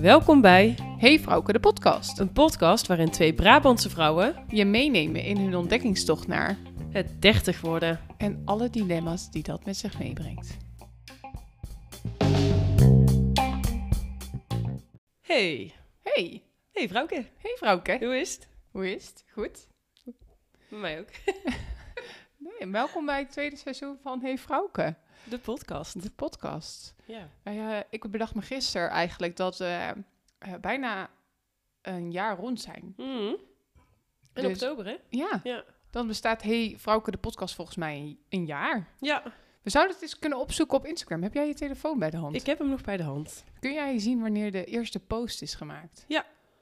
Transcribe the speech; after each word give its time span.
Welkom 0.00 0.40
bij 0.40 0.74
Hey 0.98 1.20
Vrouwke, 1.20 1.52
de 1.52 1.60
podcast. 1.60 2.18
een 2.18 2.32
podcast 2.32 2.86
waarin 2.86 3.10
twee 3.10 3.34
Brabantse 3.34 3.90
vrouwen 3.90 4.44
Je 4.48 4.64
meenemen 4.64 5.22
in 5.22 5.36
hun 5.36 5.54
ontdekkingstocht 5.56 6.26
naar 6.26 6.58
het 6.90 7.22
30 7.22 7.60
worden. 7.60 8.00
en 8.18 8.42
alle 8.44 8.70
dilemma's 8.70 9.30
die 9.30 9.42
dat 9.42 9.64
met 9.64 9.76
zich 9.76 9.98
meebrengt. 9.98 10.56
Hey, 15.20 15.72
Hey, 16.02 16.42
hey 16.72 16.88
vrouwke, 16.88 17.14
hey 17.38 17.54
Vrouwke. 17.58 17.96
hoe 18.00 18.20
is 18.20 18.34
het? 18.34 18.48
Hoe 18.70 18.94
is 18.94 19.06
het? 19.06 19.24
Goed? 19.32 19.66
Bij 20.70 20.78
mij 20.78 20.98
ook. 21.00 21.08
Nee, 22.58 22.68
welkom 22.70 23.06
bij 23.06 23.18
het 23.18 23.30
tweede 23.30 23.56
seizoen 23.56 23.98
van 24.02 24.20
Hey 24.20 24.38
Vrouwke, 24.38 24.96
De 25.28 25.38
podcast. 25.38 26.02
de 26.02 26.10
podcast. 26.10 26.94
Ja. 27.04 27.28
Ja, 27.52 27.84
ik 27.90 28.10
bedacht 28.10 28.34
me 28.34 28.42
gisteren 28.42 28.88
eigenlijk 28.88 29.36
dat 29.36 29.58
we 29.58 29.92
eh, 30.38 30.54
bijna 30.60 31.10
een 31.82 32.12
jaar 32.12 32.36
rond 32.38 32.60
zijn. 32.60 32.94
Mhm. 32.96 33.08
In 33.08 34.42
Dus- 34.42 34.44
oktober, 34.44 34.84
hè? 34.86 34.96
Ja, 35.08 35.40
Ja. 35.44 35.64
dan 35.90 36.06
bestaat 36.06 36.42
Hey 36.42 36.74
Vrouwke, 36.78 37.10
de 37.10 37.18
podcast 37.18 37.54
volgens 37.54 37.76
mij 37.76 38.16
een 38.28 38.46
jaar. 38.46 38.88
Ja, 39.00 39.22
We 39.62 39.70
zouden 39.72 39.94
het 39.94 40.02
eens 40.02 40.18
kunnen 40.18 40.38
opzoeken 40.38 40.76
op 40.76 40.86
Instagram. 40.86 41.22
Heb 41.22 41.34
jij 41.34 41.46
je 41.46 41.54
telefoon 41.54 41.98
bij 41.98 42.10
de 42.10 42.16
hand? 42.16 42.34
ik 42.36 42.46
heb 42.46 42.58
hem 42.58 42.68
nog 42.68 42.82
bij 42.82 42.96
de 42.96 43.02
hand. 43.02 43.44
Kun 43.60 43.72
jij 43.72 43.98
zien 43.98 44.20
wanneer 44.20 44.52
de 44.52 44.64
eerste 44.64 45.00
post 45.00 45.42
is 45.42 45.54
gemaakt? 45.54 46.04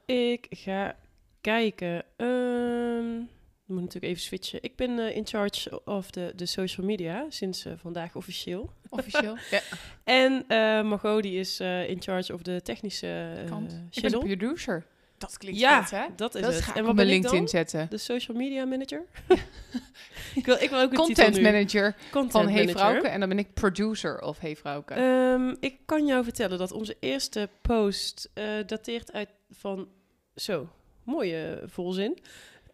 Ik 0.06 0.46
ga 0.50 0.96
kijken. 1.40 2.04
Ehm 2.16 3.22
moet 3.66 3.80
natuurlijk 3.80 4.12
even 4.12 4.22
switchen. 4.22 4.62
Ik 4.62 4.76
ben 4.76 4.98
eh, 4.98 5.16
in 5.16 5.26
charge 5.26 5.84
of 5.84 6.10
de, 6.10 6.32
de 6.36 6.46
social 6.46 6.86
media 6.86 7.26
sinds 7.28 7.64
eh, 7.64 7.72
vandaag 7.76 8.14
officieel. 8.16 8.70
Officieel? 8.88 9.36
ja. 9.50 9.60
En 10.04 10.44
Margot 10.86 11.22
die 11.22 11.38
is 11.38 11.60
in 11.60 12.02
charge 12.02 12.34
of 12.34 12.42
de 12.42 12.62
technische 12.62 13.36
uh, 13.42 13.48
Kant. 13.48 13.82
Ik 13.90 14.02
ben 14.02 14.10
de 14.10 14.18
producer. 14.18 14.86
Dat 15.18 15.38
klinkt 15.38 15.60
Ja, 15.60 15.82
goed, 15.82 15.90
hè? 15.90 16.06
dat 16.16 16.34
is 16.34 16.40
dat 16.42 16.54
het. 16.54 16.74
en 16.74 16.84
wat 16.84 16.94
ben 16.94 17.04
ik 17.04 17.10
LinkedIn 17.10 17.38
dan? 17.38 17.48
zetten. 17.48 17.86
De 17.90 17.98
social 17.98 18.36
media 18.36 18.64
manager. 18.64 19.02
ik, 20.34 20.46
wil, 20.46 20.56
ik 20.60 20.70
wil 20.70 20.80
ook 20.80 20.90
een 20.90 20.96
Content 20.96 21.40
manager 21.40 21.96
Content 22.10 22.32
van 22.32 22.48
Hey. 22.48 22.68
Vrouwke. 22.68 23.08
En 23.08 23.20
dan 23.20 23.28
ben 23.28 23.38
ik 23.38 23.54
producer 23.54 24.20
of 24.20 24.38
Hey 24.38 24.56
Vrouwke. 24.56 24.94
Ehm, 24.94 25.54
ik 25.60 25.78
kan 25.84 26.06
jou 26.06 26.24
vertellen 26.24 26.58
dat 26.58 26.72
onze 26.72 26.96
eerste 27.00 27.48
post 27.62 28.30
dateert 28.66 29.12
uit 29.12 29.28
van... 29.50 29.88
Zo, 30.34 30.68
mooie 31.04 31.62
volzin. 31.66 32.18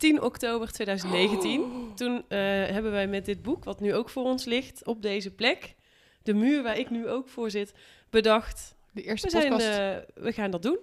10 0.01 0.23
oktober 0.23 0.73
2019. 0.73 1.93
Toen 1.95 2.25
eh, 2.29 2.39
hebben 2.49 2.93
wij 2.93 3.07
met 3.07 3.25
dit 3.25 3.43
boek, 3.43 3.65
wat 3.65 3.81
nu 3.81 3.95
ook 3.95 4.09
voor 4.11 4.25
ons 4.25 4.45
ligt, 4.45 4.87
op 4.87 5.03
deze 5.03 5.31
plek... 5.31 5.75
De 6.23 6.35
muur 6.35 6.63
waar 6.63 6.79
ik 6.79 6.91
nu 6.91 7.09
ook 7.09 7.29
voor 7.29 7.51
zit, 7.51 7.73
bedacht... 8.11 8.75
de 8.93 9.03
eerste 9.03 9.27
We, 9.27 9.33
zijn, 9.33 9.49
podcast. 9.53 9.79
eh, 9.79 9.97
we 10.25 10.33
gaan 10.33 10.51
dat 10.51 10.63
doen. 10.63 10.79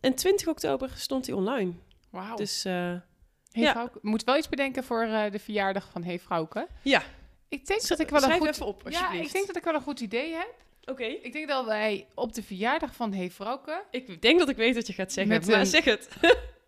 En 0.00 0.14
20 0.14 0.46
oktober 0.48 0.90
stond 0.96 1.26
hij 1.26 1.34
online. 1.34 1.72
Wauw. 2.10 2.36
Dus 2.36 2.62
Hey 2.62 3.02
ja. 3.50 3.70
Vrouwke. 3.70 3.98
Moet 4.02 4.24
wel 4.24 4.36
iets 4.36 4.48
bedenken 4.48 4.84
voor 4.84 5.06
de 5.30 5.38
verjaardag 5.38 5.88
van 5.90 6.04
Hey 6.04 6.18
Vrouwke. 6.18 6.66
ja, 6.82 7.02
Ik 7.48 7.66
denk 7.66 7.88
dat 7.88 7.98
ik 7.98 8.08
wel 8.08 8.18
een 8.18 8.24
schrijf 8.24 8.40
goed... 8.40 8.48
even 8.48 8.66
op, 8.66 8.82
ja, 8.88 9.12
ik 9.12 9.32
denk 9.32 9.46
dat 9.46 9.56
ik 9.56 9.64
wel 9.64 9.74
een 9.74 9.80
goed 9.82 10.00
idee 10.00 10.32
heb. 10.32 10.54
Oké. 10.84 11.04
Ik 11.04 11.32
denk 11.32 11.48
dat 11.48 11.64
wij 11.64 12.06
op 12.14 12.32
de 12.32 12.42
verjaardag 12.42 12.94
van 12.94 13.12
Hey 13.12 13.30
Vrouwke 13.30 13.84
Ik 13.90 14.22
denk 14.22 14.38
dat 14.38 14.48
ik 14.48 14.56
weet 14.56 14.74
wat 14.74 14.86
je 14.86 14.92
gaat 14.92 15.12
zeggen, 15.12 15.32
Met 15.34 15.46
maar 15.46 15.60
een- 15.60 15.66
zeg 15.66 15.84
het. 15.84 16.08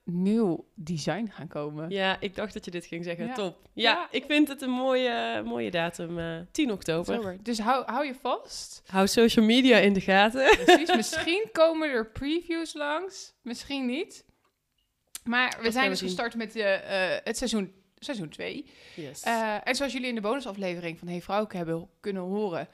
Nieuw 0.05 0.69
design 0.74 1.27
gaan 1.30 1.48
komen. 1.48 1.91
Ja, 1.91 2.16
ik 2.20 2.34
dacht 2.34 2.52
dat 2.55 2.64
je 2.64 2.70
dit 2.70 2.86
ging 2.86 3.05
zeggen. 3.05 3.27
Ja. 3.27 3.34
Top. 3.34 3.56
Ja, 3.72 3.91
Ja. 3.92 4.08
ik 4.10 4.24
vind 4.24 4.48
het 4.48 4.62
een 4.62 4.70
mooie, 4.70 5.42
mooie 5.44 5.70
datum. 5.70 6.19
eh 6.19 6.41
10 6.52 6.72
oktober. 6.72 7.36
Dus 7.42 7.58
hou, 7.58 7.84
hou 7.86 8.06
je 8.06 8.14
vast. 8.14 8.82
Hou 8.86 9.06
social 9.06 9.44
media 9.44 9.77
in 9.78 9.92
de 9.92 10.00
gaten. 10.00 10.56
Precies, 10.64 10.94
misschien 10.97 11.48
komen 11.52 11.88
er 11.91 12.10
previews 12.10 12.75
langs, 12.75 13.34
misschien 13.42 13.86
niet. 13.86 14.25
Maar 15.25 15.59
we 15.62 15.70
zijn 15.70 15.88
dus 15.91 15.98
zien. 15.98 16.09
gestart 16.09 16.34
met 16.34 16.53
de, 16.53 16.62
eh, 16.62 17.16
het 17.25 17.37
seizoen, 17.37 17.72
seizoen 17.98 18.28
2. 18.28 18.64
Yes. 18.97 19.22
Eh, 19.22 19.56
en 19.69 19.75
zoals 19.75 19.93
jullie 19.93 20.09
in 20.09 20.14
de 20.14 20.20
bonusaflevering 20.20 20.98
van 20.98 21.09
Hey 21.09 21.20
Vrouwke 21.22 21.56
hebben 21.56 21.88
kunnen 22.00 22.22
horen 22.22 22.69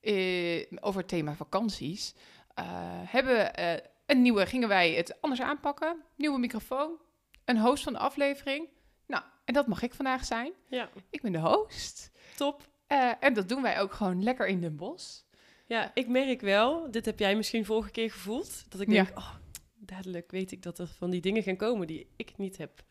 eh, 0.00 0.66
over 0.80 1.00
het 1.00 1.08
thema 1.08 1.34
vakanties, 1.34 2.14
eh, 2.54 2.64
hebben 3.04 3.34
we 3.36 3.40
eh, 3.42 3.80
een 4.06 4.22
nieuwe, 4.22 4.46
gingen 4.46 4.68
wij 4.68 4.92
het 4.92 5.20
anders 5.20 5.40
aanpakken. 5.40 5.96
Nieuwe 6.16 6.38
microfoon, 6.38 6.98
een 7.44 7.58
host 7.58 7.82
van 7.82 7.92
de 7.92 7.98
aflevering. 7.98 8.68
Nou, 9.06 9.22
en 9.44 9.54
dat 9.54 9.66
mag 9.66 9.82
ik 9.82 9.94
vandaag 9.94 10.24
zijn. 10.24 10.52
ja, 10.68 10.88
Ik 11.10 11.22
ben 11.22 11.32
de 11.32 11.38
host. 11.38 12.10
top. 12.36 12.68
Eh, 12.86 13.10
en 13.20 13.34
dat 13.34 13.48
doen 13.48 13.62
wij 13.62 13.80
ook 13.80 13.92
gewoon 13.92 14.22
lekker 14.22 14.46
in 14.46 14.60
Den 14.60 14.76
Bosch. 14.76 15.20
Ja, 15.66 15.90
ik 15.94 16.08
merk 16.08 16.40
wel, 16.40 16.90
dit 16.90 17.04
heb 17.04 17.18
jij 17.18 17.36
misschien 17.36 17.64
vorige 17.64 17.90
keer 17.90 18.10
gevoeld, 18.10 18.64
dat 18.70 18.80
ik 18.80 18.90
Ja. 18.90 19.04
denk, 19.04 19.18
oh, 19.18 19.34
dadelijk 19.76 20.30
weet 20.30 20.52
ik 20.52 20.62
dat 20.62 20.78
er 20.78 20.86
van 20.86 21.10
die 21.10 21.20
dingen 21.20 21.42
gaan 21.42 21.56
komen 21.56 21.86
die 21.86 22.06
ik 22.16 22.36
niet 22.36 22.56
heb 22.56 22.82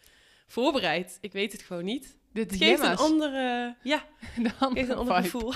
voorbereid. 0.47 1.17
Ik 1.21 1.31
weet 1.31 1.51
het 1.51 1.61
gewoon 1.61 1.83
niet. 1.85 2.17
De 2.31 2.39
Het 2.39 2.55
geeft 2.55 2.81
een 2.83 2.97
andere, 2.97 3.75
ja, 3.83 4.03
andere 4.59 4.73
geeft 4.79 4.89
een 4.89 4.97
ander 4.97 5.15
vibe. 5.15 5.29
gevoel. 5.29 5.53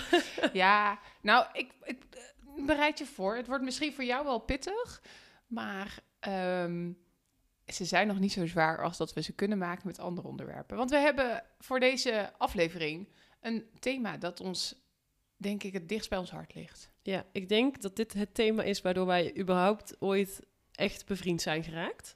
Ja, 0.54 1.00
nou, 1.22 1.46
ik, 1.54 1.72
ik 1.84 1.98
eh, 2.10 2.66
bereid 2.66 2.98
je 3.00 3.06
voor. 3.06 3.36
Het 3.36 3.48
wordt 3.48 3.64
misschien 3.64 3.94
voor 3.94 4.04
jou 4.04 4.24
wel 4.26 4.40
pittig, 4.40 5.02
maar 5.48 6.00
ehm, 6.20 6.92
ze 7.68 7.86
zijn 7.86 8.08
nog 8.08 8.20
niet 8.20 8.32
zo 8.32 8.46
zwaar 8.48 8.84
als 8.84 8.98
dat 8.98 9.14
we 9.14 9.22
ze 9.22 9.34
kunnen 9.34 9.58
maken 9.58 9.88
met 9.88 10.00
andere 10.00 10.28
onderwerpen. 10.28 10.78
Want 10.78 10.90
we 10.90 10.98
hebben 10.98 11.44
voor 11.60 11.80
deze 11.80 12.34
aflevering 12.38 13.08
een 13.42 13.70
thema 13.80 14.18
dat 14.18 14.40
ons, 14.40 14.76
denk 15.38 15.64
ik, 15.64 15.74
het 15.74 15.90
dichtst 15.90 16.10
bij 16.10 16.20
ons 16.20 16.32
hart 16.32 16.56
ligt. 16.56 16.92
Ja, 17.02 17.26
ik 17.32 17.50
denk 17.50 17.82
dat 17.82 17.96
dit 17.96 18.14
het 18.14 18.34
thema 18.34 18.64
is 18.64 18.82
waardoor 18.82 19.06
wij 19.06 19.38
überhaupt 19.38 19.96
ooit 20.00 20.42
echt 20.72 21.06
bevriend 21.06 21.42
zijn 21.42 21.64
geraakt. 21.64 22.16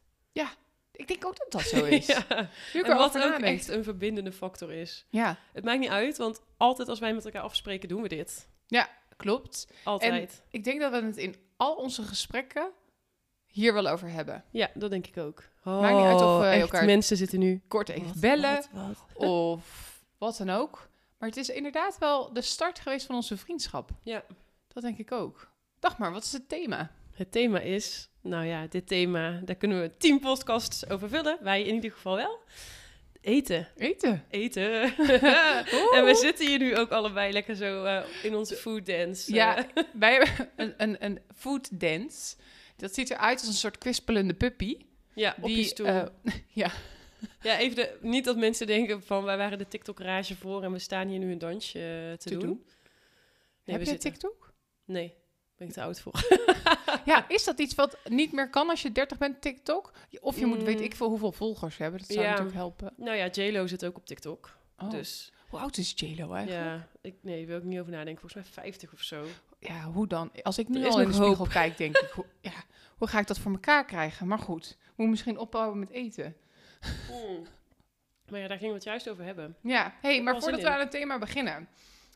Ik 0.92 1.08
denk 1.08 1.26
ook 1.26 1.38
dat 1.38 1.52
dat 1.52 1.62
zo 1.62 1.86
is. 2.00 2.06
ja. 2.08 2.28
En 2.74 2.96
wat 2.98 3.18
ook 3.18 3.40
echt 3.40 3.68
een 3.68 3.84
verbindende 3.84 4.32
factor 4.32 4.72
is. 4.72 5.06
Ja, 5.10 5.38
Het 5.54 5.64
maakt 5.64 5.80
niet 5.80 5.90
uit, 5.90 6.18
want 6.18 6.42
altijd 6.58 6.88
als 6.88 7.00
wij 7.00 7.14
met 7.14 7.26
elkaar 7.26 7.42
afspreken, 7.42 7.90
doen 7.90 8.02
we 8.02 8.08
dit. 8.08 8.48
klopt. 9.18 9.68
Altijd. 9.84 10.44
Ik 10.50 10.64
denk 10.64 10.80
dat 10.82 10.92
we 10.92 11.06
het 11.06 11.18
in 11.18 11.36
al 11.58 11.76
onze 11.76 12.04
gesprekken 12.04 12.72
hier 13.52 13.74
wel 13.74 13.88
over 13.88 14.10
hebben. 14.10 14.44
Ja, 14.52 14.70
dat 14.74 14.90
denk 14.90 15.08
ik 15.08 15.18
ook. 15.18 15.44
Maakt 15.64 15.96
niet 15.96 16.06
uit 16.06 16.16
of 16.16 16.22
Oh, 16.22 16.54
elkaar- 16.60 16.86
mensen 16.86 17.18
zitten 17.18 17.40
nu... 17.40 17.62
Kort 17.68 17.90
even 17.90 18.08
Wat, 18.08 18.20
bellen. 18.20 18.64
wat, 18.72 18.84
wat? 19.14 19.28
of 19.30 20.00
wat 20.18 20.38
dan 20.38 20.50
ook. 20.50 20.90
Maar 21.18 21.30
het 21.30 21.38
is 21.38 21.50
inderdaad 21.50 21.98
wel 21.98 22.34
de 22.34 22.42
start 22.42 22.80
geweest 22.80 23.06
van 23.06 23.16
onze 23.16 23.38
vriendschap. 23.38 23.90
Ja. 24.04 24.24
Dat 24.68 24.84
denk 24.84 24.98
ik 24.98 25.12
ook. 25.12 25.50
Dag 25.80 25.98
maar, 25.98 26.12
wat 26.12 26.24
is 26.24 26.32
het 26.32 26.50
thema? 26.50 26.92
Het 27.14 27.32
thema 27.32 27.60
is... 27.60 28.10
Nou 28.22 28.46
ja, 28.46 28.68
dit 28.70 28.88
thema, 28.88 29.40
daar 29.46 29.56
kunnen 29.56 29.82
we 29.82 29.98
tien 29.98 30.20
podcasts 30.20 30.90
over 30.90 31.10
vullen. 31.10 31.38
Wij 31.42 31.64
in 31.64 31.74
ieder 31.74 31.92
geval 31.92 32.16
wel. 32.16 32.40
Eten. 33.22 33.68
Eten. 33.78 34.26
Eten. 34.30 34.82
en 35.96 36.06
we 36.06 36.16
zitten 36.22 36.48
hier 36.48 36.60
nu 36.60 36.78
ook 36.78 36.90
allebei 36.92 37.32
lekker 37.32 37.56
zo 37.56 37.84
eh, 37.84 38.04
in 38.24 38.36
onze 38.36 38.56
food 38.56 38.86
dance. 38.86 39.34
Ja, 39.34 39.58
eh. 39.58 39.84
wij 39.94 40.14
hebben 40.14 40.50
een, 40.56 40.74
een, 40.78 41.06
een 41.06 41.20
food 41.36 41.80
dance. 41.80 42.36
Dat 42.82 42.94
ziet 42.94 43.10
eruit 43.10 43.40
als 43.40 43.48
een 43.48 43.54
soort 43.54 43.78
kwispelende 43.78 44.34
puppy. 44.34 44.78
ja, 45.14 45.36
op 45.42 45.48
je 45.50 45.56
Die, 45.56 45.64
stoel. 45.66 45.86
eh, 45.88 46.06
Ja, 47.42 47.58
even 47.58 47.76
de, 47.76 47.98
niet 48.02 48.26
dat 48.26 48.38
mensen 48.38 48.68
denken 48.68 49.04
van 49.04 49.24
wij 49.24 49.38
waren 49.38 49.58
de 49.58 49.68
TikTok-rage 49.68 50.36
voor 50.36 50.64
en 50.64 50.72
we 50.72 50.80
staan 50.80 51.08
hier 51.08 51.20
nu 51.20 51.32
een 51.32 51.38
dansje 51.38 51.80
eh, 51.80 52.18
te, 52.18 52.30
Te 52.30 52.38
doen. 52.38 52.40
doen. 52.40 52.66
Nee, 53.66 53.76
heb 53.78 53.80
je 53.80 53.92
zitten- 53.92 54.12
TikTok? 54.12 54.54
Nee, 54.86 55.14
ben 55.58 55.68
ik 55.68 55.74
te 55.74 55.82
oud 55.82 56.00
voor. 56.00 56.14
Ja, 57.06 57.30
is 57.30 57.44
dat 57.44 57.60
iets 57.60 57.76
wat 57.76 57.98
niet 58.10 58.32
meer 58.32 58.50
kan 58.50 58.70
als 58.70 58.82
je 58.82 58.92
30 58.92 59.18
bent 59.18 59.42
TikTok? 59.42 59.92
Of 60.20 60.40
je 60.40 60.46
moet, 60.46 60.58
Mm. 60.60 60.66
weet 60.66 60.82
ik 60.82 60.96
veel, 60.96 61.08
hoeveel 61.10 61.32
volgers 61.32 61.78
hebben. 61.78 62.00
Dat 62.00 62.10
zou 62.10 62.22
Ja. 62.22 62.30
natuurlijk 62.30 62.56
helpen. 62.58 62.94
nou 62.98 63.18
ja, 63.18 63.28
JLo 63.28 63.68
zit 63.68 63.86
ook 63.86 63.98
op 63.98 64.06
TikTok. 64.06 64.58
Oh. 64.78 64.90
Dus 64.90 65.32
Hoe 65.50 65.60
oud 65.60 65.78
is 65.78 65.94
J-Lo 65.96 66.34
eigenlijk? 66.34 66.66
ja, 66.66 66.88
ik, 67.02 67.16
nee, 67.22 67.48
wil 67.48 67.58
ik 67.58 67.64
niet 67.64 67.80
over 67.80 67.92
nadenken. 67.92 68.22
Volgens 68.22 68.44
mij 68.44 68.54
50 68.64 68.94
of 68.94 69.02
zo. 69.02 69.26
Ja, 69.64 69.84
hoe 69.84 70.08
dan? 70.08 70.32
Als 70.44 70.58
ik 70.58 70.68
nu 70.68 70.86
al 70.86 70.92
in 70.92 70.98
de 70.98 71.04
nog 71.06 71.14
spiegel 71.14 71.36
hoop. 71.36 71.50
kijk, 71.50 71.78
denk 71.78 71.98
ik, 71.98 72.10
hoe, 72.10 72.26
ja, 72.42 72.64
hoe 72.98 73.08
ga 73.08 73.20
ik 73.20 73.28
dat 73.28 73.40
voor 73.40 73.52
elkaar 73.52 73.86
krijgen? 73.86 74.28
Maar 74.28 74.40
goed, 74.40 74.78
moet 74.96 75.10
misschien 75.10 75.38
ophouden 75.38 75.80
met 75.80 75.90
eten. 75.90 76.36
Maar 78.30 78.40
ja, 78.40 78.48
daar 78.48 78.58
gingen 78.58 78.70
we 78.74 78.80
het 78.80 78.84
juist 78.84 79.10
over 79.10 79.24
hebben. 79.24 79.56
Ja, 79.62 79.94
hey, 80.02 80.22
maar 80.22 80.42
voordat 80.42 80.62
we 80.62 80.70
aan 80.70 80.80
het 80.80 80.92
thema 80.92 81.20
beginnen, 81.20 81.68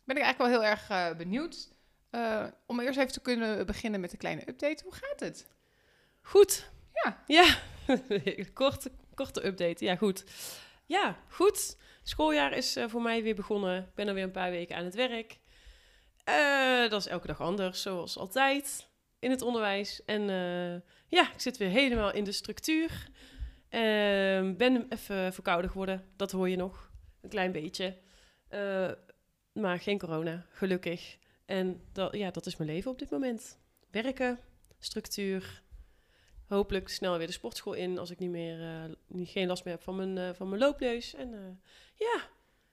ben 0.04 0.16
ik 0.16 0.24
eigenlijk 0.24 0.38
wel 0.38 0.62
heel 0.62 0.70
erg 0.72 0.90
eh, 0.90 1.18
benieuwd. 1.18 1.74
eh, 2.10 2.46
om 2.66 2.80
eerst 2.80 3.00
even 3.00 3.12
te 3.12 3.20
kunnen 3.22 3.66
beginnen 3.66 4.00
met 4.00 4.12
een 4.12 4.18
kleine 4.18 4.50
update. 4.50 4.84
Hoe 4.84 4.94
gaat 4.94 5.20
het? 5.20 5.48
Goed. 6.22 6.70
Ja. 7.04 7.24
Ja, 7.28 7.56
korte, 8.54 8.92
korte 9.16 9.46
update. 9.46 9.86
Ja, 9.86 9.96
goed. 9.96 10.24
Ja, 10.86 11.18
goed. 11.30 11.78
Schooljaar 12.04 12.54
is 12.54 12.76
eh, 12.76 12.88
voor 12.88 13.02
mij 13.02 13.24
weer 13.24 13.36
begonnen. 13.36 13.78
Ik 13.82 13.94
ben 13.96 14.08
alweer 14.08 14.24
een 14.24 14.32
paar 14.32 14.52
weken 14.52 14.76
aan 14.76 14.84
het 14.86 14.96
werk. 14.96 15.38
Eh, 16.26 16.90
dat 16.90 17.00
is 17.02 17.08
elke 17.08 17.28
dag 17.28 17.42
anders, 17.42 17.82
zoals 17.82 18.18
altijd 18.18 18.88
in 19.20 19.32
het 19.32 19.42
onderwijs. 19.42 20.06
En 20.06 20.30
eh, 20.30 20.82
ja, 21.08 21.34
ik 21.34 21.40
zit 21.42 21.58
weer 21.58 21.70
helemaal 21.70 22.14
in 22.14 22.24
de 22.24 22.32
structuur. 22.32 23.10
Ehm, 23.70 24.56
ben 24.56 24.86
even 24.90 25.34
verkouden 25.34 25.72
geworden, 25.72 26.06
dat 26.16 26.32
hoor 26.32 26.50
je 26.50 26.56
nog. 26.56 26.92
Een 27.22 27.30
klein 27.30 27.52
beetje. 27.52 27.98
Eh, 28.48 28.92
maar 29.52 29.80
geen 29.80 29.98
corona, 29.98 30.46
gelukkig. 30.50 31.18
En 31.46 31.82
dat, 31.92 32.16
ja, 32.16 32.32
dat 32.32 32.46
is 32.46 32.56
mijn 32.56 32.70
leven 32.70 32.92
op 32.92 33.00
dit 33.00 33.10
moment. 33.10 33.60
Werken, 33.92 34.40
structuur. 34.80 35.64
Hopelijk 36.48 36.90
snel 36.90 37.18
weer 37.18 37.28
de 37.28 37.34
sportschool 37.34 37.74
in 37.74 37.98
als 37.98 38.10
ik 38.10 38.20
niet 38.20 38.30
meer, 38.30 38.90
niet, 39.08 39.30
geen 39.30 39.48
last 39.48 39.64
meer 39.64 39.74
heb 39.74 39.84
van 39.84 39.96
mijn, 39.96 40.36
van 40.36 40.50
mijn 40.50 40.62
loopneus. 40.62 41.14
En 41.14 41.62
ja, 41.96 42.22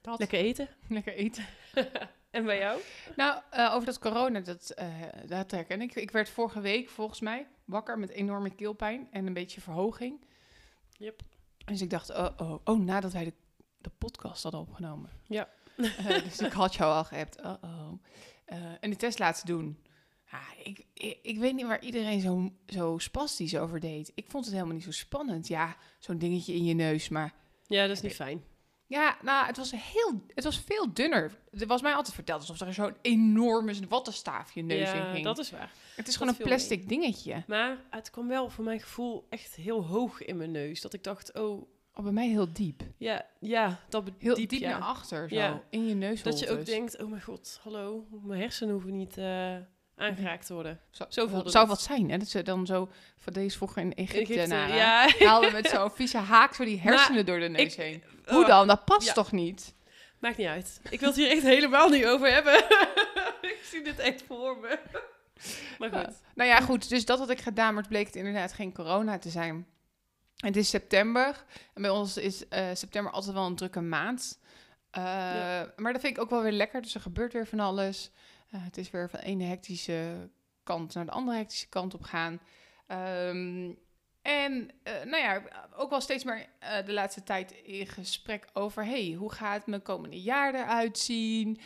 Dat. 0.00 0.18
lekker 0.18 0.38
eten. 0.38 0.68
Lekker 0.88 1.14
eten. 1.14 1.44
en 2.32 2.44
bij 2.44 2.58
jou? 2.58 2.80
Nou, 3.16 3.40
eh, 3.50 3.74
over 3.74 3.86
dat 3.86 3.98
corona, 3.98 4.40
dat, 4.40 4.70
eh 4.70 4.88
dat 5.26 5.50
herken 5.50 5.80
ik. 5.80 5.94
Ik 5.94 6.10
werd 6.10 6.28
vorige 6.28 6.60
week 6.60 6.88
volgens 6.88 7.20
mij 7.20 7.46
wakker 7.64 7.98
met 7.98 8.10
enorme 8.10 8.50
keelpijn 8.50 9.08
en 9.10 9.26
een 9.26 9.32
beetje 9.32 9.60
verhoging. 9.60 10.24
Yep. 10.98 11.22
Dus 11.64 11.82
ik 11.82 11.90
dacht, 11.90 12.10
oh, 12.10 12.28
oh, 12.36 12.54
oh 12.64 12.80
nadat 12.80 13.12
wij 13.12 13.24
de, 13.24 13.32
de 13.78 13.90
podcast 13.98 14.42
hadden 14.42 14.60
opgenomen. 14.60 15.10
Ja. 15.26 15.48
Eh, 15.76 16.06
dus 16.24 16.38
ik 16.38 16.52
had 16.52 16.74
jou 16.74 16.92
al 16.92 17.04
geappt. 17.04 17.40
Oh, 17.40 17.54
oh. 17.62 17.92
En 18.80 18.90
de 18.90 18.96
test 18.96 19.18
laten 19.18 19.46
doen. 19.46 19.82
Ja, 20.30 20.40
ik, 20.64 20.86
ik, 20.94 21.18
ik 21.22 21.38
weet 21.38 21.54
niet 21.54 21.66
waar 21.66 21.82
iedereen 21.82 22.20
zo, 22.20 22.52
zo 22.66 22.98
spastisch 22.98 23.56
over 23.56 23.80
deed. 23.80 24.12
Ik 24.14 24.26
vond 24.28 24.44
het 24.44 24.54
helemaal 24.54 24.74
niet 24.74 24.84
zo 24.84 24.90
spannend. 24.90 25.48
Ja, 25.48 25.76
zo'n 25.98 26.18
dingetje 26.18 26.54
in 26.54 26.64
je 26.64 26.74
neus, 26.74 27.08
maar... 27.08 27.34
Ja, 27.66 27.86
dat 27.86 27.96
is 27.96 28.02
niet 28.02 28.14
fijn. 28.14 28.44
Ja, 28.92 29.16
nou, 29.22 29.46
het 29.46 29.56
was, 29.56 29.70
heel, 29.70 30.22
het 30.34 30.44
was 30.44 30.58
veel 30.58 30.92
dunner. 30.94 31.32
Er 31.58 31.66
was 31.66 31.82
mij 31.82 31.94
altijd 31.94 32.14
verteld 32.14 32.40
alsof 32.40 32.60
er 32.60 32.74
zo'n 32.74 32.96
enorme 33.02 33.74
wattenstaaf 33.88 34.52
je 34.52 34.62
neus 34.62 34.90
in 34.90 34.96
Ja, 34.96 35.12
ging. 35.12 35.24
dat 35.24 35.38
is 35.38 35.50
waar. 35.50 35.72
het 35.96 35.98
is 35.98 36.04
dat 36.04 36.14
gewoon 36.14 36.28
een 36.38 36.44
plastic 36.48 36.88
dingetje. 36.88 37.42
Maar 37.46 37.76
het 37.90 38.10
kwam 38.10 38.28
wel 38.28 38.50
voor 38.50 38.64
mijn 38.64 38.80
gevoel 38.80 39.26
echt 39.28 39.54
heel 39.54 39.86
hoog 39.86 40.22
in 40.22 40.36
mijn 40.36 40.50
neus. 40.50 40.80
Dat 40.80 40.92
ik 40.92 41.04
dacht, 41.04 41.34
oh, 41.34 41.70
Oh, 41.94 42.02
bij 42.02 42.12
mij 42.12 42.28
heel 42.28 42.52
diep. 42.52 42.82
ja, 42.96 43.26
ja 43.40 43.80
dat 43.88 44.04
Heel 44.18 44.34
diep, 44.34 44.48
diep, 44.48 44.60
ja. 44.60 44.70
naar 44.70 44.88
achter, 44.88 45.28
zo. 45.28 45.34
Ja. 45.34 45.62
In 45.70 45.86
je 45.86 45.94
neus. 45.94 46.22
Dat 46.22 46.38
je 46.38 46.50
ook 46.50 46.66
denkt, 46.66 47.02
oh 47.02 47.10
mijn 47.10 47.22
god, 47.22 47.60
hallo, 47.62 48.06
mijn 48.22 48.40
hersenen 48.40 48.72
hoeven 48.72 48.96
niet 48.96 49.16
eh, 49.18 49.56
aangeraakt 50.02 50.46
te 50.46 50.54
worden. 50.54 50.80
Zo, 50.90 51.04
Zo 51.08 51.26
voelde 51.26 51.50
zou 51.50 51.66
wat 51.66 51.80
zijn, 51.82 52.10
hè? 52.10 52.18
Dat 52.18 52.28
ze 52.28 52.42
dan 52.42 52.66
zo... 52.66 52.88
Van 53.18 53.32
deze 53.32 53.56
vroeger 53.56 53.82
in 53.82 53.94
Egypte, 53.94 54.20
Egypte, 54.32 54.46
naar, 54.46 54.74
ja. 54.74 55.08
haalden 55.18 55.52
met 55.52 55.68
zo'n 55.68 55.90
vieze 56.00 56.18
haak 56.18 56.54
zo 56.54 56.64
die 56.64 56.80
hersenen 56.80 57.26
door 57.26 57.38
de 57.40 57.48
neus 57.48 57.62
ik- 57.62 57.80
heen. 57.82 58.02
Hoe 58.26 58.42
Oh, 58.42 58.46
dan? 58.46 58.66
Dat 58.66 58.84
past 58.84 59.06
ja. 59.06 59.12
toch 59.12 59.32
niet? 59.32 59.74
Maakt 60.18 60.36
niet 60.36 60.46
uit. 60.46 60.80
Ik 60.90 61.00
wil 61.00 61.08
het 61.08 61.18
hier 61.18 61.30
echt 61.30 61.42
helemaal 61.42 61.88
niet 61.88 62.06
over 62.06 62.32
hebben. 62.32 62.56
ik 63.52 63.60
zie 63.64 63.82
dit 63.84 63.98
echt 63.98 64.22
voor 64.26 64.58
me. 64.58 64.78
Maar 65.78 65.90
goed. 65.90 66.20
Nou 66.34 66.48
ja, 66.48 66.60
goed. 66.60 66.88
Dus 66.88 67.04
dat 67.04 67.18
had 67.18 67.30
ik 67.30 67.40
gedaan, 67.40 67.72
maar 67.74 67.82
het 67.82 67.92
bleek 67.92 68.06
het 68.06 68.16
inderdaad 68.16 68.52
geen 68.52 68.72
corona 68.74 69.18
te 69.18 69.30
zijn. 69.30 69.66
Het 70.36 70.56
is 70.56 70.68
september. 70.68 71.44
En 71.74 71.82
bij 71.82 71.90
ons 71.90 72.16
is 72.16 72.48
eh, 72.48 72.66
september 72.72 73.12
altijd 73.12 73.34
wel 73.34 73.46
een 73.46 73.56
drukke 73.56 73.80
maand. 73.80 74.38
Eh, 74.90 75.02
Maar 75.76 75.92
dat 75.92 76.00
vind 76.00 76.16
ik 76.16 76.20
ook 76.22 76.30
wel 76.30 76.42
weer 76.42 76.52
lekker. 76.52 76.82
Dus 76.82 76.94
er 76.94 77.00
gebeurt 77.00 77.32
weer 77.32 77.46
van 77.46 77.60
alles. 77.60 78.10
Eh, 78.52 78.64
het 78.64 78.76
is 78.76 78.90
weer 78.90 79.10
van 79.10 79.20
de 79.20 79.26
ene 79.26 79.44
hectische 79.44 80.30
kant 80.62 80.94
naar 80.94 81.04
de 81.04 81.10
andere 81.10 81.36
hectische 81.36 81.68
kant 81.68 81.94
op 81.94 82.02
gaan. 82.02 82.40
Ehm, 82.86 83.72
en 84.22 84.70
eh, 84.82 85.02
nou 85.04 85.16
ja, 85.22 85.42
ook 85.76 85.90
wel 85.90 86.00
steeds 86.00 86.24
meer 86.24 86.46
eh, 86.58 86.84
de 86.84 86.92
laatste 86.92 87.22
tijd 87.22 87.52
in 87.52 87.86
gesprek 87.86 88.48
over... 88.52 88.84
hey, 88.84 89.12
hoe 89.12 89.32
gaat 89.32 89.66
mijn 89.66 89.82
komende 89.82 90.22
jaar 90.22 90.54
eruit 90.54 90.98
zien? 90.98 91.58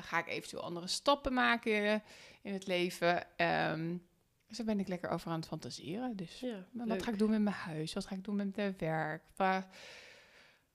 Ga 0.00 0.18
ik 0.18 0.26
eventueel 0.28 0.62
andere 0.62 0.86
stappen 0.86 1.32
maken 1.32 2.02
in 2.42 2.52
het 2.52 2.66
leven? 2.66 3.36
Ehm, 3.36 3.96
dus 4.46 4.56
daar 4.56 4.66
ben 4.66 4.80
ik 4.80 4.88
lekker 4.88 5.10
over 5.10 5.30
aan 5.30 5.38
het 5.38 5.46
fantaseren. 5.48 6.16
Dus 6.16 6.40
Ja, 6.40 6.66
wat 6.72 6.86
leuk. 6.86 7.02
ga 7.02 7.10
ik 7.10 7.18
doen 7.18 7.30
met 7.30 7.40
mijn 7.40 7.54
huis? 7.56 7.92
Wat 7.92 8.06
ga 8.06 8.14
ik 8.14 8.24
doen 8.24 8.36
met 8.36 8.56
mijn 8.56 8.74
werk? 8.78 9.22
Waar 9.36 9.66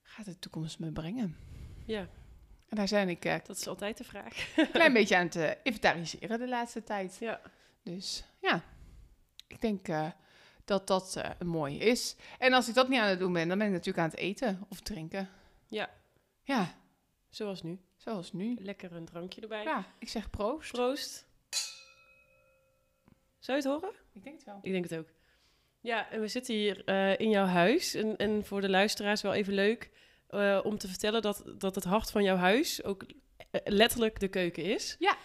gaat 0.02 0.25
de 0.25 0.40
toekomst 0.40 0.80
me 0.80 0.92
brengen? 0.92 1.36
ja, 1.86 2.07
En 2.71 2.77
daar 2.77 2.88
zijn 2.88 3.09
ik 3.09 3.25
eh, 3.25 3.35
dat 3.44 3.57
is 3.57 3.68
altijd 3.68 3.97
de 3.97 4.03
vraag. 4.03 4.56
een 4.57 4.71
klein 4.71 4.94
beetje 4.94 5.18
aan 5.18 5.25
het 5.25 5.35
eh, 5.35 5.51
inventariseren 5.63 6.39
de 6.39 6.47
laatste 6.47 6.83
tijd. 6.83 7.18
Ja. 7.19 7.41
Dus 7.83 8.23
ja, 8.39 8.63
ik 9.47 9.62
denk 9.62 9.88
eh, 9.88 10.07
dat 10.65 10.88
dat 10.88 11.21
mooie 11.44 11.77
is. 11.77 12.15
En 12.39 12.53
als 12.53 12.68
ik 12.68 12.73
dat 12.73 12.89
niet 12.89 13.00
aan 13.00 13.09
het 13.09 13.19
doen 13.19 13.33
ben, 13.33 13.47
dan 13.47 13.57
ben 13.57 13.68
ik 13.68 13.73
natuurlijk 13.73 14.03
aan 14.03 14.09
het 14.09 14.19
eten 14.19 14.65
of 14.69 14.79
drinken. 14.79 15.29
Ja. 15.68 15.89
Ja, 16.44 16.75
Zoals 17.29 17.62
nu. 17.62 17.79
zoals 17.97 18.33
nu. 18.33 18.57
Lekker 18.59 18.91
een 18.91 19.06
drankje 19.06 19.41
erbij. 19.41 19.63
Ja, 19.63 19.85
ik 20.00 20.09
zeg 20.09 20.29
proost. 20.29 20.71
Proost. 20.71 21.25
Zou 23.39 23.57
je 23.57 23.63
het 23.63 23.73
horen? 23.73 23.95
Ik 24.13 24.23
denk 24.23 24.35
het 24.35 24.45
wel. 24.45 24.59
Ik 24.62 24.71
denk 24.71 24.89
het 24.89 25.00
ook. 25.00 25.09
Ja, 25.79 26.09
en 26.09 26.21
we 26.21 26.27
zitten 26.27 26.53
hier 26.56 26.89
in 27.19 27.29
jouw 27.29 27.45
huis. 27.45 27.94
En, 27.94 28.18
en 28.18 28.45
voor 28.45 28.62
de 28.62 28.69
luisteraars 28.69 29.21
wel 29.21 29.33
even 29.33 29.53
leuk 29.53 29.89
eh, 30.31 30.60
om 30.63 30.78
te 30.78 30.88
vertellen 30.88 31.22
dat, 31.22 31.44
dat 31.57 31.75
het 31.75 31.83
hart 31.83 32.12
van 32.12 32.24
jouw 32.24 32.36
huis 32.36 32.83
ook 32.83 33.04
eh, 33.04 33.62
letterlijk 33.63 34.19
de 34.19 34.28
keuken 34.28 34.63
is. 34.63 34.95
Ja. 35.00 35.16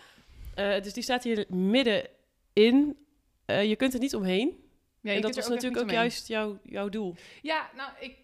Eh, 0.55 0.82
dus 0.82 0.93
die 0.93 1.03
staat 1.03 1.23
hier 1.25 1.44
middenin. 1.49 2.97
Eh 3.44 3.64
je 3.69 3.76
kunt 3.76 3.94
er 3.94 4.00
niet 4.00 4.14
omheen. 4.14 4.64
Ja, 5.00 5.12
en 5.12 5.20
dat 5.20 5.35
was 5.35 5.49
natuurlijk 5.49 5.82
ook 5.82 5.91
juist 5.91 6.29
jouw, 6.29 6.58
jouw 6.62 6.88
doel. 6.88 7.14
Ja, 7.43 7.70
nou, 7.76 7.91
ik 8.00 8.17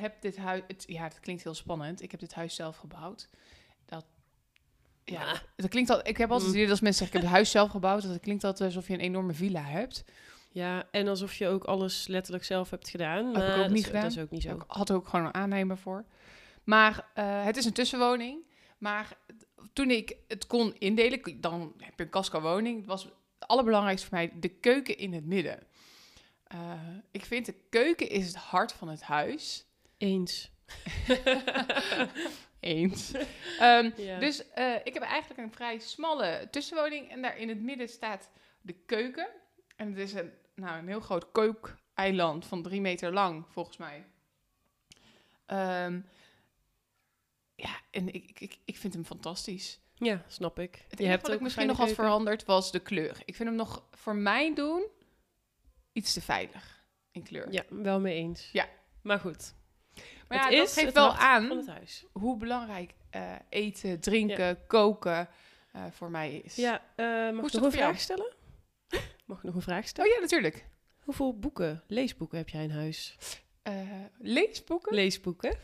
heb 0.00 0.20
dit 0.20 0.36
huis... 0.36 0.62
Het, 0.66 0.84
ja, 0.86 1.02
het 1.02 1.20
klinkt 1.20 1.42
heel 1.42 1.54
spannend. 1.54 2.02
Ik 2.02 2.10
heb 2.10 2.20
dit 2.20 2.34
huis 2.34 2.54
zelf 2.54 2.76
gebouwd. 2.76 3.28
Dat... 3.86 4.04
Ja, 5.04 5.30
Ah. 5.30 5.38
dat 5.56 5.70
klinkt 5.70 5.90
al. 5.90 5.98
Ik 6.06 6.16
heb 6.16 6.30
altijd 6.30 6.40
Mm. 6.40 6.46
het 6.46 6.48
idee 6.54 6.62
dat 6.62 6.70
als 6.70 6.80
mensen 6.80 6.98
zeggen: 7.04 7.06
Ik 7.06 7.12
heb 7.12 7.22
het 7.22 7.32
huis 7.32 7.50
zelf 7.50 7.70
gebouwd. 7.70 8.02
Dat 8.02 8.10
het 8.12 8.20
klinkt 8.22 8.44
altijd 8.44 8.68
alsof 8.74 8.88
je 8.88 8.94
een 8.94 9.00
enorme 9.00 9.32
villa 9.32 9.62
hebt. 9.62 10.04
Ja, 10.56 10.88
en 10.90 11.08
alsof 11.08 11.34
je 11.34 11.48
ook 11.48 11.64
alles 11.64 12.06
letterlijk 12.06 12.44
zelf 12.44 12.70
hebt 12.70 12.88
gedaan. 12.88 13.26
ik 13.28 13.32
Maar 13.36 13.50
ook 13.50 13.56
dat 13.56 13.68
niet 13.68 13.78
is- 13.78 13.86
gedaan. 13.86 14.02
Dat 14.02 14.10
is 14.10 14.18
ook 14.18 14.30
niet 14.30 14.42
zo. 14.42 14.54
Ik 14.54 14.64
had 14.66 14.90
ook 14.90 15.08
gewoon 15.08 15.26
een 15.26 15.34
aannemer 15.34 15.78
voor. 15.78 16.04
Maar 16.64 17.08
eh, 17.14 17.44
het 17.44 17.56
is 17.56 17.64
een 17.64 17.72
tussenwoning. 17.72 18.44
Maar 18.78 19.16
toen 19.72 19.90
ik 19.90 20.16
het 20.28 20.46
kon 20.46 20.74
indelen, 20.78 21.40
dan 21.40 21.72
heb 21.78 21.92
je 21.98 22.04
een 22.04 22.10
casco-woning. 22.10 22.76
Het 22.76 22.86
was 22.86 23.02
het 23.04 23.12
allerbelangrijkste 23.38 24.08
voor 24.08 24.16
mij 24.18 24.32
de 24.40 24.48
keuken 24.48 24.98
in 24.98 25.12
het 25.12 25.24
midden. 25.26 25.66
Eh, 26.46 26.72
ik 27.10 27.24
vind 27.24 27.46
de 27.46 27.54
keuken 27.70 28.08
is 28.08 28.26
het 28.26 28.36
hart 28.36 28.72
van 28.72 28.88
het 28.88 29.02
huis. 29.02 29.66
Eens. 29.96 30.50
Eens. 32.60 33.10
Ehm, 33.58 33.90
Ja. 33.96 34.18
Dus 34.18 34.50
eh, 34.50 34.74
ik 34.84 34.94
heb 34.94 35.02
eigenlijk 35.02 35.40
een 35.40 35.52
vrij 35.52 35.78
smalle 35.78 36.48
tussenwoning. 36.50 37.10
En 37.10 37.22
daar 37.22 37.38
in 37.38 37.48
het 37.48 37.60
midden 37.62 37.88
staat 37.88 38.28
de 38.60 38.72
keuken. 38.86 39.28
En 39.76 39.88
het 39.88 39.98
is 39.98 40.12
een, 40.12 40.32
nou, 40.56 40.78
een 40.78 40.88
heel 40.88 41.00
groot 41.00 41.32
kookeiland 41.32 42.46
van 42.46 42.62
drie 42.62 42.80
meter 42.80 43.12
lang, 43.12 43.44
volgens 43.48 43.76
mij. 43.76 44.06
Ehm, 45.46 46.00
ja, 47.54 47.80
en 47.90 48.14
ik, 48.14 48.40
ik, 48.40 48.58
ik 48.64 48.76
vind 48.76 48.94
hem 48.94 49.04
fantastisch. 49.04 49.80
ja, 49.94 50.24
snap 50.26 50.58
ik. 50.58 50.84
Het 50.88 51.00
enige 51.00 51.20
wat 51.20 51.32
ik 51.32 51.40
misschien 51.40 51.66
nog 51.66 51.76
had 51.76 51.92
veranderd 51.92 52.44
was 52.44 52.72
de 52.72 52.80
kleur. 52.80 53.22
Ik 53.24 53.34
vind 53.36 53.48
hem 53.48 53.58
nog 53.58 53.86
voor 53.90 54.16
mijn 54.16 54.54
doen 54.54 54.86
iets 55.92 56.12
te 56.12 56.20
veilig 56.20 56.84
in 57.10 57.22
kleur. 57.22 57.52
Ja, 57.52 57.64
wel 57.68 58.00
mee 58.00 58.14
eens. 58.14 58.48
Ja. 58.52 58.68
Maar 59.02 59.18
goed. 59.18 59.54
maar 60.28 60.44
het 60.44 60.52
ja, 60.52 60.62
is 60.62 60.74
dat 60.74 60.84
geeft 60.84 60.94
wel 60.94 61.14
aan 61.14 61.46
van 61.46 61.56
het 61.56 61.66
huis. 61.66 62.04
hoe 62.12 62.36
belangrijk 62.36 62.94
eh, 63.10 63.32
eten, 63.48 64.00
drinken, 64.00 64.66
koken 64.66 65.28
eh, 65.72 65.82
voor 65.90 66.10
mij 66.10 66.34
is. 66.34 66.56
Ja, 66.56 66.82
eh, 66.94 67.06
mag 67.30 67.52
ik 67.52 67.62
een 67.62 67.72
vraag 67.72 68.00
stellen? 68.00 68.32
Mag 69.26 69.38
ik 69.38 69.44
nog 69.44 69.54
een 69.54 69.62
vraag 69.62 69.88
stellen? 69.88 70.10
Oh 70.10 70.16
ja, 70.16 70.22
natuurlijk. 70.22 70.66
Hoeveel 71.00 71.38
boeken, 71.38 71.82
leesboeken 71.86 72.38
heb 72.38 72.48
jij 72.48 72.62
in 72.62 72.70
huis? 72.70 73.16
Eh, 73.62 73.74
leesboeken? 74.18 74.94
Leesboeken? 74.94 75.58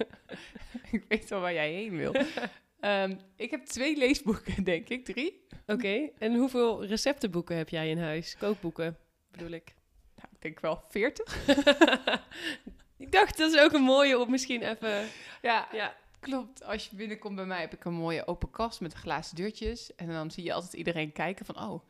ik 0.92 1.04
weet 1.08 1.28
wel 1.28 1.40
waar 1.40 1.52
jij 1.52 1.72
heen 1.72 1.96
wil. 1.96 2.14
Ehm, 2.80 3.16
ik 3.36 3.50
heb 3.50 3.64
twee 3.64 3.96
leesboeken, 3.96 4.64
denk 4.64 4.88
ik. 4.88 5.04
Drie? 5.04 5.46
Oké. 5.66 6.10
En 6.18 6.34
hoeveel 6.34 6.84
receptenboeken 6.84 7.56
heb 7.56 7.68
jij 7.68 7.90
in 7.90 7.98
huis? 7.98 8.36
Kookboeken, 8.36 8.98
bedoel 9.30 9.50
ik. 9.50 9.74
Nou, 10.14 10.28
ik 10.32 10.42
denk 10.42 10.60
wel 10.60 10.84
veertig. 10.88 11.46
ik 13.04 13.12
dacht, 13.12 13.38
dat 13.38 13.52
is 13.52 13.60
ook 13.60 13.72
een 13.72 13.82
mooie 13.82 14.18
om 14.18 14.30
misschien 14.30 14.62
even... 14.62 15.08
Ja, 15.42 15.68
Ja, 15.72 15.96
klopt. 16.20 16.64
Als 16.64 16.88
je 16.88 16.96
binnenkomt 16.96 17.36
bij 17.36 17.46
mij 17.46 17.60
heb 17.60 17.72
ik 17.72 17.84
een 17.84 17.94
mooie 17.94 18.26
open 18.26 18.50
kast 18.50 18.80
met 18.80 18.92
glazen 18.92 19.36
deurtjes. 19.36 19.94
En 19.94 20.08
dan 20.08 20.30
zie 20.30 20.44
je 20.44 20.52
altijd 20.52 20.72
iedereen 20.72 21.12
kijken 21.12 21.46
van... 21.46 21.60
Oh, 21.60 21.82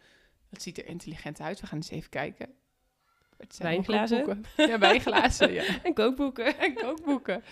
dat 0.56 0.64
ziet 0.64 0.78
er 0.78 0.86
intelligent 0.86 1.40
uit. 1.40 1.60
We 1.60 1.66
gaan 1.66 1.76
eens 1.76 1.90
even 1.90 2.10
kijken. 2.10 2.48
Het 3.36 3.54
zijn 3.54 3.68
Wijnglazen? 3.68 4.44
Ja, 4.56 4.78
wijnglazen, 4.78 5.52
ja. 5.52 5.64
en 5.82 5.94
kookboeken. 5.94 6.58
En 6.58 6.74
kookboeken. 6.74 7.42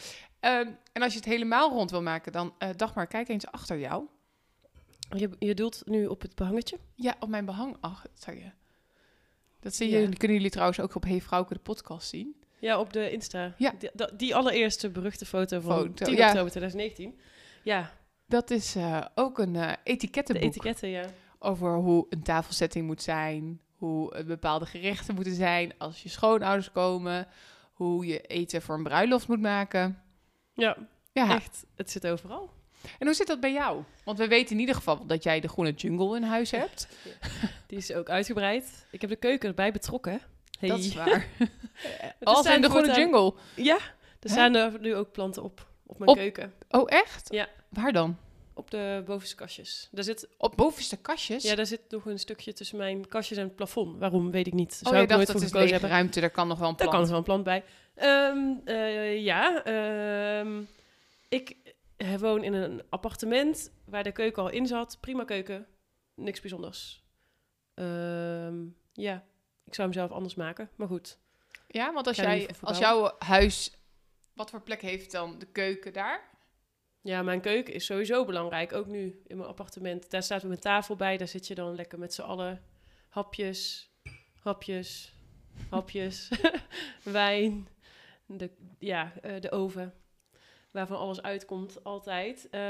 Ehm, 0.41 0.71
en 0.93 1.03
als 1.03 1.13
je 1.13 1.19
het 1.19 1.29
helemaal 1.29 1.71
rond 1.71 1.91
wil 1.91 2.03
maken, 2.03 2.33
dan... 2.33 2.55
eh 2.59 2.69
Dagmar, 2.77 3.07
kijk 3.07 3.29
eens 3.29 3.47
achter 3.47 3.79
jou. 3.79 4.07
Je, 5.17 5.31
je 5.39 5.55
doelt 5.55 5.83
nu 5.85 6.07
op 6.07 6.23
het 6.23 6.35
behangetje? 6.35 6.79
Ja, 6.95 7.17
op 7.21 7.29
mijn 7.29 7.45
behang 7.45 7.77
achter 7.81 8.37
je. 8.37 8.51
Dat 9.61 9.75
zie 9.75 9.91
Ja. 9.91 9.99
je, 9.99 10.17
kunnen 10.17 10.37
jullie 10.37 10.51
trouwens 10.53 10.81
ook 10.81 10.95
op 10.95 11.05
Hey 11.05 11.21
Vrouwke 11.21 11.55
de 11.55 11.61
podcast 11.61 12.09
zien. 12.09 12.37
Ja, 12.59 12.81
op 12.81 12.93
de 12.93 13.11
Insta. 13.11 13.55
Ja. 13.59 13.73
Die, 13.79 13.91
die 14.17 14.35
allereerste 14.35 14.91
beruchte 14.91 15.27
foto 15.27 15.61
van 15.61 15.77
Foto, 15.77 16.05
10 16.05 16.15
ja. 16.17 16.27
oktober 16.27 16.51
2019. 16.51 17.19
Ja, 17.63 17.93
Dat 18.27 18.51
is 18.51 18.75
eh, 18.75 19.05
ook 19.15 19.39
een 19.39 19.53
de 19.53 19.77
etikettenboek 19.85 20.45
etiketten, 20.45 20.89
ja. 20.89 21.05
Over 21.45 21.75
hoe 21.75 22.07
een 22.11 22.23
tafelsetting 22.23 22.87
moet 22.87 23.03
zijn, 23.03 23.61
hoe 23.77 24.15
eh, 24.15 24.25
bepaalde 24.25 24.67
gerechten 24.67 25.15
moeten 25.15 25.35
zijn 25.35 25.73
als 25.79 26.03
je 26.03 26.09
schoonouders 26.09 26.73
komen, 26.73 27.27
hoe 27.73 28.07
je 28.07 28.21
eten 28.21 28.63
voor 28.63 28.75
een 28.77 28.83
bruiloft 28.83 29.29
moet 29.29 29.41
maken. 29.41 30.03
Ja, 30.55 30.77
Ja, 31.13 31.35
echt. 31.35 31.65
Het 31.75 31.91
zit 31.91 32.07
overal. 32.07 32.51
En 32.99 33.07
hoe 33.07 33.15
zit 33.15 33.27
dat 33.27 33.41
bij 33.41 33.53
jou? 33.53 33.83
Want 34.05 34.19
we 34.19 34.29
weten 34.29 34.55
in 34.55 34.61
ieder 34.61 34.75
geval 34.75 35.07
dat 35.07 35.23
jij 35.23 35.41
de 35.41 35.49
groene 35.49 35.73
jungle 35.73 36.17
in 36.17 36.23
huis 36.23 36.51
hebt. 36.51 36.89
Die 37.67 37.79
is 37.79 37.93
ook 37.93 38.09
uitgebreid. 38.09 38.87
Ik 38.91 39.01
heb 39.01 39.11
de 39.11 39.17
keuken 39.17 39.49
erbij 39.49 39.73
betrokken. 39.73 40.21
Hey. 40.59 40.69
Dat 40.69 40.79
is 40.79 40.95
waar. 41.05 41.27
Als 42.23 42.47
in 42.47 42.61
de 42.61 42.69
groene 42.71 42.95
jungle. 42.95 43.35
Ja, 43.57 43.79
er 44.21 44.31
staan 44.31 44.55
er 44.55 44.81
nu 44.81 44.95
ook 44.95 45.13
planten 45.13 45.43
op. 45.43 45.67
Op 45.87 45.99
mijn 45.99 46.11
Op- 46.11 46.17
keuken. 46.17 46.53
Oh, 46.71 46.83
echt? 46.87 47.33
Ja. 47.33 47.49
Waar 47.69 47.93
dan? 47.93 48.17
Op 48.57 48.71
de 48.71 49.03
bovenste 49.07 49.37
kastjes. 49.37 49.89
Daar 49.93 50.05
zit, 50.05 50.29
Op 50.37 50.57
bovenste 50.57 50.97
kastjes? 50.97 51.43
ja, 51.43 51.55
daar 51.55 51.67
zit 51.67 51.81
nog 51.89 52.05
een 52.07 52.19
stukje 52.19 52.53
tussen 52.53 52.77
mijn 52.77 53.09
kastjes 53.09 53.39
en 53.39 53.45
het 53.45 53.57
plafond. 53.57 53.99
Waarom, 53.99 54.31
weet 54.31 54.47
ik 54.47 54.53
niet. 54.53 54.73
oh, 54.73 54.79
Zou 54.83 54.97
je 54.97 55.03
ik 55.03 55.09
dacht 55.09 55.21
nooit 55.21 55.41
dat 55.41 55.51
voor 55.51 55.61
is 55.63 55.71
hebben. 55.71 55.91
ruimte, 55.91 56.21
daar 56.21 56.31
kan 56.31 56.49
nog 56.49 56.59
wel 56.59 56.69
een 56.69 56.77
Daar 56.77 56.89
plant. 56.89 57.09
kan 57.09 57.17
er 57.17 57.25
wel 57.25 57.35
een 57.37 57.43
plant 57.43 57.45
bij. 57.45 57.65
Ehm, 57.95 58.69
eh, 58.77 59.23
ja, 59.25 59.65
ehm, 59.65 60.63
ik 61.29 61.57
eh, 61.97 62.15
woon 62.15 62.45
in 62.45 62.53
een 62.53 62.83
appartement 62.89 63.71
waar 63.85 64.03
de 64.03 64.13
keuken 64.13 64.43
al 64.43 64.49
in 64.51 64.67
zat. 64.67 64.99
Prima 65.01 65.25
keuken, 65.25 65.67
niks 66.15 66.41
bijzonders. 66.41 67.05
Ehm, 67.75 68.65
ja, 68.93 69.25
ik 69.65 69.75
zou 69.75 69.89
hem 69.89 69.93
zelf 69.93 70.11
anders 70.11 70.35
maken, 70.35 70.71
maar 70.77 70.89
goed. 70.89 71.19
Ja, 71.69 71.93
want 71.93 72.07
als, 72.07 72.17
jij, 72.17 72.49
als 72.61 72.79
jouw 72.79 73.15
huis... 73.19 73.73
Wat 74.35 74.51
voor 74.51 74.61
plek 74.63 74.81
heeft 74.83 75.11
dan 75.13 75.39
de 75.39 75.47
keuken 75.47 75.93
daar? 75.93 76.33
Ja, 77.05 77.23
mijn 77.23 77.41
keuken 77.41 77.75
is 77.75 77.85
sowieso 77.85 78.25
belangrijk, 78.25 78.73
ook 78.73 78.87
nu 78.87 79.23
in 79.27 79.37
mijn 79.37 79.49
appartement. 79.49 80.11
Daar 80.11 80.23
staat 80.23 80.43
mijn 80.43 80.61
tafel 80.61 80.97
bij, 80.97 81.17
daar 81.17 81.29
zit 81.29 81.47
je 81.47 81.55
dan 81.55 81.75
lekker 81.75 81.99
met 81.99 82.15
z'n 82.15 82.23
allen. 82.23 82.63
Hapjes, 83.09 83.91
hapjes, 84.41 85.13
hapjes, 85.71 86.31
wijn, 87.03 87.69
de, 88.27 88.51
ja, 88.79 89.13
eh, 89.23 89.41
de 89.41 89.51
oven, 89.51 89.95
waarvan 90.71 90.99
alles 90.99 91.23
uitkomt, 91.23 91.85
altijd. 91.85 92.49
Eh, 92.51 92.61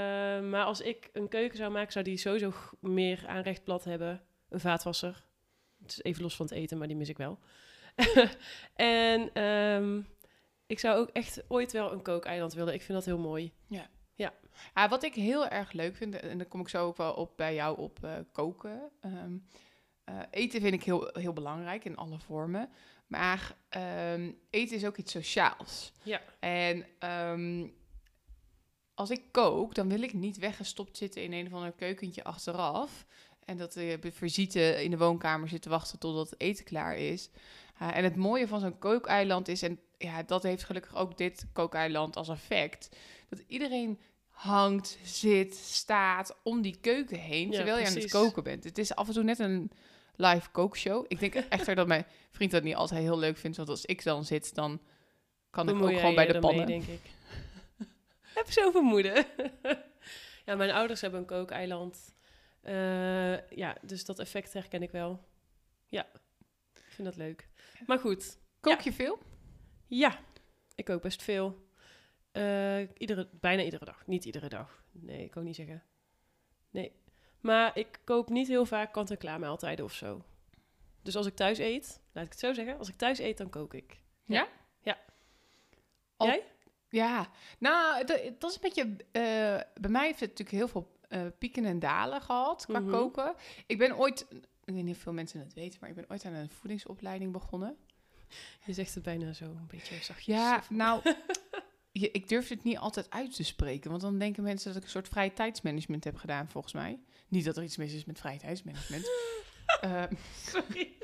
maar 0.41 0.65
als 0.65 0.81
ik 0.81 1.11
een 1.13 1.29
keuken 1.29 1.57
zou 1.57 1.73
maken, 1.73 1.93
zou 1.93 2.05
die 2.05 2.17
sowieso 2.17 2.53
meer 2.81 3.25
aanrechtblad 3.27 3.85
hebben. 3.85 4.23
Een 4.49 4.61
vaatwasser. 4.61 5.25
Het 5.83 5.91
is 5.91 6.03
even 6.03 6.23
los 6.23 6.37
van 6.37 6.47
het 6.47 6.55
eten, 6.55 6.79
maar 6.79 6.89
die 6.89 6.97
mis 6.97 7.09
ik 7.09 7.19
wel. 7.19 7.39
en 8.75 9.33
ehm, 9.33 10.01
ik 10.67 10.79
zou 10.79 10.99
ook 10.99 11.09
echt 11.09 11.45
ooit 11.49 11.73
wel 11.73 11.93
een 11.93 12.03
kookeiland 12.03 12.55
willen. 12.55 12.75
Ik 12.75 12.83
vind 12.83 12.99
dat 12.99 13.07
heel 13.07 13.19
mooi. 13.19 13.53
Ja, 13.69 13.89
wat 14.89 15.03
ik 15.03 15.15
heel 15.15 15.49
erg 15.49 15.73
leuk 15.73 15.97
vind, 15.97 16.21
en 16.21 16.39
dan 16.39 16.49
kom 16.49 16.61
ik 16.61 16.69
zo 16.69 16.87
ook 16.87 16.97
wel 16.97 17.13
op 17.13 17.37
bij 17.37 17.55
jou 17.55 17.79
op 17.79 18.05
eh, 18.05 18.13
koken. 18.33 18.91
Ehm, 19.01 19.37
eh, 20.05 20.19
eten 20.31 20.61
vind 20.61 20.75
ik 20.75 20.85
heel, 20.85 21.09
heel 21.13 21.33
belangrijk 21.33 21.85
in 21.85 21.97
alle 21.97 22.19
vormen. 22.19 22.69
Maar 23.07 23.57
ehm, 23.69 24.33
eten 24.51 24.77
is 24.77 24.85
ook 24.85 24.97
iets 24.97 25.13
sociaals. 25.13 25.93
Ja. 26.03 26.21
En 26.41 26.87
ehm, 26.99 27.67
als 28.95 29.11
ik 29.11 29.23
kook, 29.31 29.75
dan 29.75 29.89
wil 29.89 30.03
ik 30.03 30.13
niet 30.13 30.39
weggestopt 30.39 30.97
zitten 30.97 31.23
in 31.23 31.33
een 31.33 31.47
of 31.47 31.53
ander 31.53 31.73
keukentje 31.73 32.25
achteraf. 32.25 33.07
En 33.45 33.57
dat 33.57 33.73
de 33.73 34.13
visite 34.13 34.85
in 34.85 34.91
de 34.91 34.99
woonkamer 34.99 35.49
zit 35.49 35.63
te 35.63 35.69
wachten 35.69 35.99
totdat 35.99 36.31
het 36.31 36.41
eten 36.41 36.65
klaar 36.65 36.97
is. 36.97 37.31
Uh, 37.83 37.97
en 37.97 38.05
het 38.05 38.17
mooie 38.17 38.49
van 38.49 38.61
zo'n 38.61 38.79
kookeiland 38.79 39.49
is, 39.49 39.63
en 39.63 39.81
ja, 39.99 40.23
dat 40.23 40.43
heeft 40.43 40.65
gelukkig 40.65 40.95
ook 40.95 41.19
dit 41.19 41.47
kookeiland 41.53 42.17
als 42.17 42.29
effect, 42.29 42.97
dat 43.35 43.45
iedereen 43.47 43.99
hangt, 44.29 44.99
zit, 45.03 45.55
staat 45.55 46.37
om 46.43 46.63
die 46.63 46.77
keuken 46.81 47.19
heen, 47.19 47.51
Ja, 47.51 47.57
terwijl 47.57 47.79
je 47.79 47.87
aan 47.87 47.95
het 47.95 48.11
koken 48.11 48.43
bent. 48.43 48.65
Het 48.65 48.79
is 48.79 48.95
af 48.95 49.09
en 49.09 49.15
toe 49.15 49.23
net 49.23 49.39
een 49.39 49.71
live 50.17 50.51
kookshow. 50.51 51.05
Ik 51.09 51.19
denk 51.19 51.35
echter 51.49 51.75
dat 51.75 51.87
mijn 51.87 52.07
vriend 52.31 52.51
dat 52.51 52.63
niet 52.63 52.75
altijd 52.75 53.01
heel 53.01 53.19
leuk 53.19 53.37
vindt, 53.37 53.57
want 53.57 53.69
als 53.69 53.85
ik 53.85 54.05
dan 54.05 54.25
zit, 54.25 54.55
dan 54.55 54.81
kan 55.51 55.69
ik 55.69 55.75
ook 55.83 55.95
gewoon 55.95 56.15
bij 56.15 56.27
de 56.27 56.39
pannen. 56.39 56.67
denk 56.67 56.85
ik. 56.85 57.01
Heb 58.35 58.51
zo'n 58.51 58.73
vermoeden. 58.73 59.27
ja, 60.47 60.55
mijn 60.55 60.71
ouders 60.71 61.01
hebben 61.01 61.21
een 61.21 61.27
kookeiland. 61.27 62.15
Eh 62.61 63.51
ja, 63.51 63.77
dus 63.83 64.05
dat 64.05 64.19
effect 64.19 64.53
herken 64.53 64.83
ik 64.83 64.91
wel. 64.91 65.25
Ja, 65.89 66.07
ik 66.75 66.83
vind 66.89 67.09
dat 67.09 67.17
leuk. 67.17 67.49
Maar 67.87 67.99
goed, 67.99 68.39
Kook 68.61 68.81
je 68.81 68.93
veel? 68.93 69.19
ja, 69.87 70.19
ik 70.75 70.85
kook 70.85 71.03
best 71.03 71.23
veel. 71.23 71.64
Eh, 72.35 72.81
iedere, 72.99 73.29
bijna 73.41 73.63
iedere 73.63 73.85
dag. 73.85 74.07
Niet 74.07 74.25
iedere 74.25 74.49
dag. 74.49 74.85
Nee, 74.93 75.25
ik 75.25 75.31
kan 75.31 75.45
niet 75.45 75.55
zeggen. 75.57 75.83
Nee. 76.71 76.93
Maar 77.41 77.79
ik 77.79 77.99
koop 78.05 78.29
niet 78.29 78.49
heel 78.49 78.67
vaak 78.67 78.93
kant-en-klaar 78.93 79.39
maaltijden 79.39 79.85
of 79.85 79.93
zo. 79.93 80.25
Dus 81.03 81.17
als 81.17 81.27
ik 81.27 81.35
thuis 81.35 81.59
eet, 81.59 82.01
laat 82.13 82.25
ik 82.25 82.31
het 82.31 82.41
zo 82.41 82.53
zeggen. 82.53 82.79
Als 82.79 82.89
ik 82.89 82.97
thuis 82.97 83.19
eet, 83.19 83.39
dan 83.39 83.51
kook 83.51 83.75
ik. 83.75 84.01
Ja? 84.25 84.49
Ja. 84.83 84.99
Al- 86.17 86.27
Jij? 86.27 86.43
Ja, 86.89 87.29
nou, 87.59 88.05
dat, 88.05 88.21
dat 88.39 88.51
is 88.51 88.57
een 88.57 88.63
beetje... 88.63 88.83
eh, 89.13 89.81
bij 89.81 89.91
mij 89.91 90.07
heeft 90.07 90.21
het 90.21 90.29
natuurlijk 90.39 90.57
heel 90.57 90.69
veel 90.69 90.99
eh, 91.09 91.23
pieken 91.39 91.65
en 91.65 91.79
dalen 91.79 92.21
gehad 92.23 92.67
qua 92.67 92.81
Mhm. 92.81 92.91
koken. 92.91 93.35
Ik 93.67 93.79
ben 93.79 93.97
ooit... 93.99 94.27
Ik 94.65 94.75
weet 94.75 94.85
niet 94.85 94.97
of 94.97 95.03
veel 95.03 95.13
mensen 95.13 95.41
het 95.41 95.55
weten, 95.55 95.79
maar 95.81 95.89
ik 95.91 95.95
ben 95.97 96.05
ooit 96.09 96.25
aan 96.25 96.33
een 96.33 96.51
voedingsopleiding 96.51 97.33
begonnen. 97.33 97.77
Je 98.65 98.73
zegt 98.73 98.95
het 98.95 99.03
bijna 99.03 99.33
zo 99.33 99.45
een 99.45 99.67
beetje 99.67 99.95
zachtjes. 99.95 100.35
Ja, 100.37 100.63
nou, 100.71 101.15
je, 102.01 102.11
ik 102.11 102.29
durf 102.29 102.49
het 102.49 102.65
niet 102.65 102.79
altijd 102.79 103.11
uit 103.11 103.35
te 103.37 103.43
spreken, 103.45 103.91
want 103.91 104.03
dan 104.03 104.19
denken 104.19 104.43
mensen 104.43 104.69
dat 104.69 104.77
ik 104.77 104.85
een 104.85 104.91
soort 104.91 105.09
vrije 105.09 105.33
tijdsmanagement 105.33 106.05
heb 106.05 106.17
gedaan, 106.17 106.49
volgens 106.49 106.73
mij. 106.73 106.99
Niet 107.29 107.45
dat 107.45 107.57
er 107.57 107.63
iets 107.63 107.77
mis 107.77 107.93
is 107.93 108.05
met 108.05 108.19
vrije 108.19 108.39
tijdsmanagement. 108.39 109.07
Eh, 109.81 110.05
Sorry. 110.47 110.97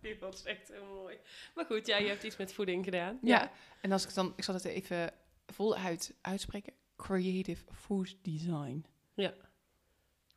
Die 0.00 0.16
was 0.20 0.42
echt 0.42 0.68
heel 0.68 0.84
mooi. 0.84 1.16
Maar 1.54 1.64
goed, 1.64 1.86
ja, 1.86 1.96
je 1.96 2.08
hebt 2.08 2.22
iets 2.22 2.36
met 2.36 2.52
voeding 2.52 2.84
gedaan. 2.84 3.18
ja. 3.22 3.50
en 3.80 3.92
als 3.92 4.04
ik 4.04 4.14
dan, 4.14 4.32
ik 4.36 4.44
zal 4.44 4.54
het 4.54 4.64
even 4.64 5.12
voluit 5.46 6.14
uitspreken, 6.20 6.72
creative 6.96 7.64
food 7.74 8.16
design. 8.22 8.84
Ja. 9.14 9.34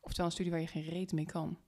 Oftewel 0.01 0.25
een 0.25 0.31
studie 0.31 0.51
waar 0.51 0.61
je 0.61 0.67
geen 0.67 0.83
reet 0.89 1.11
mee 1.11 1.25
kan. 1.25 1.59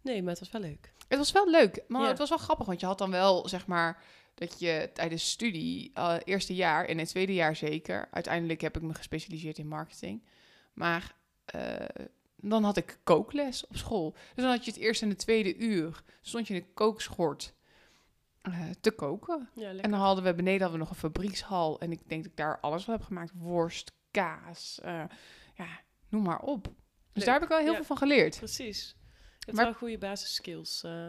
Nee, 0.00 0.22
maar 0.22 0.30
het 0.30 0.40
was 0.40 0.50
wel 0.50 0.60
leuk. 0.60 0.92
Het 1.08 1.18
was 1.18 1.32
wel 1.32 1.50
leuk, 1.50 1.84
maar 1.88 2.02
Ja. 2.02 2.08
het 2.08 2.18
was 2.18 2.28
wel 2.28 2.38
grappig, 2.38 2.66
want 2.66 2.80
je 2.80 2.86
had 2.86 2.98
dan 2.98 3.10
wel, 3.10 3.48
zeg 3.48 3.66
maar, 3.66 4.02
dat 4.34 4.60
je 4.60 4.90
tijdens 4.94 5.30
studie, 5.30 5.90
eh, 5.94 6.16
eerste 6.24 6.54
jaar 6.54 6.84
en 6.84 6.98
het 6.98 7.08
tweede 7.08 7.34
jaar 7.34 7.56
zeker, 7.56 8.08
uiteindelijk 8.10 8.60
heb 8.60 8.76
ik 8.76 8.82
me 8.82 8.94
gespecialiseerd 8.94 9.58
in 9.58 9.68
marketing, 9.68 10.22
maar 10.72 11.14
eh, 11.44 11.74
dan 12.36 12.64
had 12.64 12.76
ik 12.76 12.98
kookles 13.04 13.66
op 13.66 13.76
school. 13.76 14.10
Dus 14.12 14.44
dan 14.44 14.50
had 14.52 14.64
je 14.64 14.70
het 14.70 14.80
eerste 14.80 15.04
en 15.04 15.10
het 15.10 15.18
tweede 15.18 15.56
uur, 15.56 16.02
stond 16.20 16.48
je 16.48 16.54
in 16.54 16.60
een 16.62 16.74
kookschort 16.74 17.54
eh, 18.42 18.70
te 18.80 18.90
koken. 18.90 19.48
Ja. 19.54 19.68
En 19.70 19.90
dan 19.90 20.00
hadden 20.00 20.24
we 20.24 20.34
beneden 20.34 20.60
hadden 20.60 20.78
we 20.78 20.84
nog 20.84 20.94
een 20.94 21.00
fabriekshal 21.00 21.80
en 21.80 21.92
ik 21.92 22.08
denk 22.08 22.22
dat 22.22 22.30
ik 22.30 22.36
daar 22.38 22.60
alles 22.60 22.84
van 22.84 22.94
heb 22.94 23.02
gemaakt. 23.02 23.32
Worst, 23.34 23.92
kaas, 24.10 24.78
ja, 25.54 25.80
noem 26.08 26.22
maar 26.22 26.40
op. 26.40 26.64
Dus 26.64 26.74
Leuk. 27.12 27.24
daar 27.24 27.34
heb 27.34 27.42
ik 27.42 27.48
wel 27.48 27.58
heel 27.58 27.70
Ja. 27.70 27.74
veel 27.76 27.84
van 27.84 27.96
geleerd. 27.96 28.36
Precies. 28.36 28.96
Je 28.98 29.04
hebt 29.38 29.56
Maar- 29.56 29.64
wel 29.64 29.74
goede 29.74 29.98
basisskills. 29.98 30.82
eh. 30.84 31.08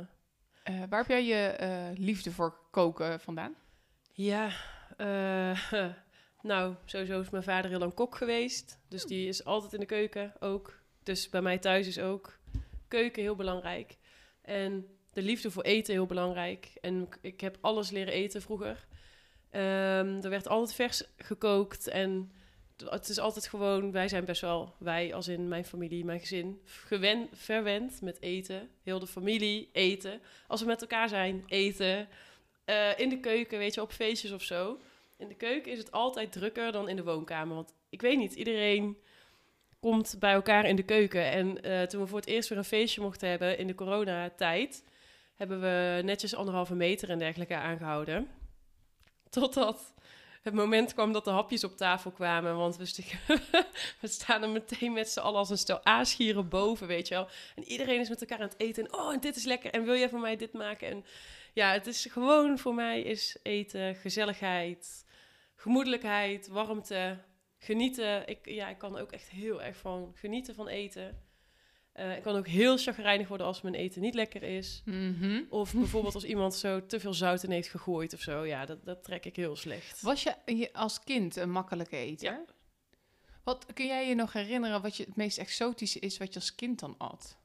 Eh, 0.64 0.84
waar 0.90 1.00
heb 1.00 1.08
jij 1.10 1.26
je 1.26 1.46
eh, 1.48 1.98
liefde 1.98 2.32
voor 2.32 2.58
koken 2.72 3.20
vandaan? 3.20 3.56
Ja, 4.12 4.50
eh, 4.98 5.72
nou, 6.42 6.76
sowieso 6.86 7.20
is 7.22 7.30
mijn 7.30 7.44
vader 7.44 7.70
heel 7.70 7.80
lang 7.80 7.94
kok 7.94 8.16
geweest. 8.16 8.80
Dus 8.88 9.04
die 9.04 9.28
is 9.28 9.46
altijd 9.46 9.74
in 9.74 9.80
de 9.80 9.86
keuken 9.86 10.34
ook. 10.40 10.80
Dus 11.04 11.30
bij 11.30 11.42
mij 11.42 11.58
thuis 11.58 11.88
is 11.88 12.00
ook 12.00 12.40
keuken 12.88 13.22
heel 13.22 13.36
belangrijk. 13.36 13.98
En 14.42 14.88
de 15.14 15.22
liefde 15.22 15.52
voor 15.52 15.64
eten 15.64 15.94
heel 15.94 16.06
belangrijk. 16.06 16.72
En 16.82 17.10
ik- 17.22 17.42
heb 17.42 17.58
alles 17.62 17.90
leren 17.90 18.14
eten 18.14 18.42
vroeger. 18.42 18.86
Ehm, 19.50 20.20
er 20.22 20.30
werd 20.30 20.48
altijd 20.48 20.74
vers 20.76 21.04
gekookt. 21.18 21.88
En 21.88 22.32
het 22.78 23.10
is 23.10 23.20
altijd 23.20 23.48
gewoon, 23.48 23.92
wij 23.92 24.08
zijn 24.08 24.26
best 24.26 24.42
wel, 24.42 24.76
wij 24.78 25.14
als 25.14 25.28
in 25.28 25.48
mijn 25.48 25.66
familie, 25.66 26.06
mijn 26.06 26.20
gezin, 26.20 26.62
gewen, 26.66 27.30
verwend 27.34 28.02
met 28.02 28.22
eten. 28.22 28.70
Heel 28.84 29.00
de 29.00 29.08
familie 29.08 29.70
eten. 29.72 30.22
Als 30.48 30.62
we 30.62 30.68
met 30.68 30.82
elkaar 30.82 31.10
zijn, 31.10 31.44
eten. 31.48 32.08
Eh, 32.66 33.00
in 33.00 33.10
de 33.10 33.20
keuken, 33.20 33.58
weet 33.58 33.74
je, 33.74 33.82
op 33.82 33.92
feestjes 33.92 34.32
of 34.32 34.44
zo. 34.44 34.80
In 35.18 35.28
de 35.28 35.36
keuken 35.36 35.72
is 35.72 35.78
het 35.78 35.92
altijd 35.92 36.32
drukker 36.32 36.72
dan 36.72 36.90
in 36.90 36.96
de 36.96 37.04
woonkamer. 37.04 37.56
Want 37.56 37.74
ik 37.90 38.02
weet 38.02 38.18
niet, 38.18 38.34
iedereen 38.34 38.98
komt 39.80 40.16
bij 40.20 40.34
elkaar 40.34 40.66
in 40.66 40.76
de 40.76 40.84
keuken. 40.84 41.32
En 41.32 41.64
eh, 41.64 41.82
toen 41.82 42.02
we 42.02 42.08
voor 42.08 42.20
het 42.20 42.28
eerst 42.28 42.50
weer 42.50 42.58
een 42.58 42.64
feestje 42.64 43.02
mochten 43.02 43.30
hebben 43.30 43.58
in 43.58 43.68
de 43.68 43.76
coronatijd, 43.76 44.84
hebben 45.36 45.62
we 45.62 46.02
netjes 46.04 46.36
anderhalve 46.36 46.76
meter 46.76 47.10
en 47.10 47.20
dergelijke 47.20 47.56
aangehouden. 47.56 48.28
Totdat 49.30 49.94
het 50.44 50.54
moment 50.54 50.94
kwam 50.94 51.12
dat 51.12 51.26
de 51.26 51.32
hapjes 51.32 51.64
op 51.64 51.78
tafel 51.78 52.12
kwamen. 52.12 52.58
Want 52.58 52.78
we, 52.78 52.86
st- 52.86 53.14
we 54.02 54.08
staan 54.08 54.44
er 54.44 54.50
meteen 54.50 54.94
met 54.94 55.10
z'n 55.10 55.20
allen 55.20 55.40
als 55.40 55.50
een 55.50 55.58
stel 55.58 55.86
aasgieren 55.86 56.50
boven, 56.50 56.88
weet 56.88 57.08
je 57.08 57.14
wel. 57.14 57.28
En 57.56 57.64
iedereen 57.64 58.00
is 58.00 58.10
met 58.10 58.22
elkaar 58.22 58.40
aan 58.40 58.50
het 58.50 58.60
eten. 58.60 58.84
En, 58.84 58.94
oh, 58.94 59.14
en 59.14 59.20
dit 59.20 59.36
is 59.36 59.44
lekker. 59.44 59.72
En 59.72 59.84
wil 59.84 59.96
jij 59.96 60.10
voor 60.10 60.20
mij 60.20 60.36
dit 60.36 60.54
maken? 60.54 60.88
En 60.88 61.06
ja, 61.54 61.72
het 61.72 61.88
is 61.88 62.06
gewoon 62.06 62.60
voor 62.60 62.74
mij 62.74 63.02
is 63.02 63.38
eten, 63.44 63.96
gezelligheid, 63.96 65.06
gemoedelijkheid, 65.56 66.48
warmte, 66.48 67.18
genieten. 67.58 68.28
Ik, 68.28 68.50
ja, 68.50 68.70
ik 68.70 68.78
kan 68.78 68.98
ook 68.98 69.12
echt 69.12 69.30
heel 69.30 69.62
erg 69.62 69.78
van 69.78 70.12
genieten 70.16 70.56
van 70.56 70.68
eten. 70.68 71.23
Eh, 71.94 72.16
ik 72.16 72.22
kan 72.22 72.36
ook 72.36 72.48
heel 72.48 72.78
chagrijnig 72.78 73.28
worden 73.28 73.48
als 73.48 73.62
mijn 73.62 73.76
eten 73.76 74.02
niet 74.02 74.14
lekker 74.14 74.44
is. 74.44 74.82
Mhm. 74.86 75.42
Of 75.50 75.74
bijvoorbeeld 75.74 76.16
als 76.16 76.24
iemand 76.24 76.56
zo 76.56 76.86
te 76.86 77.00
veel 77.00 77.14
zout 77.14 77.44
in 77.44 77.52
heeft 77.52 77.70
gegooid 77.70 78.14
of 78.14 78.20
zo. 78.20 78.46
Ja, 78.46 78.66
dat, 78.66 78.86
dat 78.86 79.04
trek 79.04 79.26
ik 79.26 79.36
heel 79.36 79.56
slecht. 79.56 80.02
Was 80.02 80.24
je 80.24 80.70
als 80.74 81.04
kind 81.04 81.36
een 81.36 81.52
makkelijke 81.52 81.96
eter? 81.96 82.32
Ja. 82.32 82.46
Wat 83.44 83.66
kun 83.74 83.86
jij 83.86 84.08
je 84.08 84.16
nog 84.16 84.34
herinneren 84.34 84.82
wat 84.82 84.98
je 84.98 85.04
het 85.04 85.16
meest 85.16 85.38
exotische 85.38 86.00
is 86.00 86.18
wat 86.18 86.34
je 86.34 86.40
als 86.40 86.56
kind 86.56 86.80
dan 86.80 86.96
at? 86.98 87.38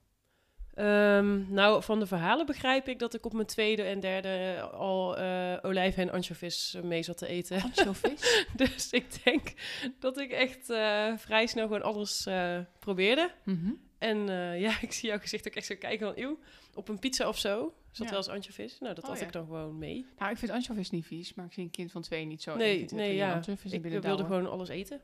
Ehm, 0.75 1.53
nou, 1.53 1.83
van 1.83 1.99
de 1.99 2.07
verhalen 2.07 2.47
begrijp 2.47 2.89
ik 2.89 2.99
dat 2.99 3.15
ik 3.15 3.25
op 3.25 3.33
mijn 3.33 3.47
tweede 3.47 3.83
en 3.83 4.01
derde 4.01 4.61
al 4.61 5.17
eh 5.17 5.57
olijven 5.63 6.03
en 6.03 6.11
anchovies 6.11 6.77
mee 6.83 7.03
zat 7.03 7.19
te 7.19 7.27
eten. 7.27 7.63
Anchovies? 7.63 8.45
dus 8.57 8.91
ik 8.91 9.25
denk 9.25 9.53
dat 9.99 10.19
ik 10.19 10.31
echt 10.31 10.71
eh, 10.71 11.13
vrij 11.17 11.47
snel 11.47 11.67
gewoon 11.67 11.83
alles 11.83 12.27
eh, 12.27 12.59
probeerde. 12.79 13.31
Mhm. 13.45 13.71
En 13.99 14.29
eh, 14.29 14.61
ja, 14.67 14.81
ik 14.81 14.93
zie 14.93 15.09
jouw 15.09 15.19
gezicht 15.19 15.47
ook 15.49 15.55
echt 15.55 15.67
zo 15.67 15.75
kijken 15.79 16.07
van, 16.07 16.23
eeuw, 16.25 16.39
op 16.75 16.89
een 16.89 16.99
pizza 16.99 17.29
of 17.29 17.39
zo 17.39 17.75
zat 17.91 18.05
Ja. 18.07 18.13
wel 18.13 18.19
eens 18.19 18.29
anchovies. 18.29 18.79
Nou, 18.79 18.95
dat 18.95 19.05
Oh, 19.05 19.11
had 19.11 19.19
ja. 19.21 19.27
ik 19.27 19.33
dan 19.33 19.45
gewoon 19.47 19.79
mee. 19.79 20.07
Nou, 20.19 20.31
ik 20.33 20.39
vind 20.39 20.51
anchovies 20.53 20.91
niet 20.91 21.07
vies, 21.07 21.35
maar 21.35 21.47
ik 21.47 21.53
zie 21.53 21.63
een 21.65 21.71
kind 21.71 21.91
van 21.91 22.03
twee 22.03 22.25
niet 22.25 22.43
zo 22.43 22.57
nee, 22.57 22.79
eten. 22.83 22.97
nee, 22.97 23.15
ja. 23.15 23.33
anchovies 23.35 23.73
Ik 23.73 23.83
binnen 23.83 24.01
wilde 24.01 24.25
gewoon 24.25 24.51
alles 24.51 24.69
eten. 24.69 25.01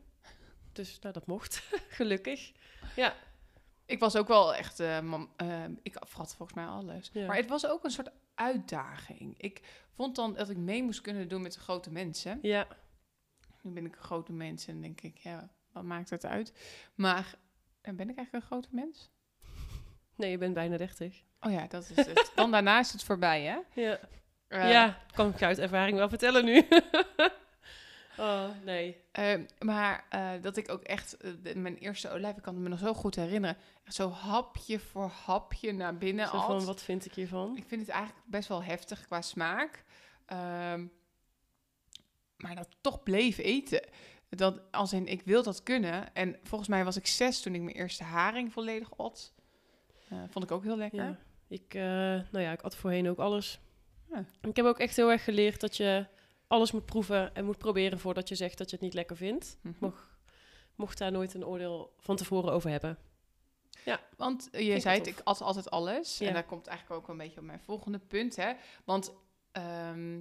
Dus 0.73 0.99
nou, 0.99 1.15
dat 1.15 1.27
mocht, 1.27 1.57
gelukkig. 1.89 2.53
Ja, 2.97 3.15
Ik 3.87 3.99
was 3.99 4.17
ook 4.17 4.29
wel 4.29 4.55
echt... 4.55 4.81
eh, 4.81 5.01
mam- 5.01 5.31
eh, 5.37 5.65
ik 5.83 5.95
had 5.95 6.35
volgens 6.35 6.53
mij 6.59 6.67
alles. 6.67 7.11
Ja. 7.13 7.27
Maar 7.27 7.37
het 7.37 7.49
was 7.49 7.67
ook 7.67 7.85
een 7.85 7.91
soort 7.91 8.11
uitdaging. 8.35 9.35
Ik 9.41 9.61
vond 9.95 10.17
dan 10.17 10.35
dat 10.35 10.51
ik 10.51 10.57
mee 10.57 10.83
moest 10.83 11.01
kunnen 11.01 11.29
doen 11.29 11.43
met 11.43 11.53
de 11.53 11.61
grote 11.61 11.91
mensen. 11.91 12.39
ja. 12.43 12.67
Nu 13.63 13.71
ben 13.71 13.87
ik 13.87 13.97
een 13.97 14.03
grote 14.03 14.33
mens 14.33 14.67
en 14.67 14.81
denk 14.81 15.01
ik, 15.01 15.19
ja, 15.19 15.51
wat 15.73 15.83
maakt 15.83 16.11
het 16.11 16.25
uit? 16.27 16.53
Maar 16.95 17.35
eh, 17.85 17.95
ben 17.95 18.11
ik 18.11 18.17
eigenlijk 18.17 18.33
een 18.33 18.51
grote 18.51 18.69
mens? 18.71 19.11
Nee, 20.17 20.31
je 20.31 20.39
bent 20.39 20.55
bijna 20.55 20.77
30. 20.77 21.23
Oh 21.41 21.53
ja, 21.53 21.67
dat 21.67 21.91
is 21.97 22.07
het. 22.07 22.33
Dan 22.35 22.51
daarna 22.51 22.79
is 22.79 22.93
het 22.93 23.03
voorbij, 23.05 23.43
hè? 23.43 23.59
Ja, 23.83 23.99
Eh, 24.49 24.71
ja 24.71 24.99
kan 25.15 25.29
ik 25.29 25.43
uit 25.43 25.59
ervaring 25.59 25.99
wel 25.99 26.09
vertellen 26.09 26.45
nu. 26.45 26.67
oh, 28.19 28.49
nee. 28.65 28.97
eh, 29.13 29.39
maar 29.59 30.05
eh, 30.11 30.31
dat 30.41 30.57
ik 30.57 30.71
ook 30.71 30.83
echt, 30.83 31.17
eh, 31.17 31.55
mijn 31.55 31.77
eerste 31.77 32.11
olijf, 32.11 32.37
ik 32.37 32.43
kan 32.43 32.63
me 32.63 32.69
nog 32.69 32.79
zo 32.79 32.95
goed 32.95 33.15
herinneren, 33.15 33.57
echt 33.85 33.95
zo 33.95 34.11
hapje 34.11 34.79
voor 34.81 35.11
hapje 35.25 35.73
naar 35.73 35.99
binnen 35.99 36.29
Zo 36.29 36.41
van, 36.41 36.65
wat 36.65 36.83
vind 36.83 37.05
ik 37.07 37.15
hiervan? 37.15 37.57
Ik 37.57 37.65
vind 37.67 37.81
het 37.81 37.91
eigenlijk 37.91 38.25
best 38.27 38.49
wel 38.49 38.63
heftig 38.63 39.07
qua 39.07 39.21
smaak. 39.23 39.85
Ehm, 40.27 40.87
maar 42.37 42.55
dat 42.55 42.69
toch 42.81 43.03
bleef 43.03 43.39
eten. 43.39 43.81
Dat, 44.37 44.61
als 44.71 44.93
in, 44.93 45.07
ik 45.07 45.23
wil 45.23 45.43
dat 45.43 45.63
kunnen. 45.63 46.15
En 46.15 46.37
volgens 46.43 46.69
mij 46.69 46.85
was 46.85 46.97
ik 46.97 47.07
zes 47.07 47.41
toen 47.41 47.55
ik 47.55 47.63
mijn 47.63 47.77
eerste 47.77 48.05
haring 48.05 48.53
volledig 48.53 48.97
at. 48.97 49.33
Eh, 50.09 50.19
vond 50.31 50.45
ik 50.45 50.51
ook 50.51 50.63
heel 50.63 50.77
lekker. 50.77 51.05
Ja. 51.05 51.19
Ik, 51.49 51.75
eh, 51.75 51.83
nou 51.83 52.41
ja, 52.41 52.53
ik 52.53 52.63
at 52.63 52.77
voorheen 52.77 53.09
ook 53.09 53.19
alles. 53.19 53.61
Ja. 54.11 54.25
Ik 54.43 54.57
heb 54.57 54.65
ook 54.65 54.79
echt 54.79 54.97
heel 54.97 55.11
erg 55.11 55.25
geleerd 55.25 55.61
dat 55.61 55.77
je 55.77 56.07
alles 56.47 56.73
moet 56.73 56.87
proeven 56.87 57.35
en 57.35 57.45
moet 57.45 57.59
proberen 57.59 57.99
voordat 57.99 58.29
je 58.29 58.35
zegt 58.35 58.59
dat 58.59 58.71
je 58.71 58.77
het 58.77 58.85
niet 58.85 58.95
lekker 58.95 59.17
vindt. 59.17 59.57
Mhm. 59.61 59.75
Mocht, 59.79 60.05
mocht 60.75 60.99
daar 60.99 61.13
nooit 61.13 61.35
een 61.35 61.47
oordeel 61.47 61.95
van 61.99 62.17
tevoren 62.17 62.53
over 62.53 62.71
hebben. 62.71 62.99
Want 64.17 64.51
eh, 64.51 64.67
je 64.67 64.81
zei 64.81 64.99
het, 64.99 65.07
ik 65.07 65.21
at 65.25 65.41
altijd 65.41 65.71
alles. 65.71 66.19
Ja. 66.19 66.27
En 66.27 66.35
daar 66.35 66.45
komt 66.45 66.67
eigenlijk 66.67 67.01
ook 67.01 67.09
een 67.09 67.17
beetje 67.17 67.41
op 67.41 67.47
mijn 67.47 67.61
volgende 67.61 67.99
punt. 67.99 68.37
Hè? 68.37 68.53
Want 68.85 69.13
ehm, 69.53 70.21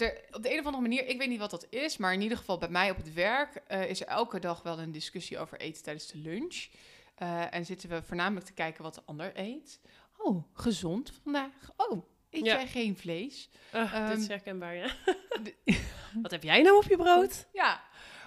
er, 0.00 0.20
op 0.30 0.42
de 0.42 0.52
een 0.52 0.58
of 0.58 0.64
andere 0.64 0.82
manier, 0.82 1.06
ik 1.06 1.18
weet 1.18 1.28
niet 1.28 1.38
wat 1.38 1.50
dat 1.50 1.66
is, 1.70 1.96
maar 1.96 2.12
in 2.12 2.20
ieder 2.20 2.38
geval 2.38 2.58
bij 2.58 2.68
mij 2.68 2.90
op 2.90 2.96
het 2.96 3.14
werk 3.14 3.54
eh, 3.66 3.88
is 3.90 4.00
er 4.00 4.06
elke 4.06 4.38
dag 4.38 4.62
wel 4.62 4.78
een 4.78 4.92
discussie 4.92 5.38
over 5.38 5.60
eten 5.60 5.82
tijdens 5.82 6.06
de 6.06 6.18
lunch. 6.18 6.66
Eh, 7.14 7.54
en 7.54 7.64
zitten 7.66 7.88
we 7.88 8.02
voornamelijk 8.02 8.46
te 8.46 8.52
kijken 8.52 8.82
wat 8.82 8.94
de 8.94 9.02
ander 9.04 9.32
eet. 9.34 9.80
Oh, 10.16 10.44
gezond 10.52 11.12
vandaag. 11.22 11.70
Oh, 11.76 12.04
eet 12.30 12.44
Ja. 12.44 12.54
jij 12.54 12.66
geen 12.66 12.96
vlees? 12.96 13.48
Ehm, 13.72 14.08
dit 14.08 14.18
is 14.18 14.28
herkenbaar, 14.28 14.74
ja. 14.74 14.96
Wat 16.22 16.30
heb 16.30 16.42
jij 16.42 16.62
nou 16.62 16.76
op 16.76 16.84
je 16.84 16.96
brood? 16.96 17.46
Ja. 17.52 17.82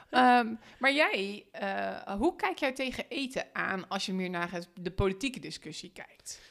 Ehm, 0.10 0.54
maar 0.80 0.94
jij, 0.94 1.46
eh, 1.52 2.14
hoe 2.18 2.36
kijk 2.36 2.58
jij 2.58 2.72
tegen 2.74 3.06
eten 3.10 3.46
aan 3.54 3.88
als 3.88 4.06
je 4.06 4.14
meer 4.14 4.30
naar 4.30 4.60
de 4.82 4.92
politieke 4.92 5.40
discussie 5.40 5.92
kijkt? 5.92 6.42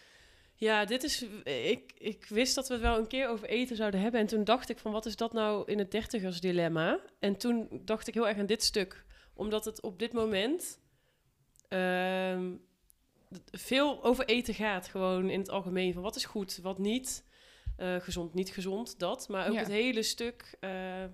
Ja, 0.65 0.85
dit 0.85 1.03
is. 1.03 1.23
Ik, 1.45 1.93
ik 1.99 2.27
wist 2.27 2.55
dat 2.55 2.69
we 2.69 2.73
het 2.73 2.83
wel 2.83 2.99
een 2.99 3.07
keer 3.07 3.29
over 3.29 3.49
eten 3.49 3.77
zouden 3.77 4.01
hebben. 4.01 4.21
En 4.21 4.27
toen 4.27 4.45
dacht 4.45 4.69
ik 4.69 4.79
van 4.79 4.93
wat 4.93 5.07
is 5.07 5.17
dat 5.17 5.33
nou 5.33 5.71
in 5.71 5.79
het 5.79 5.91
dertigers 5.91 6.41
dilemma? 6.41 7.01
En 7.19 7.37
toen 7.37 7.81
dacht 7.85 8.09
ik 8.09 8.15
heel 8.15 8.29
erg 8.29 8.39
aan 8.39 8.47
dit 8.47 8.63
stuk. 8.63 9.05
Omdat 9.35 9.65
het 9.65 9.83
op 9.83 9.99
dit 9.99 10.13
moment 10.13 10.79
ehm, 11.69 12.53
veel 13.51 14.05
over 14.05 14.25
eten 14.25 14.55
gaat. 14.55 14.89
Gewoon 14.89 15.31
in 15.31 15.39
het 15.39 15.51
algemeen. 15.51 15.93
Van 15.93 16.03
wat 16.03 16.17
is 16.17 16.25
goed, 16.25 16.59
wat 16.63 16.79
niet. 16.79 17.25
Eh, 17.77 17.97
gezond, 17.97 18.35
niet 18.35 18.51
gezond, 18.51 18.99
dat. 18.99 19.29
Maar 19.29 19.47
ook 19.47 19.53
Ja. 19.55 19.59
het 19.59 19.69
hele 19.69 20.03
stuk 20.03 20.57
eh, 20.61 21.05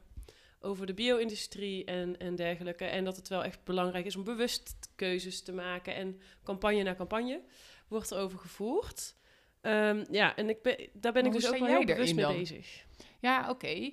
over 0.60 0.86
de 0.86 0.94
bio-industrie 0.94 1.84
en, 1.84 2.18
en 2.18 2.34
dergelijke. 2.34 2.84
En 2.84 3.04
dat 3.04 3.16
het 3.16 3.28
wel 3.28 3.44
echt 3.44 3.64
belangrijk 3.64 4.06
is 4.06 4.16
om 4.16 4.24
bewust 4.24 4.76
keuzes 4.94 5.42
te 5.42 5.52
maken. 5.52 5.94
En 5.94 6.20
campagne 6.44 6.82
na 6.82 6.94
campagne 6.94 7.40
wordt 7.88 8.10
er 8.10 8.18
over 8.18 8.38
gevoerd. 8.38 9.18
Ehm, 9.60 10.04
ja, 10.10 10.36
en 10.36 10.48
ik 10.48 10.62
ben, 10.62 10.76
daar 10.92 11.12
ben 11.12 11.24
Maar 11.24 11.34
ik 11.34 11.40
dus 11.40 11.50
ook 11.52 11.58
wel 11.58 11.68
heel 11.68 11.84
bewust 11.84 12.14
mee 12.14 12.24
dan? 12.24 12.36
bezig. 12.36 12.84
Ja, 13.20 13.50
oké. 13.50 13.90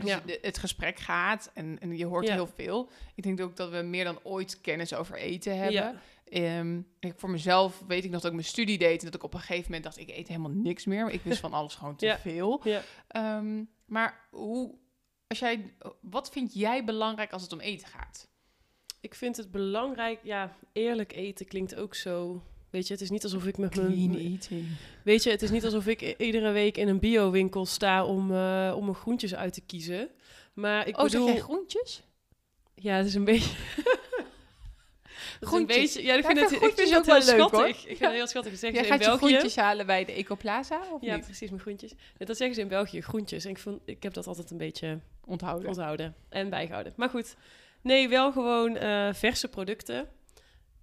Dus 0.00 0.10
Ja. 0.10 0.22
het 0.40 0.58
gesprek 0.58 0.98
gaat 0.98 1.50
en, 1.54 1.78
en 1.80 1.96
je 1.96 2.06
hoort 2.06 2.26
Ja. 2.26 2.32
heel 2.34 2.46
veel. 2.46 2.90
Ik 3.14 3.22
denk 3.22 3.40
ook 3.40 3.56
dat 3.56 3.70
we 3.70 3.76
meer 3.82 4.04
dan 4.04 4.18
ooit 4.22 4.60
kennis 4.60 4.94
over 4.94 5.16
eten 5.16 5.56
hebben. 5.56 5.72
Ja. 5.72 5.94
Ehm, 6.24 6.80
ik, 7.00 7.12
voor 7.16 7.30
mezelf 7.30 7.82
weet 7.86 8.04
ik 8.04 8.10
nog 8.10 8.20
dat 8.20 8.30
ik 8.30 8.36
mijn 8.36 8.48
studie 8.48 8.78
deed... 8.78 8.98
en 8.98 9.04
dat 9.04 9.14
ik 9.14 9.22
op 9.22 9.34
een 9.34 9.40
gegeven 9.40 9.64
moment 9.64 9.84
dacht, 9.84 9.98
ik 9.98 10.10
eet 10.10 10.28
helemaal 10.28 10.50
niks 10.50 10.84
meer. 10.84 11.04
Maar 11.04 11.12
ik 11.12 11.22
wist 11.22 11.40
van 11.40 11.52
alles 11.52 11.74
gewoon 11.74 11.96
te 11.96 12.16
veel. 12.20 12.62
Ehm, 13.08 13.64
maar 13.86 14.20
hoe, 14.30 14.74
als 15.26 15.38
jij, 15.38 15.74
wat 16.00 16.30
vind 16.30 16.54
jij 16.54 16.84
belangrijk 16.84 17.32
als 17.32 17.42
het 17.42 17.52
om 17.52 17.60
eten 17.60 17.88
gaat? 17.88 18.28
Ik 19.00 19.14
vind 19.14 19.36
het 19.36 19.50
belangrijk, 19.50 20.20
ja, 20.22 20.56
eerlijk 20.72 21.12
eten 21.12 21.46
klinkt 21.46 21.74
ook 21.74 21.94
zo. 21.94 22.42
Weet 22.70 22.86
je, 22.86 22.92
het 22.92 23.02
is 23.02 23.10
niet 23.10 23.22
alsof 23.24 23.46
ik 23.46 23.58
met 23.58 23.70
Clean 23.70 24.10
mijn. 24.10 24.26
eating. 24.32 24.66
Weet 25.04 25.22
je, 25.22 25.30
het 25.30 25.42
is 25.42 25.50
niet 25.50 25.64
alsof 25.64 25.86
ik 25.86 26.14
iedere 26.18 26.50
week 26.50 26.76
in 26.76 26.88
een 26.88 26.98
biowinkel 26.98 27.66
sta 27.66 28.04
om, 28.04 28.30
eh, 28.34 28.72
om 28.76 28.84
mijn 28.84 28.96
groentjes 28.96 29.34
uit 29.34 29.52
te 29.52 29.60
kiezen. 29.60 30.08
Maar 30.54 30.86
ik 30.88 30.96
oh, 30.98 31.02
bedoel, 31.04 31.26
jij 31.26 31.40
groentjes? 31.40 32.02
ja, 32.74 32.94
het 32.96 33.06
is 33.06 33.14
een 33.14 33.24
beetje. 33.24 33.50
Een 35.40 35.46
Groentjes. 35.46 35.76
beetje, 35.94 36.02
ja, 36.02 36.14
ik 36.14 36.22
Ja, 36.22 36.30
ik 36.30 36.36
vind 36.36 36.48
vind 36.48 36.50
het, 36.60 36.70
ik 36.70 36.76
vind 36.76 36.78
het 36.78 36.88
heel 36.88 36.98
ook 36.98 37.04
wel 37.04 37.14
leuk, 37.14 37.24
schattig. 37.38 37.58
hoor. 37.58 37.68
Ik 37.68 37.76
vind 37.86 37.98
Ja. 37.98 38.06
het 38.06 38.14
heel 38.14 38.26
schattig. 38.26 38.52
Zeggen 38.58 38.72
Jij 38.72 38.78
ze 38.82 38.86
in 38.86 38.92
gaat 38.94 39.00
je 39.04 39.18
België. 39.18 39.26
groentjes 39.34 39.56
halen 39.56 39.86
bij 39.86 40.04
de 40.04 40.12
Ecoplaza 40.12 40.80
of 40.92 41.02
Ja, 41.02 41.14
niet? 41.16 41.24
precies, 41.24 41.48
mijn 41.50 41.60
groentjes. 41.62 41.90
Ja, 42.18 42.24
Dat 42.26 42.36
zeggen 42.36 42.54
ze 42.56 42.60
in 42.60 42.68
België, 42.68 43.00
groentjes. 43.00 43.44
En 43.44 43.50
ik, 43.50 43.58
vond, 43.58 43.80
ik 43.84 44.02
heb 44.02 44.14
dat 44.14 44.26
altijd 44.26 44.50
een 44.50 44.56
beetje 44.56 44.98
Onthouden. 45.24 45.68
onthouden 45.68 46.14
en 46.28 46.50
bijgehouden. 46.50 46.92
Maar 46.96 47.08
goed, 47.08 47.34
nee, 47.82 48.08
wel 48.08 48.32
gewoon 48.32 48.76
eh, 48.76 49.08
verse 49.14 49.48
producten. 49.48 50.08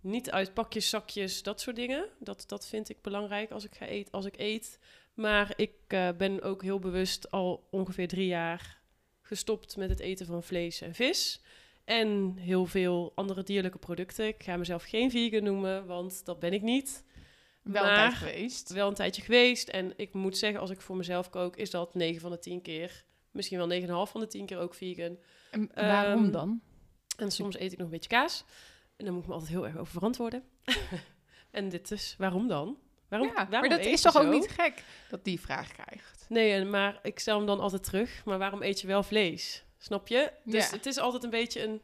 Niet 0.08 0.32
uit 0.32 0.54
pakjes, 0.54 0.89
zakjes, 0.89 1.43
dat 1.43 1.62
soort 1.62 1.76
dingen. 1.76 2.06
Dat, 2.20 2.43
dat 2.48 2.67
vind 2.67 2.89
ik 2.89 3.02
belangrijk 3.02 3.52
als 3.52 3.63
ik, 3.65 3.76
ga 3.76 3.86
eten, 3.86 4.12
als 4.12 4.26
ik 4.26 4.38
eet. 4.38 4.80
Maar 5.13 5.54
ik 5.56 5.72
eh, 5.88 6.10
ben 6.17 6.41
ook 6.41 6.62
heel 6.63 6.80
bewust 6.80 7.32
al 7.32 7.67
ongeveer 7.72 8.08
drie 8.08 8.28
jaar 8.28 8.78
gestopt 9.22 9.78
met 9.78 9.89
het 9.89 10.00
eten 10.00 10.26
van 10.26 10.43
vlees 10.43 10.82
en 10.82 10.96
vis. 10.96 11.41
En 11.86 12.34
heel 12.38 12.65
veel 12.65 13.12
andere 13.15 13.43
dierlijke 13.43 13.78
producten. 13.78 14.28
Ik 14.28 14.43
ga 14.43 14.58
mezelf 14.58 14.84
geen 14.84 15.12
vegan 15.12 15.43
noemen, 15.43 15.86
want 15.86 16.26
dat 16.26 16.39
ben 16.39 16.54
ik 16.54 16.62
niet. 16.62 17.04
Wel 17.62 17.84
een 17.84 17.89
Maar- 17.89 17.98
tijd 17.98 18.13
geweest. 18.13 18.70
Wel 18.74 18.88
een 18.88 18.93
tijdje 18.93 19.22
geweest. 19.22 19.67
En 19.67 19.93
ik 19.96 20.13
moet 20.13 20.38
zeggen, 20.38 20.60
als 20.60 20.70
ik 20.70 20.82
voor 20.82 20.96
mezelf 20.96 21.30
kook, 21.30 21.56
is 21.56 21.70
dat 21.70 21.93
9 21.96 22.22
van 22.22 22.32
de 22.32 22.39
10 22.39 22.62
keer. 22.62 23.04
Misschien 23.32 23.58
wel 23.58 23.67
9,5 23.67 24.12
van 24.12 24.22
de 24.22 24.28
10 24.28 24.46
keer 24.46 24.58
ook 24.60 24.74
vegan. 24.74 25.17
En 25.52 25.70
waarom 25.76 26.24
Ehm, 26.24 26.32
dan? 26.32 26.62
En 27.17 27.32
soms 27.32 27.60
eet 27.60 27.72
ik 27.72 27.78
nog 27.78 27.88
een 27.88 27.93
beetje 27.93 28.10
kaas. 28.10 28.43
En 28.97 29.05
dan 29.05 29.13
moet 29.13 29.21
ik 29.23 29.27
me 29.27 29.33
altijd 29.33 29.51
heel 29.51 29.65
erg 29.65 29.77
over 29.77 29.93
verantwoorden. 29.93 30.43
en 31.51 31.69
dit 31.69 31.91
is, 31.91 32.15
waarom 32.17 32.47
dan? 32.47 32.77
Waarom, 33.10 33.27
ja, 33.27 33.33
waarom 33.49 33.69
maar 33.69 33.77
dat 33.77 33.88
is 33.88 34.01
toch 34.01 34.17
ook 34.17 34.31
niet 34.31 34.49
gek 34.49 34.83
dat 35.10 35.23
die 35.23 35.39
vraag 35.39 35.71
krijgt. 35.71 36.25
Nee, 36.29 36.65
maar 36.65 36.99
ik 37.03 37.19
stel 37.19 37.38
hem 37.38 37.45
dan 37.45 37.60
altijd 37.60 37.83
terug. 37.83 38.25
Maar 38.25 38.38
waarom 38.38 38.62
eet 38.63 38.81
je 38.81 38.88
wel 38.88 39.03
vlees? 39.03 39.63
Snap 39.77 40.07
je? 40.07 40.31
Dus 40.43 40.69
Ja. 40.69 40.75
het 40.75 40.86
is 40.86 40.97
altijd 40.97 41.23
een 41.23 41.29
beetje 41.29 41.63
een... 41.63 41.81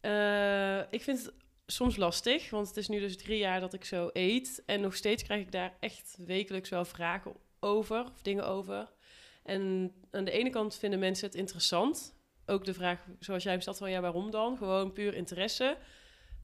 eh, 0.00 0.78
ik 0.90 1.02
vind 1.02 1.18
het 1.24 1.32
soms 1.66 1.96
lastig, 1.96 2.50
want 2.50 2.68
het 2.68 2.76
is 2.76 2.88
nu 2.88 3.00
dus 3.00 3.16
drie 3.16 3.38
jaar 3.38 3.60
dat 3.60 3.72
ik 3.72 3.84
zo 3.84 4.10
eet. 4.12 4.62
En 4.66 4.80
nog 4.80 4.94
steeds 4.94 5.22
krijg 5.22 5.40
ik 5.40 5.52
daar 5.52 5.76
echt 5.80 6.14
wekelijks 6.18 6.68
wel 6.68 6.84
vragen 6.84 7.32
over, 7.60 8.04
of 8.04 8.22
dingen 8.22 8.46
over. 8.46 8.88
En 9.42 9.92
aan 10.10 10.24
de 10.24 10.30
ene 10.30 10.50
kant 10.50 10.76
vinden 10.76 10.98
mensen 10.98 11.26
het 11.26 11.34
interessant. 11.36 12.14
Ook 12.46 12.64
de 12.64 12.74
vraag, 12.74 13.04
zoals 13.18 13.42
jij 13.42 13.52
hem 13.52 13.60
stelt, 13.60 13.78
van 13.78 13.90
ja, 13.90 14.00
waarom 14.00 14.30
dan? 14.30 14.56
Gewoon 14.56 14.92
puur 14.92 15.14
interesse. 15.14 15.76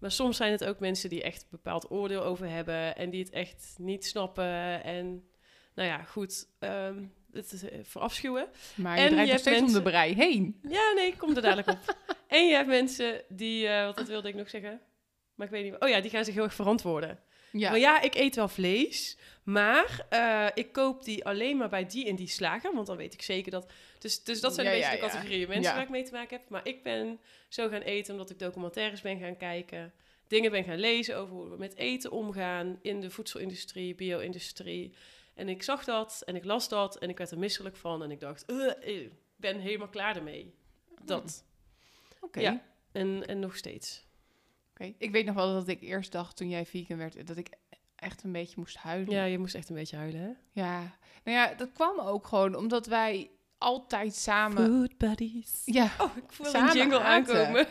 Maar 0.00 0.10
soms 0.10 0.36
zijn 0.36 0.52
het 0.52 0.64
ook 0.64 0.78
mensen 0.78 1.08
die 1.08 1.22
echt 1.22 1.42
een 1.42 1.48
bepaald 1.50 1.90
oordeel 1.90 2.22
over 2.22 2.48
hebben 2.48 2.96
en 2.96 3.10
die 3.10 3.22
het 3.22 3.32
echt 3.32 3.74
niet 3.78 4.06
snappen. 4.06 4.84
En 4.84 5.28
nou 5.74 5.88
ja, 5.88 6.02
goed, 6.02 6.48
ehm, 6.58 7.02
het 7.32 7.52
is 7.52 7.62
eh, 7.62 7.78
verafschuwen. 7.82 8.48
Maar 8.74 8.96
En 8.96 9.02
je 9.02 9.08
je 9.08 9.14
draait 9.14 9.30
nog 9.30 9.38
steeds 9.38 9.62
om 9.62 9.72
de 9.72 9.82
brei 9.82 10.14
heen. 10.14 10.60
Ja, 10.68 10.92
nee, 10.94 11.06
ik 11.06 11.18
kom 11.18 11.36
er 11.36 11.42
dadelijk 11.42 11.70
op. 11.70 11.96
en 12.26 12.46
je 12.46 12.54
hebt 12.54 12.68
mensen 12.68 13.22
die, 13.28 13.66
eh 13.66 13.84
wat 13.84 13.96
dat 13.96 14.08
wilde 14.08 14.28
ik 14.28 14.34
nog 14.34 14.50
zeggen. 14.50 14.80
Maar 15.34 15.46
ik 15.46 15.52
weet 15.52 15.64
niet... 15.64 15.80
Oh 15.80 15.88
ja, 15.88 16.00
die 16.00 16.10
gaan 16.10 16.24
zich 16.24 16.34
heel 16.34 16.42
erg 16.42 16.54
verantwoorden. 16.54 17.18
Ja. 17.52 17.70
Maar 17.70 17.78
ja, 17.78 18.00
ik 18.00 18.14
eet 18.14 18.36
wel 18.36 18.48
vlees. 18.48 19.16
Maar 19.44 20.06
eh, 20.08 20.46
ik 20.54 20.72
koop 20.72 21.04
die 21.04 21.24
alleen 21.24 21.56
maar 21.56 21.68
bij 21.68 21.86
die 21.86 22.06
en 22.08 22.16
die 22.16 22.28
slager. 22.28 22.74
Want 22.74 22.86
dan 22.86 22.96
weet 22.96 23.14
ik 23.14 23.22
zeker 23.22 23.50
dat... 23.50 23.72
Dus, 23.98 24.24
dus 24.24 24.40
dat 24.40 24.54
zijn 24.54 24.66
Ja, 24.66 24.72
een 24.72 24.78
beetje 24.78 24.96
ja, 24.96 25.00
de 25.02 25.08
categorieën 25.10 25.48
mensen 25.48 25.74
waar 25.74 25.82
ik 25.82 25.88
mee 25.88 26.02
te 26.02 26.12
maken 26.12 26.38
heb. 26.38 26.48
Maar 26.48 26.66
ik 26.66 26.82
ben 26.82 27.20
zo 27.48 27.68
gaan 27.68 27.80
eten 27.80 28.12
omdat 28.12 28.30
ik 28.30 28.38
documentaires 28.38 29.00
ben 29.00 29.18
gaan 29.18 29.36
kijken. 29.36 29.92
Dingen 30.26 30.50
ben 30.50 30.64
gaan 30.64 30.78
lezen 30.78 31.16
over 31.16 31.34
hoe 31.34 31.50
we 31.50 31.56
met 31.56 31.76
eten 31.76 32.10
omgaan. 32.10 32.78
In 32.82 33.00
de 33.00 33.10
voedselindustrie, 33.10 33.94
bio-industrie. 33.94 34.94
En 35.34 35.48
ik 35.48 35.62
zag 35.62 35.84
dat 35.84 36.22
en 36.26 36.36
ik 36.36 36.44
las 36.44 36.68
dat 36.68 36.98
en 36.98 37.08
ik 37.08 37.18
werd 37.18 37.30
er 37.30 37.38
misselijk 37.38 37.76
van. 37.76 38.02
En 38.02 38.10
ik 38.10 38.20
dacht, 38.20 38.44
"Eh, 38.44 38.96
ik 38.96 39.12
ben 39.36 39.58
helemaal 39.58 39.88
klaar 39.88 40.16
ermee. 40.16 40.54
Dat. 41.04 41.44
Oké. 42.20 42.40
Ja. 42.40 42.62
En, 42.92 43.26
en 43.26 43.38
nog 43.38 43.56
steeds. 43.56 44.06
Ik 44.98 45.10
weet 45.10 45.26
nog 45.26 45.34
wel 45.34 45.52
dat 45.54 45.68
ik 45.68 45.80
eerst 45.82 46.12
dacht 46.12 46.36
toen 46.36 46.48
jij 46.48 46.66
vegan 46.66 46.96
werd, 46.96 47.26
dat 47.26 47.36
ik 47.36 47.48
echt 47.96 48.22
een 48.24 48.32
beetje 48.32 48.54
moest 48.58 48.76
huilen. 48.76 49.14
Ja, 49.14 49.24
je 49.24 49.38
moest 49.38 49.54
echt 49.54 49.68
een 49.68 49.74
beetje 49.74 49.96
huilen, 49.96 50.20
hè? 50.20 50.30
Ja. 50.62 50.78
Nou 51.24 51.36
ja, 51.38 51.54
dat 51.54 51.72
kwam 51.72 51.98
ook 52.00 52.26
gewoon 52.26 52.54
omdat 52.54 52.86
wij 52.86 53.30
altijd 53.58 54.14
samen... 54.14 54.66
Food 54.66 54.96
buddies. 54.98 55.62
Ja, 55.64 55.90
Oh, 56.00 56.16
ik 56.16 56.32
voel 56.32 56.46
Samen 56.46 56.70
een 56.70 56.76
jingle 56.76 57.00
aankomen. 57.00 57.66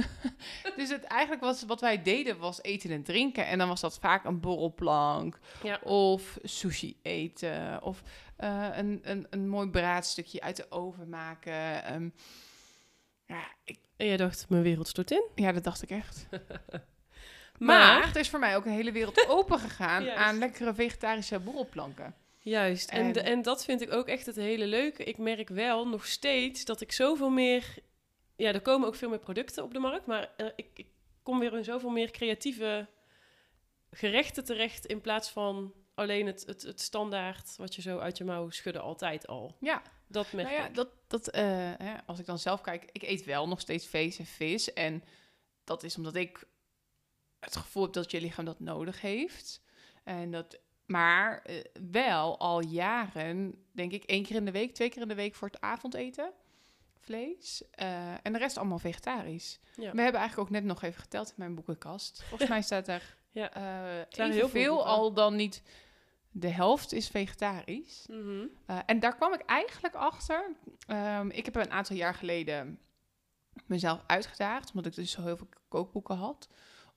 dus 0.76 0.88
het 0.88 1.04
eigenlijk 1.04 1.42
was 1.42 1.62
wat 1.62 1.80
wij 1.80 2.02
deden 2.02 2.38
was 2.38 2.62
eten 2.62 2.90
en 2.90 3.02
drinken. 3.02 3.46
En 3.46 3.58
dan 3.58 3.68
was 3.68 3.80
dat 3.80 3.98
vaak 3.98 4.24
een 4.24 4.40
borrelplank 4.40 5.38
Ja. 5.62 5.78
of 5.82 6.38
sushi 6.42 6.96
eten 7.02 7.82
of 7.82 8.02
eh, 8.36 8.66
een, 8.72 9.00
een, 9.02 9.26
een 9.30 9.48
mooi 9.48 9.68
braadstukje 9.68 10.40
uit 10.40 10.56
de 10.56 10.70
oven 10.70 11.08
maken. 11.08 11.84
Ehm, 11.84 12.08
ja, 13.34 13.44
ik, 13.64 13.78
En 13.96 14.06
jij 14.06 14.16
dacht, 14.16 14.46
mijn 14.48 14.62
wereld 14.62 14.88
stort 14.88 15.10
in. 15.10 15.22
ja, 15.34 15.52
dat 15.52 15.64
dacht 15.64 15.82
ik 15.82 15.90
echt. 15.90 16.26
Maar, 17.58 17.78
Maar 18.00 18.08
er 18.08 18.16
is 18.16 18.28
voor 18.28 18.38
mij 18.38 18.56
ook 18.56 18.64
een 18.64 18.72
hele 18.72 18.92
wereld 18.92 19.28
open 19.28 19.58
gegaan 19.58 20.10
aan 20.10 20.38
lekkere 20.38 20.74
vegetarische 20.74 21.38
borrelplanken. 21.40 22.14
juist. 22.38 22.90
En, 22.90 23.00
En- 23.04 23.12
de- 23.12 23.20
en 23.20 23.42
dat 23.42 23.64
vind 23.64 23.80
ik 23.80 23.92
ook 23.92 24.06
echt 24.08 24.26
het 24.26 24.36
hele 24.36 24.66
leuke. 24.66 25.04
Ik 25.04 25.18
merk 25.18 25.48
wel 25.48 25.88
nog 25.88 26.06
steeds 26.06 26.64
dat 26.64 26.80
ik 26.80 26.92
zoveel 26.92 27.30
meer... 27.30 27.64
Ja, 28.36 28.52
er 28.52 28.60
komen 28.60 28.88
ook 28.88 28.94
veel 28.94 29.08
meer 29.08 29.18
producten 29.18 29.62
op 29.64 29.72
de 29.72 29.78
markt. 29.78 30.06
Maar 30.06 30.30
eh, 30.36 30.46
ik, 30.56 30.66
ik 30.74 30.86
kom 31.22 31.38
weer 31.38 31.56
in 31.56 31.64
zoveel 31.64 31.90
meer 31.90 32.10
creatieve 32.10 32.86
gerechten 33.90 34.44
terecht... 34.44 34.86
in 34.86 35.00
plaats 35.00 35.30
van 35.30 35.72
alleen 35.94 36.26
het, 36.26 36.44
het, 36.46 36.62
het 36.62 36.80
standaard 36.80 37.56
wat 37.56 37.74
je 37.74 37.82
zo 37.82 37.98
uit 37.98 38.18
je 38.18 38.24
mouw 38.24 38.50
schudde 38.50 38.80
altijd 38.80 39.26
al. 39.26 39.56
Ja, 39.60 39.82
Dat 40.10 40.32
merk 40.32 40.48
nou 40.48 40.60
ja, 40.60 40.66
ik. 40.68 40.74
dat, 40.74 40.88
dat, 41.06 41.28
eh, 41.28 41.42
hè, 41.76 41.94
als 42.06 42.18
ik 42.18 42.26
dan 42.26 42.38
zelf 42.38 42.60
kijk, 42.60 42.88
ik 42.92 43.02
eet 43.02 43.24
wel 43.24 43.48
nog 43.48 43.60
steeds 43.60 43.86
vlees 43.86 44.18
en 44.18 44.26
vis. 44.26 44.72
En 44.72 45.04
dat 45.64 45.82
is 45.82 45.96
omdat 45.96 46.14
ik 46.14 46.44
het 47.40 47.56
gevoel 47.56 47.82
heb 47.82 47.92
dat 47.92 48.10
je 48.10 48.20
lichaam 48.20 48.44
dat 48.44 48.60
nodig 48.60 49.00
heeft. 49.00 49.62
En 50.04 50.30
dat, 50.30 50.58
maar 50.86 51.42
eh, 51.42 51.64
wel 51.90 52.38
al 52.38 52.60
jaren, 52.62 53.64
denk 53.72 53.92
ik, 53.92 54.04
één 54.04 54.22
keer 54.22 54.36
in 54.36 54.44
de 54.44 54.50
week, 54.50 54.74
twee 54.74 54.88
keer 54.88 55.02
in 55.02 55.08
de 55.08 55.14
week 55.14 55.34
voor 55.34 55.48
het 55.48 55.60
avondeten. 55.60 56.32
Vlees. 56.98 57.62
Eh, 57.70 58.12
en 58.22 58.32
de 58.32 58.38
rest 58.38 58.56
allemaal 58.56 58.78
vegetarisch. 58.78 59.58
Ja. 59.76 59.92
We 59.92 60.00
hebben 60.00 60.20
eigenlijk 60.20 60.38
ook 60.38 60.50
net 60.50 60.64
nog 60.64 60.82
even 60.82 61.00
geteld 61.00 61.28
in 61.28 61.34
mijn 61.36 61.54
boekenkast. 61.54 62.22
Volgens 62.22 62.48
mij 62.54 62.62
staat 62.62 62.88
er 62.88 63.16
Ja. 63.30 63.50
heel 64.10 64.48
veel 64.48 64.86
al 64.86 65.12
dan 65.12 65.36
niet 65.36 65.62
de 66.30 66.48
helft 66.48 66.92
is 66.92 67.08
vegetarisch. 67.08 68.06
Mhm. 68.10 68.44
Uh, 68.66 68.78
en 68.86 69.00
daar 69.00 69.16
kwam 69.16 69.32
ik 69.32 69.40
eigenlijk 69.40 69.94
achter. 69.94 70.50
Ehm, 70.86 71.28
ik 71.28 71.44
heb 71.44 71.54
een 71.54 71.70
aantal 71.70 71.96
jaar 71.96 72.14
geleden 72.14 72.78
mezelf 73.66 74.02
uitgedaagd, 74.06 74.68
omdat 74.68 74.86
ik 74.86 74.94
dus 74.94 75.10
zo 75.10 75.22
heel 75.22 75.36
veel 75.36 75.48
kookboeken 75.68 76.16
had, 76.16 76.48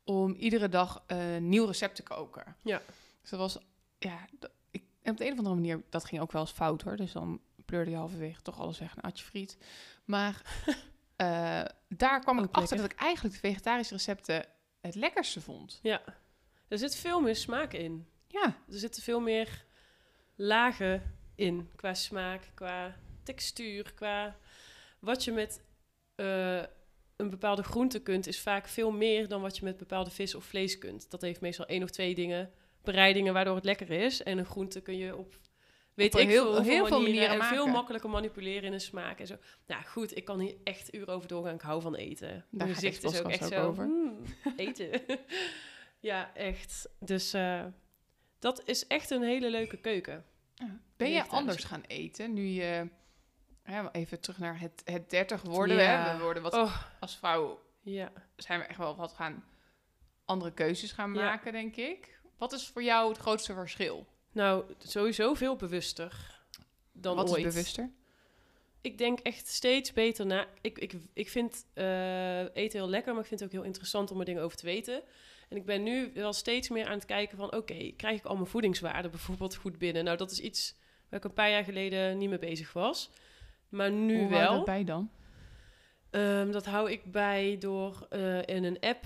om 0.03 0.33
iedere 0.33 0.69
dag 0.69 1.03
een 1.07 1.49
nieuw 1.49 1.65
recept 1.65 1.95
te 1.95 2.03
koken. 2.03 2.55
Ja. 2.61 2.81
Dus 3.21 3.29
dat 3.29 3.39
was, 3.39 3.57
ja, 3.97 4.17
ik, 4.71 4.83
en 5.01 5.11
op 5.11 5.17
de 5.17 5.25
een 5.25 5.31
of 5.31 5.37
andere 5.37 5.55
manier, 5.55 5.81
dat 5.89 6.05
ging 6.05 6.21
ook 6.21 6.31
wel 6.31 6.41
eens 6.41 6.51
fout 6.51 6.81
hoor. 6.81 6.95
Dus 6.95 7.11
dan 7.11 7.41
pleurde 7.65 7.91
je 7.91 7.97
halverwege 7.97 8.41
toch 8.41 8.59
alles 8.59 8.79
weg 8.79 8.95
naar 8.95 9.05
atje 9.05 9.25
friet. 9.25 9.57
Maar 10.05 10.41
eh, 11.15 11.63
daar 11.87 12.19
kwam 12.19 12.39
ik 12.39 12.45
achter 12.51 12.61
lekker. 12.61 12.77
dat 12.77 12.91
ik 12.91 12.99
eigenlijk 12.99 13.35
de 13.35 13.47
vegetarische 13.47 13.93
recepten 13.93 14.45
het 14.81 14.95
lekkerste 14.95 15.41
vond. 15.41 15.79
Ja. 15.81 16.01
Er 16.67 16.77
zit 16.77 16.95
veel 16.95 17.21
meer 17.21 17.35
smaak 17.35 17.73
in. 17.73 18.07
Ja, 18.33 18.45
Er 18.45 18.77
zitten 18.79 19.03
veel 19.03 19.19
meer 19.19 19.63
lagen 20.35 21.15
in 21.35 21.69
qua 21.75 21.93
smaak, 21.93 22.41
qua 22.53 22.95
textuur, 23.23 23.93
qua 23.95 24.37
wat 24.99 25.23
je 25.23 25.31
met 25.31 25.61
eh, 26.15 26.63
een 27.15 27.29
bepaalde 27.29 27.63
groente 27.63 27.99
kunt, 28.01 28.27
is 28.27 28.39
vaak 28.39 28.67
veel 28.67 28.91
meer 28.91 29.27
dan 29.27 29.41
wat 29.41 29.57
je 29.57 29.63
met 29.63 29.77
bepaalde 29.77 30.09
vis 30.09 30.35
of 30.35 30.43
vlees 30.43 30.77
kunt. 30.77 31.11
Dat 31.11 31.21
heeft 31.21 31.41
meestal 31.41 31.65
één 31.65 31.83
of 31.83 31.89
twee 31.89 32.15
dingen, 32.15 32.51
bereidingen 32.83 33.33
waardoor 33.33 33.55
het 33.55 33.65
lekker 33.65 33.89
is. 33.91 34.23
En 34.23 34.37
een 34.37 34.45
groente 34.45 34.81
kun 34.81 34.97
je 34.97 35.15
op 35.17 35.35
weet 35.93 36.13
Op 36.13 36.19
ik 36.19 36.27
heel- 36.27 36.43
veel, 36.53 36.61
heel 36.61 36.63
veel 36.85 36.99
manieren, 36.99 37.01
manieren 37.03 37.39
en 37.49 37.55
veel 37.55 37.67
makkelijker 37.67 38.09
manipuleren 38.09 38.63
in 38.63 38.73
een 38.73 38.81
smaak 38.81 39.19
en 39.19 39.27
zo. 39.27 39.35
Nou 39.67 39.83
goed, 39.83 40.17
ik 40.17 40.25
kan 40.25 40.39
hier 40.39 40.55
echt 40.63 40.95
uren 40.95 41.13
over 41.13 41.27
doorgaan. 41.27 41.53
Ik 41.55 41.61
hou 41.61 41.81
van 41.81 41.95
eten. 41.95 42.27
Daar 42.29 42.43
Mijn 42.49 42.73
gezicht 42.73 43.03
is 43.03 43.19
ook 43.19 43.29
echt 43.29 43.43
ook 43.43 43.53
zo 43.53 43.67
over. 43.67 43.83
"Hmm, 43.85 44.17
eten. 44.55 44.89
ja, 45.99 46.35
echt. 46.35 46.89
Dus 46.99 47.33
eh, 47.33 47.65
dat 48.43 48.61
is 48.65 48.87
echt 48.87 49.09
een 49.09 49.23
hele 49.23 49.49
leuke 49.49 49.77
keuken. 49.77 50.25
Ben 50.57 50.67
je 50.67 50.75
Vegetarische. 50.97 51.35
anders 51.35 51.63
gaan 51.63 51.81
eten 51.87 52.33
nu 52.33 52.45
je... 52.45 52.87
even 53.91 54.19
terug 54.19 54.37
naar 54.37 54.59
het, 54.59 54.81
het 54.85 55.09
30 55.09 55.41
worden. 55.41 55.77
Ja. 55.77 56.11
Hè? 56.11 56.17
We 56.17 56.23
worden 56.23 56.43
wat 56.43 56.53
Oh, 56.53 56.83
als 56.99 57.17
vrouw 57.17 57.61
ja. 57.81 58.11
zijn 58.35 58.59
we 58.59 58.65
echt 58.65 58.77
wel 58.77 58.95
wat 58.95 59.13
gaan 59.13 59.43
andere 60.25 60.51
keuzes 60.51 60.91
gaan 60.91 61.11
maken, 61.11 61.51
denk 61.51 61.75
ik. 61.75 62.19
Wat 62.37 62.53
is 62.53 62.67
voor 62.67 62.83
jou 62.83 63.09
het 63.09 63.17
grootste 63.17 63.53
verschil? 63.53 64.07
Nou, 64.31 64.73
sowieso 64.77 65.33
veel 65.33 65.55
bewuster 65.55 66.41
dan 66.91 67.15
wat 67.15 67.29
ooit. 67.29 67.45
is 67.45 67.53
bewuster? 67.53 67.91
Ik 68.83 68.97
denk 68.97 69.19
echt 69.19 69.47
steeds 69.47 69.93
beter 69.93 70.25
na. 70.25 70.47
Ik, 70.61 70.79
ik, 70.79 70.93
ik 71.13 71.29
vind 71.29 71.65
eh, 71.73 72.39
eten 72.39 72.79
heel 72.79 72.89
lekker, 72.89 73.13
maar 73.13 73.21
ik 73.21 73.27
vind 73.27 73.39
het 73.39 73.49
ook 73.49 73.55
heel 73.55 73.65
interessant 73.65 74.11
om 74.11 74.19
er 74.19 74.25
dingen 74.25 74.43
over 74.43 74.57
te 74.57 74.65
weten. 74.65 75.01
En 75.49 75.57
ik 75.57 75.65
ben 75.65 75.83
nu 75.83 76.11
wel 76.13 76.33
steeds 76.33 76.69
meer 76.69 76.85
aan 76.85 76.93
het 76.93 77.05
kijken 77.05 77.37
van... 77.37 77.55
oké, 77.55 77.91
krijg 77.97 78.17
ik 78.17 78.25
al 78.25 78.35
mijn 78.35 78.47
voedingswaarden 78.47 79.11
bijvoorbeeld 79.11 79.55
goed 79.55 79.77
binnen? 79.77 80.03
Nou, 80.03 80.17
dat 80.17 80.31
is 80.31 80.39
iets 80.39 80.75
waar 81.09 81.19
ik 81.19 81.25
een 81.25 81.33
paar 81.33 81.49
jaar 81.49 81.63
geleden 81.63 82.17
niet 82.17 82.29
mee 82.29 82.39
bezig 82.39 82.73
was. 82.73 83.09
Maar 83.69 83.91
nu 83.91 84.19
Hoe 84.19 84.29
wel. 84.29 84.53
dat 84.55 84.65
bij 84.65 84.83
dan? 84.83 85.11
Ehm, 86.09 86.51
dat 86.51 86.65
hou 86.65 86.91
ik 86.91 87.11
bij 87.11 87.55
door 87.59 88.07
eh, 88.09 88.41
in 88.41 88.63
een 88.63 88.79
app 88.79 89.05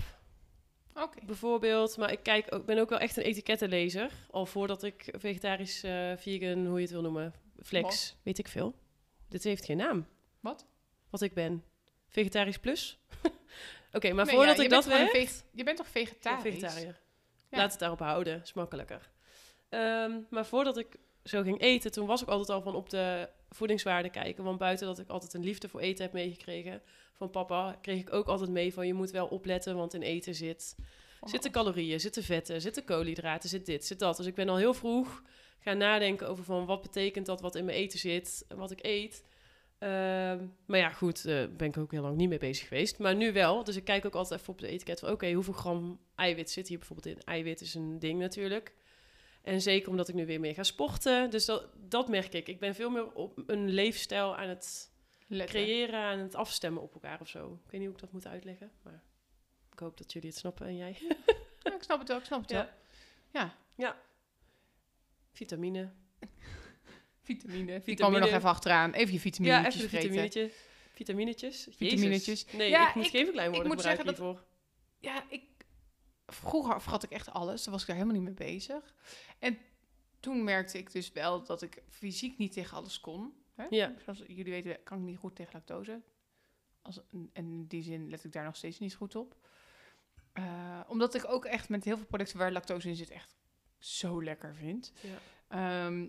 bijvoorbeeld. 1.26 1.96
Maar 1.96 2.12
ik 2.12 2.22
kijk 2.22 2.54
ook, 2.54 2.66
ben 2.66 2.78
ook 2.78 2.88
wel 2.88 2.98
echt 2.98 3.16
een 3.16 3.22
etikettenlezer. 3.22 4.12
Al 4.30 4.46
voordat 4.46 4.82
ik 4.82 5.14
vegetarisch, 5.18 5.82
eh, 5.82 6.12
vegan, 6.16 6.66
hoe 6.66 6.76
je 6.76 6.82
het 6.82 6.90
wil 6.90 7.02
noemen, 7.02 7.34
flex, 7.62 8.16
weet 8.22 8.38
ik 8.38 8.48
veel. 8.48 8.74
Dit 9.28 9.44
heeft 9.44 9.64
geen 9.64 9.76
naam. 9.76 10.06
Wat? 10.40 10.66
Wat 11.10 11.22
ik 11.22 11.34
ben. 11.34 11.64
Vegetarisch 12.08 12.58
plus? 12.58 12.98
Oké, 13.92 14.12
maar 14.12 14.24
Nee, 14.26 14.34
voordat 14.34 14.56
ja, 14.56 14.62
ik 14.62 14.70
dat 14.70 14.84
weet... 14.84 15.44
Je 15.52 15.64
bent 15.64 15.76
toch 15.76 15.86
Ja, 15.86 15.92
vegetarisch? 15.92 16.42
vegetariër. 16.42 17.00
Ja. 17.50 17.58
Laat 17.58 17.70
het 17.70 17.80
daarop 17.80 17.98
houden, 17.98 18.42
is 18.42 18.52
makkelijker. 18.52 19.10
Ehm, 19.68 20.12
maar 20.30 20.46
voordat 20.46 20.78
ik 20.78 20.96
zo 21.24 21.42
ging 21.42 21.60
eten, 21.60 21.92
toen 21.92 22.06
was 22.06 22.22
ik 22.22 22.28
altijd 22.28 22.50
al 22.50 22.62
van 22.62 22.74
op 22.74 22.90
de 22.90 23.28
voedingswaarde 23.48 24.10
kijken. 24.10 24.44
Want 24.44 24.58
buiten 24.58 24.86
dat 24.86 24.98
ik 24.98 25.08
altijd 25.08 25.34
een 25.34 25.44
liefde 25.44 25.68
voor 25.68 25.80
eten 25.80 26.04
heb 26.04 26.12
meegekregen 26.12 26.82
van 27.12 27.30
papa, 27.30 27.78
kreeg 27.82 28.00
ik 28.00 28.12
ook 28.12 28.26
altijd 28.26 28.50
mee 28.50 28.72
van 28.72 28.86
je 28.86 28.94
moet 28.94 29.10
wel 29.10 29.26
opletten, 29.26 29.76
want 29.76 29.94
in 29.94 30.02
eten 30.02 30.34
zit, 30.34 30.76
zitten 31.22 31.50
calorieën, 31.50 32.00
zitten 32.00 32.22
vetten, 32.22 32.60
zitten 32.60 32.84
koolhydraten, 32.84 33.48
zit 33.48 33.66
dit, 33.66 33.84
zit 33.84 33.98
dat. 33.98 34.16
Dus 34.16 34.26
ik 34.26 34.34
ben 34.34 34.48
al 34.48 34.56
heel 34.56 34.74
vroeg 34.74 35.22
nadenken 35.76 36.28
over 36.28 36.44
van 36.44 36.66
wat 36.66 36.82
betekent 36.82 37.26
dat 37.26 37.40
wat 37.40 37.54
in 37.54 37.64
mijn 37.64 37.76
eten 37.76 37.98
zit, 37.98 38.44
wat 38.48 38.70
ik 38.70 38.78
eet. 38.82 39.24
Ehm, 39.78 40.46
maar 40.66 40.78
ja, 40.78 40.90
goed, 40.90 41.24
daar 41.24 41.52
ben 41.52 41.68
ik 41.68 41.76
ook 41.76 41.90
heel 41.92 42.02
lang 42.02 42.16
niet 42.16 42.28
mee 42.28 42.38
bezig 42.38 42.68
geweest. 42.68 42.98
Maar 42.98 43.14
nu 43.14 43.32
wel. 43.32 43.64
Dus 43.64 43.76
ik 43.76 43.84
kijk 43.84 44.04
ook 44.04 44.14
altijd 44.14 44.40
even 44.40 44.52
op 44.52 44.60
de 44.60 44.66
etiket 44.66 45.00
van... 45.00 45.10
oké, 45.10 45.32
hoeveel 45.32 45.52
gram 45.52 46.00
eiwit 46.14 46.50
zit 46.50 46.68
hier 46.68 46.78
bijvoorbeeld 46.78 47.16
in? 47.16 47.22
Eiwit 47.22 47.60
is 47.60 47.74
een 47.74 47.98
ding 47.98 48.20
natuurlijk. 48.20 48.74
En 49.42 49.60
zeker 49.60 49.90
omdat 49.90 50.08
ik 50.08 50.14
nu 50.14 50.26
weer 50.26 50.40
meer 50.40 50.54
ga 50.54 50.62
sporten. 50.62 51.30
Dus 51.30 51.44
dat, 51.44 51.66
dat 51.88 52.08
merk 52.08 52.34
ik. 52.34 52.48
Ik 52.48 52.60
ben 52.60 52.74
veel 52.74 52.90
meer 52.90 53.12
op 53.12 53.42
een 53.46 53.68
leefstijl 53.68 54.36
aan 54.36 54.48
het 54.48 54.90
Letten. 55.26 55.56
creëren... 55.56 56.00
aan 56.00 56.18
het 56.18 56.34
afstemmen 56.34 56.82
op 56.82 56.94
elkaar 56.94 57.20
of 57.20 57.28
zo. 57.28 57.60
Ik 57.64 57.70
weet 57.70 57.80
niet 57.80 57.88
hoe 57.88 57.96
ik 57.96 58.00
dat 58.00 58.12
moet 58.12 58.26
uitleggen. 58.26 58.70
Maar 58.82 59.02
ik 59.72 59.78
hoop 59.78 59.96
dat 59.96 60.12
jullie 60.12 60.28
het 60.28 60.38
snappen 60.38 60.66
en 60.66 60.76
jij. 60.76 60.96
Ja, 61.62 61.74
ik 61.74 61.82
snap 61.82 61.98
het 61.98 62.08
wel, 62.08 62.18
ik 62.18 62.24
snap 62.24 62.40
het 62.40 62.50
wel. 62.50 62.66
Ja. 63.32 63.56
Ja, 63.74 63.96
Vitamine. 65.32 65.92
vitamine. 67.22 67.74
Ik 67.74 67.82
Vitamine. 67.82 67.94
kwam 67.96 68.14
er 68.14 68.20
nog 68.20 68.28
even 68.30 68.48
achteraan. 68.48 68.92
Even 68.92 69.06
je 69.08 69.12
Ja, 69.14 69.20
vitaminetjes 69.20 69.74
even 69.74 69.80
de 69.82 69.88
vreten. 69.88 70.08
vitaminetjes. 70.10 70.52
Vitaminetjes. 70.94 71.64
Jezus. 71.64 71.76
Vitaminetjes. 71.76 72.44
Nee, 72.52 72.68
Ja, 72.70 72.88
ik 72.88 72.94
moet 72.94 73.04
ik- 73.04 73.10
geen 73.10 73.24
verklein 73.24 73.48
ik 73.48 73.54
worden 73.54 73.72
moet 73.72 73.82
zeggen 73.82 74.04
hiervoor. 74.04 74.44
Ja, 74.98 75.24
ik... 75.30 75.42
Vroeger 76.26 76.80
vergat 76.82 77.02
ik 77.02 77.10
echt 77.10 77.30
alles. 77.30 77.62
Daar 77.64 77.72
was 77.72 77.80
ik 77.82 77.86
daar 77.88 77.96
helemaal 77.96 78.20
niet 78.22 78.36
mee 78.38 78.48
bezig. 78.48 78.94
En 79.38 79.58
toen 80.20 80.44
merkte 80.44 80.78
ik 80.78 80.92
dus 80.92 81.12
wel 81.12 81.44
dat 81.44 81.62
ik 81.62 81.82
fysiek 81.88 82.38
niet 82.38 82.52
tegen 82.52 82.76
alles 82.76 83.00
kon. 83.00 83.32
Hè? 83.54 83.66
Ja. 83.70 83.94
Zoals 84.04 84.18
jullie 84.26 84.52
weten 84.52 84.82
kan 84.82 84.98
ik 84.98 85.04
niet 85.04 85.18
goed 85.18 85.36
tegen 85.36 85.52
lactose. 85.52 86.02
Als, 86.82 87.00
en 87.10 87.30
in 87.32 87.66
die 87.66 87.82
zin 87.82 88.10
let 88.10 88.24
ik 88.24 88.32
daar 88.32 88.44
nog 88.44 88.56
steeds 88.56 88.78
niet 88.78 88.94
goed 88.94 89.14
op. 89.16 89.36
Eh, 90.32 90.80
omdat 90.88 91.14
ik 91.14 91.24
ook 91.32 91.44
echt 91.44 91.68
met 91.68 91.84
heel 91.84 91.96
veel 91.96 92.06
producten 92.06 92.38
waar 92.38 92.52
lactose 92.52 92.88
in 92.88 92.96
zit 92.96 93.10
echt 93.10 93.36
zo 93.78 94.22
lekker 94.22 94.54
vind. 94.54 94.92
Ja. 95.00 95.16
Ehm, 95.48 96.06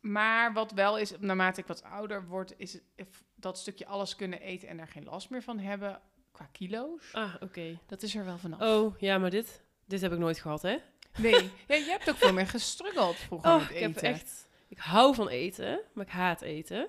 maar 0.00 0.52
wat 0.52 0.72
wel 0.72 0.98
is, 0.98 1.12
naarmate 1.18 1.60
ik 1.60 1.66
wat 1.66 1.82
ouder 1.82 2.26
word, 2.26 2.54
is 2.56 2.78
if- 2.94 3.24
dat 3.34 3.58
stukje 3.58 3.86
alles 3.86 4.16
kunnen 4.16 4.40
eten 4.40 4.68
en 4.68 4.76
daar 4.76 4.88
geen 4.88 5.04
last 5.04 5.30
meer 5.30 5.42
van 5.42 5.58
hebben 5.58 6.00
qua 6.32 6.48
kilo's. 6.52 7.12
Ah, 7.14 7.34
oké. 7.40 7.78
Dat 7.86 8.02
is 8.02 8.14
er 8.14 8.24
wel 8.24 8.38
vanaf. 8.38 8.60
Oh, 8.60 8.98
ja, 8.98 9.18
maar 9.18 9.30
dit, 9.30 9.62
dit 9.86 10.00
heb 10.00 10.12
ik 10.12 10.18
nooit 10.18 10.38
gehad, 10.38 10.62
hè? 10.62 10.76
Nee, 11.18 11.50
ja, 11.68 11.74
je 11.74 11.84
hebt 11.90 12.10
ook 12.10 12.16
veel 12.16 12.32
meer 12.32 12.46
gestruggeld 12.46 13.16
vroeger 13.16 13.50
Oh, 13.50 13.58
met 13.60 13.70
ik 13.70 13.76
eten. 13.76 13.92
heb 13.92 14.02
echt... 14.02 14.48
Ik 14.68 14.78
hou 14.78 15.14
van 15.14 15.28
eten, 15.28 15.80
maar 15.94 16.04
ik 16.06 16.12
haat 16.12 16.40
eten. 16.40 16.88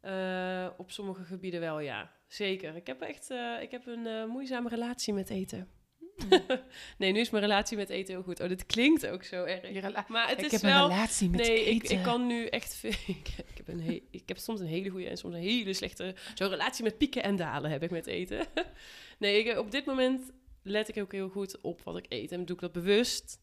Eh, 0.00 0.68
op 0.76 0.90
sommige 0.90 1.24
gebieden 1.24 1.60
wel, 1.60 1.78
ja. 1.80 2.10
Zeker. 2.26 2.76
Ik 2.76 2.86
heb 2.86 3.00
echt 3.00 3.30
eh, 3.30 3.60
ik 3.62 3.70
heb 3.70 3.86
een 3.86 4.06
eh, 4.06 4.24
moeizame 4.24 4.68
relatie 4.68 5.12
met 5.14 5.30
eten. 5.30 5.68
Nee, 6.98 7.12
nu 7.12 7.20
is 7.20 7.30
mijn 7.30 7.42
relatie 7.42 7.76
met 7.76 7.88
eten 7.90 8.14
heel 8.14 8.22
goed. 8.22 8.40
Oh, 8.40 8.48
dit 8.48 8.66
klinkt 8.66 9.06
ook 9.06 9.22
zo 9.24 9.44
erg. 9.44 10.08
Maar 10.08 10.28
het 10.28 10.38
ik 10.38 10.44
is 10.44 10.52
heb 10.52 10.60
wel... 10.60 10.84
een 10.84 10.90
relatie 10.90 11.30
met 11.30 11.40
nee, 11.40 11.64
ik, 11.64 11.82
eten. 11.82 11.96
ik 11.96 12.02
kan 12.02 12.26
nu 12.26 12.46
echt 12.46 12.74
veel... 12.74 12.90
ik, 13.16 13.28
ik 13.36 13.56
heb 13.56 13.68
een 13.68 13.80
he- 13.82 14.02
ik 14.10 14.22
heb 14.28 14.38
soms 14.38 14.60
een 14.60 14.66
hele 14.66 14.88
goede 14.88 15.08
en 15.08 15.16
soms 15.16 15.34
een 15.34 15.40
hele 15.40 15.72
slechte... 15.72 16.14
Zo'n 16.34 16.48
relatie 16.48 16.84
met 16.84 16.98
pieken 16.98 17.22
en 17.22 17.36
dalen 17.36 17.70
heb 17.70 17.82
ik 17.82 17.90
met 17.90 18.06
eten. 18.06 18.46
nee, 19.18 19.44
ik, 19.44 19.58
op 19.58 19.70
dit 19.70 19.84
moment 19.84 20.30
let 20.62 20.88
ik 20.88 21.02
ook 21.02 21.12
heel 21.12 21.28
goed 21.28 21.60
op 21.60 21.82
wat 21.82 21.96
ik 21.96 22.06
eet. 22.08 22.32
En 22.32 22.44
doe 22.44 22.56
ik 22.56 22.62
dat 22.62 22.72
bewust. 22.72 23.38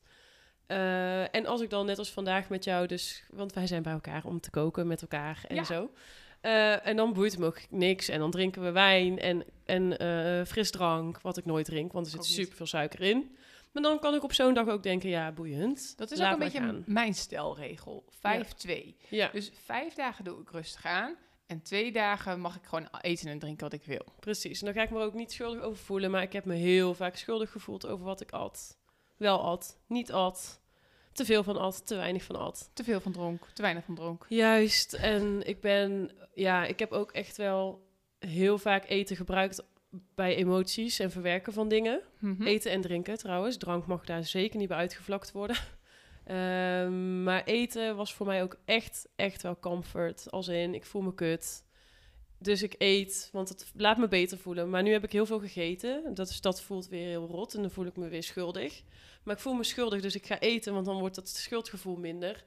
Eh, 0.67 1.35
en 1.35 1.45
als 1.45 1.61
ik 1.61 1.69
dan 1.69 1.85
net 1.85 1.97
als 1.97 2.11
vandaag 2.11 2.49
met 2.49 2.63
jou 2.63 2.87
dus... 2.87 3.23
Want 3.29 3.53
wij 3.53 3.67
zijn 3.67 3.83
bij 3.83 3.93
elkaar 3.93 4.25
om 4.25 4.39
te 4.39 4.49
koken 4.49 4.87
met 4.87 5.01
elkaar 5.01 5.43
en 5.47 5.55
Ja. 5.55 5.63
zo. 5.63 5.91
Eh, 6.43 6.87
en 6.87 6.95
dan 6.95 7.13
boeit 7.13 7.31
het 7.31 7.39
me 7.39 7.45
ook 7.45 7.59
niks. 7.69 8.07
En 8.07 8.19
dan 8.19 8.31
drinken 8.31 8.63
we 8.63 8.71
wijn 8.71 9.19
en, 9.19 9.43
en 9.65 9.97
eh, 9.99 10.45
frisdrank, 10.45 11.21
wat 11.21 11.37
ik 11.37 11.45
nooit 11.45 11.65
drink. 11.65 11.91
Want 11.91 12.05
er 12.05 12.11
zit 12.11 12.25
super 12.25 12.55
veel 12.55 12.65
suiker 12.65 13.01
in. 13.01 13.35
Maar 13.71 13.83
dan 13.83 13.99
kan 13.99 14.15
ik 14.15 14.23
op 14.23 14.33
zo'n 14.33 14.53
dag 14.53 14.67
ook 14.67 14.83
denken, 14.83 15.09
ja, 15.09 15.31
boeiend. 15.31 15.97
Dat 15.97 16.11
is 16.11 16.17
Laat 16.19 16.27
ook 16.27 16.33
een 16.33 16.43
beetje 16.43 16.59
gaan. 16.59 16.83
mijn 16.85 17.13
stelregel. 17.13 18.03
5-2. 18.67 18.95
Ja, 19.09 19.29
Dus 19.33 19.51
vijf 19.65 19.93
dagen 19.93 20.23
doe 20.23 20.41
ik 20.41 20.49
rustig 20.51 20.85
aan. 20.85 21.15
En 21.47 21.61
twee 21.61 21.91
dagen 21.91 22.39
mag 22.39 22.55
ik 22.55 22.63
gewoon 22.63 22.87
eten 23.01 23.29
en 23.29 23.39
drinken 23.39 23.63
wat 23.69 23.73
ik 23.73 23.83
wil. 23.85 24.05
precies. 24.19 24.59
En 24.59 24.65
dan 24.65 24.75
ga 24.75 24.81
ik 24.81 24.89
me 24.89 24.99
ook 24.99 25.13
niet 25.13 25.31
schuldig 25.31 25.61
over 25.61 25.83
voelen. 25.83 26.11
Maar 26.11 26.21
ik 26.21 26.33
heb 26.33 26.45
me 26.45 26.53
heel 26.55 26.93
vaak 26.93 27.15
schuldig 27.15 27.51
gevoeld 27.51 27.87
over 27.87 28.05
wat 28.05 28.21
ik 28.21 28.31
at. 28.31 28.77
Wel 29.17 29.41
at, 29.43 29.77
niet 29.87 30.11
at. 30.11 30.61
Te 31.13 31.25
veel 31.25 31.43
van 31.43 31.57
at, 31.57 31.87
te 31.87 31.95
weinig 31.95 32.23
van 32.23 32.35
at. 32.35 32.69
Te 32.73 32.83
veel 32.83 32.99
van 32.99 33.11
dronk, 33.11 33.47
te 33.53 33.61
weinig 33.61 33.83
van 33.83 33.95
dronk. 33.95 34.25
Juist. 34.29 34.93
En 34.93 35.47
ik 35.47 35.61
ben, 35.61 36.11
ja, 36.33 36.65
ik 36.65 36.79
heb 36.79 36.91
ook 36.91 37.11
echt 37.11 37.37
wel 37.37 37.87
heel 38.19 38.57
vaak 38.57 38.85
eten 38.87 39.15
gebruikt 39.15 39.63
bij 40.15 40.35
emoties 40.35 40.99
en 40.99 41.11
verwerken 41.11 41.53
van 41.53 41.67
dingen. 41.67 42.01
Mhm. 42.19 42.43
Eten 42.43 42.71
en 42.71 42.81
drinken 42.81 43.17
trouwens. 43.17 43.57
Drank 43.57 43.85
mag 43.85 44.05
daar 44.05 44.23
zeker 44.23 44.59
niet 44.59 44.67
bij 44.67 44.77
uitgevlakt 44.77 45.31
worden. 45.31 45.55
Ehm, 46.23 47.23
maar 47.23 47.43
eten 47.43 47.95
was 47.95 48.13
voor 48.13 48.25
mij 48.25 48.43
ook 48.43 48.57
echt, 48.65 49.07
echt 49.15 49.41
wel 49.41 49.59
comfort. 49.59 50.31
Als 50.31 50.47
in, 50.47 50.73
ik 50.73 50.85
voel 50.85 51.01
me 51.01 51.13
kut. 51.13 51.63
Dus 52.43 52.63
ik 52.63 52.75
eet, 52.77 53.29
want 53.31 53.49
het 53.49 53.71
laat 53.75 53.97
me 53.97 54.07
beter 54.07 54.37
voelen. 54.37 54.69
Maar 54.69 54.83
nu 54.83 54.91
heb 54.91 55.03
ik 55.03 55.11
heel 55.11 55.25
veel 55.25 55.39
gegeten. 55.39 56.13
Dat, 56.13 56.29
is, 56.29 56.41
dat 56.41 56.61
voelt 56.61 56.87
weer 56.87 57.07
heel 57.07 57.27
rot 57.27 57.53
en 57.53 57.61
dan 57.61 57.71
voel 57.71 57.85
ik 57.85 57.95
me 57.95 58.07
weer 58.07 58.23
schuldig. 58.23 58.83
Maar 59.23 59.35
ik 59.35 59.41
voel 59.41 59.53
me 59.53 59.63
schuldig, 59.63 60.01
dus 60.01 60.15
ik 60.15 60.25
ga 60.25 60.39
eten, 60.39 60.73
want 60.73 60.85
dan 60.85 60.99
wordt 60.99 61.15
dat 61.15 61.29
schuldgevoel 61.29 61.95
minder. 61.95 62.43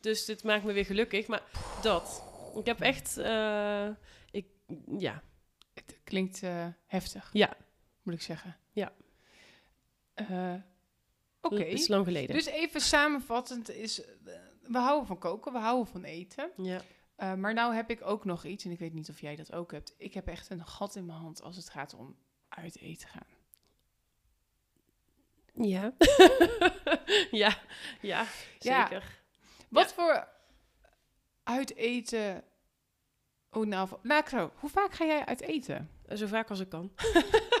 Dus 0.00 0.24
dit 0.24 0.42
maakt 0.42 0.64
me 0.64 0.72
weer 0.72 0.84
gelukkig. 0.84 1.26
Maar 1.26 1.42
dat. 1.82 2.22
Ik 2.56 2.66
heb 2.66 2.80
echt, 2.80 3.16
eh, 3.16 3.88
ik, 4.30 4.46
ja, 4.98 5.22
Het 5.74 5.98
klinkt 6.04 6.42
eh, 6.42 6.66
heftig. 6.86 7.30
Ja. 7.32 7.56
Moet 8.02 8.14
ik 8.14 8.22
zeggen. 8.22 8.56
Ja. 8.72 8.92
Eh, 10.14 10.54
Oké. 11.40 11.54
het 11.54 11.72
is 11.72 11.88
lang 11.88 12.04
geleden. 12.04 12.36
Dus 12.36 12.46
even 12.46 12.80
samenvattend 12.80 13.70
is... 13.70 14.02
we 14.62 14.78
houden 14.78 15.06
van 15.06 15.18
koken, 15.18 15.52
we 15.52 15.58
houden 15.58 15.86
van 15.92 16.04
eten. 16.04 16.50
ja. 16.56 16.80
Eh, 17.16 17.34
maar 17.34 17.54
nou 17.54 17.74
heb 17.74 17.90
ik 17.90 18.06
ook 18.06 18.24
nog 18.24 18.44
iets, 18.44 18.64
en 18.64 18.70
ik 18.70 18.78
weet 18.78 18.92
niet 18.92 19.08
of 19.08 19.20
jij 19.20 19.36
dat 19.36 19.52
ook 19.52 19.72
hebt. 19.72 19.94
Ik 19.96 20.14
heb 20.14 20.26
echt 20.26 20.50
een 20.50 20.66
gat 20.66 20.96
in 20.96 21.06
mijn 21.06 21.18
hand 21.18 21.42
als 21.42 21.56
het 21.56 21.70
gaat 21.70 21.94
om 21.94 22.16
uit 22.48 22.78
eten 22.78 23.08
gaan. 23.08 23.26
Ja. 25.52 25.94
ja, 27.30 27.58
ja, 28.00 28.26
Ja. 28.58 28.86
zeker. 28.88 29.20
Wat 29.68 29.92
voor 29.92 30.28
uit 31.42 31.74
eten... 31.74 32.44
Oh, 33.50 33.66
nou, 33.66 33.88
nou, 34.02 34.28
zo. 34.28 34.52
Hoe 34.54 34.70
vaak 34.70 34.92
ga 34.92 35.04
jij 35.04 35.24
uit 35.24 35.40
eten? 35.40 35.90
Zo 36.14 36.26
vaak 36.26 36.50
als 36.50 36.60
ik 36.60 36.68
kan. 36.68 36.92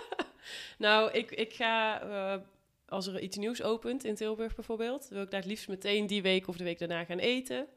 nou, 0.78 1.10
ik, 1.12 1.30
ik 1.30 1.52
ga, 1.52 2.00
eh, 2.00 2.40
als 2.86 3.06
er 3.06 3.20
iets 3.20 3.36
nieuws 3.36 3.62
opent 3.62 4.04
in 4.04 4.14
Tilburg 4.14 4.54
bijvoorbeeld, 4.54 5.08
wil 5.08 5.22
ik 5.22 5.30
daar 5.30 5.40
het 5.40 5.48
liefst 5.48 5.68
meteen 5.68 6.06
die 6.06 6.22
week 6.22 6.48
of 6.48 6.56
de 6.56 6.64
week 6.64 6.78
daarna 6.78 7.04
gaan 7.04 7.18
eten. 7.18 7.68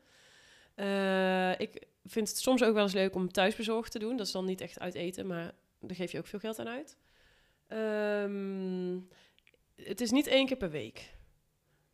Eh, 0.78 1.60
ik 1.60 1.86
vind 2.06 2.28
het 2.28 2.38
soms 2.38 2.64
ook 2.64 2.74
wel 2.74 2.84
eens 2.84 2.94
leuk 2.94 3.16
om 3.16 3.32
thuisbezorgd 3.32 3.92
te 3.92 4.00
doen. 4.00 4.18
Dat 4.18 4.26
is 4.26 4.32
dan 4.32 4.46
niet 4.46 4.62
echt 4.62 4.80
uit 4.80 4.94
eten, 4.96 5.28
maar 5.28 5.52
daar 5.80 5.96
geef 5.96 6.12
je 6.12 6.18
ook 6.18 6.28
veel 6.28 6.40
geld 6.40 6.60
aan 6.60 6.68
uit. 6.68 6.98
Ehm, 7.68 9.00
het 9.76 10.02
is 10.02 10.12
niet 10.12 10.28
één 10.28 10.46
keer 10.46 10.58
per 10.58 10.70
week. 10.70 11.14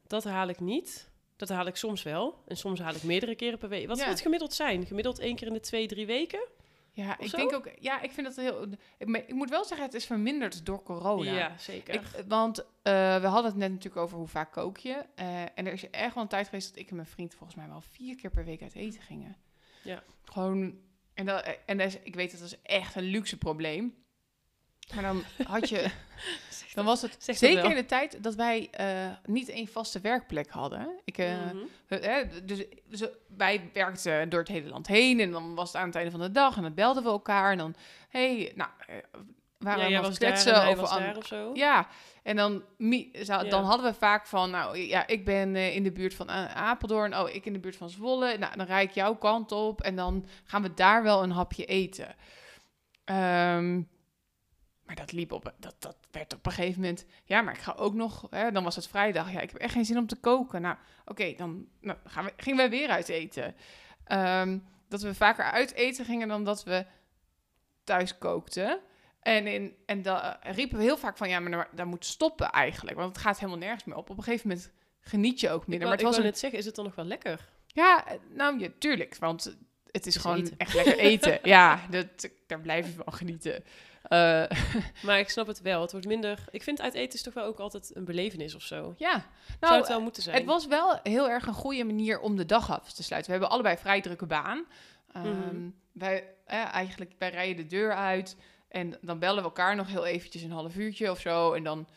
Dat 0.07 0.23
haal 0.23 0.47
ik 0.47 0.59
niet. 0.59 1.11
Dat 1.35 1.49
haal 1.49 1.65
ik 1.67 1.75
soms 1.75 2.03
wel. 2.03 2.43
En 2.47 2.57
soms 2.57 2.79
haal 2.79 2.95
ik 2.95 3.03
meerdere 3.03 3.35
keren 3.35 3.57
per 3.59 3.69
week. 3.69 3.87
Wat 3.87 3.95
Ja. 3.95 4.01
zou 4.01 4.13
het 4.13 4.21
gemiddeld 4.23 4.53
zijn? 4.53 4.85
Gemiddeld 4.85 5.19
één 5.19 5.35
keer 5.35 5.47
in 5.47 5.53
de 5.53 5.59
twee, 5.59 5.87
drie 5.87 6.05
weken? 6.05 6.47
Ja, 6.95 7.15
Of 7.19 7.25
ik 7.25 7.29
zo? 7.29 7.37
denk 7.37 7.53
ook... 7.53 7.69
Ja, 7.79 8.01
ik 8.01 8.11
vind 8.11 8.27
dat 8.27 8.35
heel... 8.35 8.67
Ik, 8.97 9.33
moet 9.33 9.49
wel 9.49 9.65
zeggen, 9.65 9.85
het 9.85 9.95
is 9.95 10.05
verminderd 10.05 10.65
door 10.65 10.83
corona. 10.83 11.35
Ja, 11.35 11.57
zeker. 11.57 11.93
Ik, 11.93 12.01
want 12.27 12.59
eh, 12.59 12.63
we 13.21 13.27
hadden 13.27 13.51
het 13.51 13.55
net 13.55 13.69
natuurlijk 13.69 14.01
over 14.03 14.17
hoe 14.17 14.27
vaak 14.27 14.51
kook 14.51 14.77
je. 14.77 15.05
Eh, 15.15 15.41
en 15.41 15.65
er 15.65 15.73
is 15.73 15.89
echt 15.89 16.13
wel 16.13 16.23
een 16.23 16.29
tijd 16.29 16.45
geweest 16.45 16.69
dat 16.69 16.77
ik 16.77 16.89
en 16.89 16.95
mijn 16.95 17.07
vriend 17.07 17.33
volgens 17.33 17.57
mij 17.57 17.67
wel 17.67 17.81
vier 17.81 18.15
keer 18.15 18.29
per 18.29 18.45
week 18.45 18.61
uit 18.61 18.75
eten 18.75 19.01
gingen. 19.01 19.35
Ja. 19.83 20.03
Gewoon, 20.23 20.79
en, 21.13 21.25
dat, 21.25 21.57
en 21.65 21.77
dat 21.77 21.87
is, 21.87 21.99
ik 21.99 22.15
weet 22.15 22.31
dat 22.31 22.39
dat 22.39 22.49
is 22.49 22.61
echt 22.61 22.95
een 22.95 23.03
luxe 23.03 23.37
probleem. 23.37 24.02
Maar 24.93 25.03
dan 25.03 25.23
had 25.47 25.69
je, 25.69 25.85
dan 26.75 26.85
was 26.85 27.01
het 27.01 27.15
zeker 27.19 27.63
in 27.69 27.75
de 27.75 27.85
tijd 27.85 28.23
dat 28.23 28.35
wij 28.35 28.67
eh, 28.71 29.07
niet 29.25 29.49
één 29.49 29.67
vaste 29.67 29.99
werkplek 29.99 30.49
hadden. 30.49 30.89
Ik, 31.05 31.17
eh, 31.17 31.35
Mhm. 31.35 32.45
dus 32.45 32.63
dus 32.87 33.03
wij 33.37 33.69
werkten 33.73 34.29
door 34.29 34.39
het 34.39 34.49
hele 34.49 34.69
land 34.69 34.87
heen 34.87 35.19
en 35.19 35.31
dan 35.31 35.55
was 35.55 35.67
het 35.67 35.77
aan 35.81 35.85
het 35.87 35.95
einde 35.95 36.11
van 36.11 36.19
de 36.19 36.31
dag 36.31 36.55
en 36.55 36.61
dan 36.61 36.73
belden 36.73 37.03
we 37.03 37.09
elkaar 37.09 37.51
en 37.51 37.57
dan, 37.57 37.75
hey, 38.09 38.51
nou, 38.55 38.69
eh, 38.87 38.95
waren 39.57 39.89
ja, 39.89 40.01
we 40.01 40.07
was 40.07 40.19
het 40.19 40.43
daar 40.45 40.67
over 40.67 40.99
daar 40.99 41.17
of 41.17 41.25
zo. 41.25 41.51
ja, 41.53 41.87
en 42.23 42.35
dan, 42.35 42.63
Ja. 43.11 43.43
dan 43.43 43.63
hadden 43.63 43.91
we 43.91 43.97
vaak 43.97 44.25
van, 44.27 44.49
nou 44.49 44.77
ja, 44.77 45.07
ik 45.07 45.25
ben 45.25 45.55
in 45.55 45.83
de 45.83 45.91
buurt 45.91 46.13
van 46.13 46.29
Apeldoorn, 46.29 47.17
oh, 47.17 47.29
ik 47.29 47.45
in 47.45 47.53
de 47.53 47.59
buurt 47.59 47.75
van 47.75 47.89
Zwolle. 47.89 48.37
Nou, 48.37 48.57
dan 48.57 48.65
rijd 48.65 48.89
ik 48.89 48.95
jouw 48.95 49.15
kant 49.15 49.51
op 49.51 49.81
en 49.81 49.95
dan 49.95 50.25
gaan 50.43 50.61
we 50.61 50.73
daar 50.73 51.03
wel 51.03 51.23
een 51.23 51.31
hapje 51.31 51.65
eten. 51.65 52.15
Ehm, 53.03 53.81
maar 54.93 55.05
dat 55.05 55.15
liep 55.15 55.31
op, 55.31 55.53
dat, 55.59 55.75
dat 55.79 55.95
werd 56.11 56.33
op 56.33 56.45
een 56.45 56.51
gegeven 56.51 56.81
moment, 56.81 57.05
ja, 57.23 57.41
maar 57.41 57.53
ik 57.53 57.59
ga 57.59 57.73
ook 57.77 57.93
nog, 57.93 58.27
hè, 58.29 58.51
dan 58.51 58.63
was 58.63 58.75
het 58.75 58.87
vrijdag, 58.87 59.31
ja, 59.31 59.39
ik 59.39 59.51
heb 59.51 59.61
echt 59.61 59.73
geen 59.73 59.85
zin 59.85 59.97
om 59.97 60.07
te 60.07 60.15
koken. 60.15 60.61
Nou, 60.61 60.75
oké, 61.05 61.33
dan 61.37 61.67
nou, 61.81 61.97
gaan 62.05 62.25
we, 62.25 62.33
gingen 62.37 62.57
wij 62.57 62.69
weer 62.69 62.89
uit 62.89 63.09
eten. 63.09 63.55
Ehm, 64.03 64.57
dat 64.87 65.01
we 65.01 65.15
vaker 65.15 65.43
uit 65.43 65.73
eten 65.73 66.05
gingen 66.05 66.27
dan 66.27 66.43
dat 66.43 66.63
we 66.63 66.85
thuis 67.83 68.17
kookten. 68.17 68.79
En, 69.19 69.47
in, 69.47 69.75
en 69.85 70.01
dan 70.01 70.35
riepen 70.41 70.77
we 70.77 70.83
heel 70.83 70.97
vaak 70.97 71.17
van, 71.17 71.29
ja, 71.29 71.39
maar 71.39 71.67
daar- 71.71 71.87
moet 71.87 72.05
stoppen 72.05 72.49
eigenlijk. 72.49 72.97
Want 72.97 73.15
het 73.15 73.25
gaat 73.25 73.39
helemaal 73.39 73.59
nergens 73.59 73.83
meer 73.83 73.97
op. 73.97 74.09
Op 74.09 74.17
een 74.17 74.23
gegeven 74.23 74.47
moment 74.47 74.71
geniet 74.99 75.39
je 75.39 75.49
ook 75.49 75.67
minder. 75.67 75.87
maar 75.87 75.97
het 75.97 76.05
was 76.05 76.17
een, 76.17 76.23
net 76.23 76.39
zeggen, 76.39 76.59
is 76.59 76.65
het 76.65 76.75
dan 76.75 76.85
nog 76.85 76.95
wel 76.95 77.05
lekker? 77.05 77.49
ja, 77.67 78.07
eh, 78.07 78.17
nou 78.29 78.59
ja, 78.59 78.69
tuurlijk. 78.79 79.15
Want 79.15 79.57
het 79.91 80.05
is 80.05 80.15
is 80.15 80.21
gewoon 80.21 80.37
eten. 80.37 80.57
echt 80.57 80.73
lekker 80.73 80.97
eten. 80.97 81.39
ja, 81.55 81.87
dat, 81.89 82.29
daar 82.47 82.61
blijf 82.61 82.85
je 82.85 82.93
van 83.03 83.13
genieten. 83.13 83.63
Eh, 84.03 84.43
Maar 85.05 85.19
ik 85.19 85.29
snap 85.29 85.47
het 85.47 85.61
wel. 85.61 85.81
Het 85.81 85.91
wordt 85.91 86.07
minder... 86.07 86.43
Ik 86.51 86.63
vind 86.63 86.81
uit 86.81 86.93
eten 86.93 87.13
is 87.13 87.21
toch 87.23 87.33
wel 87.33 87.45
ook 87.45 87.59
altijd 87.59 87.91
een 87.95 88.05
belevenis 88.05 88.55
of 88.55 88.61
zo. 88.61 88.93
ja, 88.97 89.11
Zou 89.11 89.23
nou, 89.59 89.77
het 89.77 89.87
wel 89.87 90.01
moeten 90.01 90.23
zijn. 90.23 90.35
het 90.35 90.45
was 90.45 90.67
wel 90.67 90.99
heel 91.03 91.29
erg 91.29 91.47
een 91.47 91.53
goede 91.53 91.83
manier 91.83 92.19
om 92.19 92.35
de 92.35 92.45
dag 92.45 92.71
af 92.71 92.93
te 92.93 93.03
sluiten. 93.03 93.31
We 93.31 93.37
hebben 93.37 93.53
allebei 93.55 93.77
vrij 93.77 94.01
drukke 94.01 94.25
baan. 94.25 94.65
Ehm, 95.13 95.27
Mhm. 95.27 95.69
wij, 95.91 96.27
eh, 96.45 96.73
eigenlijk, 96.73 97.11
wij 97.17 97.29
rijden 97.29 97.55
de 97.55 97.65
deur 97.75 97.93
uit 97.95 98.35
en 98.69 98.97
dan 99.01 99.19
bellen 99.19 99.37
we 99.37 99.43
elkaar 99.43 99.75
nog 99.75 99.87
heel 99.87 100.05
eventjes 100.05 100.41
een 100.41 100.51
half 100.51 100.75
uurtje 100.75 101.11
of 101.11 101.19
zo. 101.19 101.53
En 101.53 101.63
dan, 101.63 101.87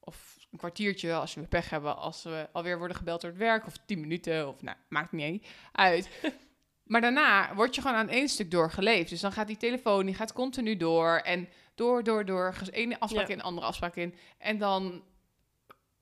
of 0.00 0.36
een 0.52 0.58
kwartiertje 0.58 1.14
als 1.14 1.34
we 1.34 1.40
pech 1.40 1.70
hebben, 1.70 1.96
als 1.96 2.22
we 2.22 2.48
alweer 2.52 2.78
worden 2.78 2.96
gebeld 2.96 3.20
door 3.20 3.30
het 3.30 3.38
werk. 3.38 3.66
Of 3.66 3.72
tien 3.86 4.00
minuten, 4.00 4.48
of 4.48 4.62
nou, 4.62 4.76
maakt 4.88 5.12
niet 5.12 5.46
uit. 5.72 6.08
maar 6.84 7.00
daarna 7.00 7.54
word 7.54 7.74
je 7.74 7.80
gewoon 7.80 7.96
aan 7.96 8.08
één 8.08 8.28
stuk 8.28 8.50
doorgeleefd. 8.50 9.10
Dus 9.10 9.20
dan 9.20 9.32
gaat 9.32 9.46
die 9.46 9.56
telefoon, 9.56 10.06
die 10.06 10.14
gaat 10.14 10.32
continu 10.32 10.76
door. 10.76 11.16
En 11.16 11.48
door, 11.74 12.02
door, 12.04 12.24
door. 12.24 12.54
ene 12.70 13.00
afspraak 13.00 13.28
Ja. 13.28 13.34
in, 13.34 13.42
andere 13.42 13.66
afspraak 13.66 13.96
in. 13.96 14.14
En 14.38 14.58
dan 14.58 15.02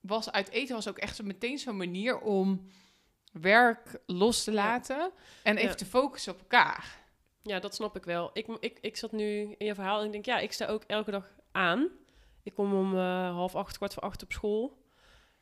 was 0.01 0.31
uit 0.31 0.49
eten 0.49 0.75
was 0.75 0.87
ook 0.87 0.97
echt 0.97 1.15
zo 1.15 1.23
meteen 1.23 1.57
zo'n 1.59 1.77
manier 1.77 2.19
om 2.19 2.67
werk 3.31 3.99
los 4.05 4.43
te 4.43 4.51
Ja. 4.51 4.57
laten. 4.63 5.11
En 5.43 5.55
even 5.57 5.69
Ja. 5.69 5.75
te 5.75 5.85
focussen 5.85 6.33
op 6.33 6.39
elkaar. 6.39 7.01
Ja, 7.41 7.59
dat 7.59 7.75
snap 7.75 7.95
ik 7.95 8.03
wel. 8.03 8.29
Ik, 8.33 8.47
ik, 8.59 8.77
ik 8.81 8.97
zat 8.97 9.11
nu 9.11 9.55
in 9.57 9.65
je 9.65 9.75
verhaal 9.75 9.99
en 9.99 10.05
ik 10.05 10.11
denk, 10.11 10.25
ja, 10.25 10.39
ik 10.39 10.51
sta 10.53 10.65
ook 10.65 10.83
elke 10.87 11.11
dag 11.11 11.31
aan. 11.51 11.87
Ik 12.43 12.53
kom 12.53 12.73
om 12.73 12.93
eh, 12.97 13.29
half 13.33 13.55
acht, 13.55 13.77
kwart 13.77 13.93
voor 13.93 14.03
acht 14.03 14.23
op 14.23 14.31
school. 14.31 14.77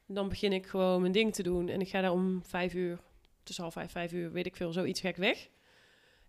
En 0.07 0.13
dan 0.13 0.29
begin 0.29 0.53
ik 0.53 0.67
gewoon 0.67 1.01
mijn 1.01 1.13
ding 1.13 1.33
te 1.33 1.43
doen. 1.43 1.69
En 1.69 1.81
ik 1.81 1.89
ga 1.89 2.01
daar 2.01 2.11
om 2.11 2.41
vijf 2.45 2.73
uur, 2.73 2.99
tussen 3.43 3.63
half 3.63 3.73
vijf, 3.73 3.91
vijf 3.91 4.11
uur, 4.11 4.31
weet 4.31 4.45
ik 4.45 4.55
veel, 4.55 4.71
zoiets 4.71 4.99
gek 4.99 5.15
weg. 5.15 5.47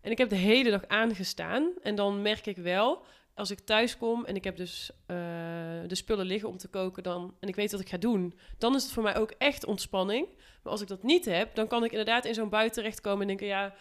En 0.01 0.11
ik 0.11 0.19
heb 0.19 0.29
de 0.29 0.37
hele 0.37 0.71
dag 0.71 0.87
aangestaan. 0.87 1.73
En 1.83 1.95
dan 1.95 2.23
merk 2.23 2.47
ik 2.47 2.57
wel, 2.57 3.05
als 3.35 3.51
ik 3.51 3.59
thuis 3.61 3.97
kom 3.97 4.25
en 4.25 4.37
ik 4.37 4.45
heb 4.45 4.57
dus 4.57 4.91
eh, 5.07 5.17
de 5.87 5.95
spullen 5.95 6.27
liggen 6.27 6.49
om 6.49 6.57
te 6.57 6.69
koken 6.69 7.03
dan, 7.03 7.37
en 7.41 7.49
ik 7.49 7.55
weet 7.55 7.73
wat 7.73 7.81
ik 7.81 7.89
ga 7.89 7.97
doen, 7.97 8.39
dan 8.59 8.75
is 8.75 8.83
het 8.83 8.93
voor 8.93 9.03
mij 9.03 9.17
ook 9.17 9.31
echt 9.39 9.65
ontspanning. 9.65 10.27
Maar 10.63 10.73
als 10.73 10.81
ik 10.81 10.89
dat 10.89 11.03
niet 11.03 11.25
heb, 11.25 11.55
dan 11.55 11.67
kan 11.67 11.85
ik 11.85 11.91
inderdaad 11.91 12.25
in 12.25 12.35
zo'n 12.35 12.49
bui 12.49 12.71
terechtkomen 12.71 13.21
en 13.21 13.27
denken, 13.27 13.47
ja, 13.47 13.75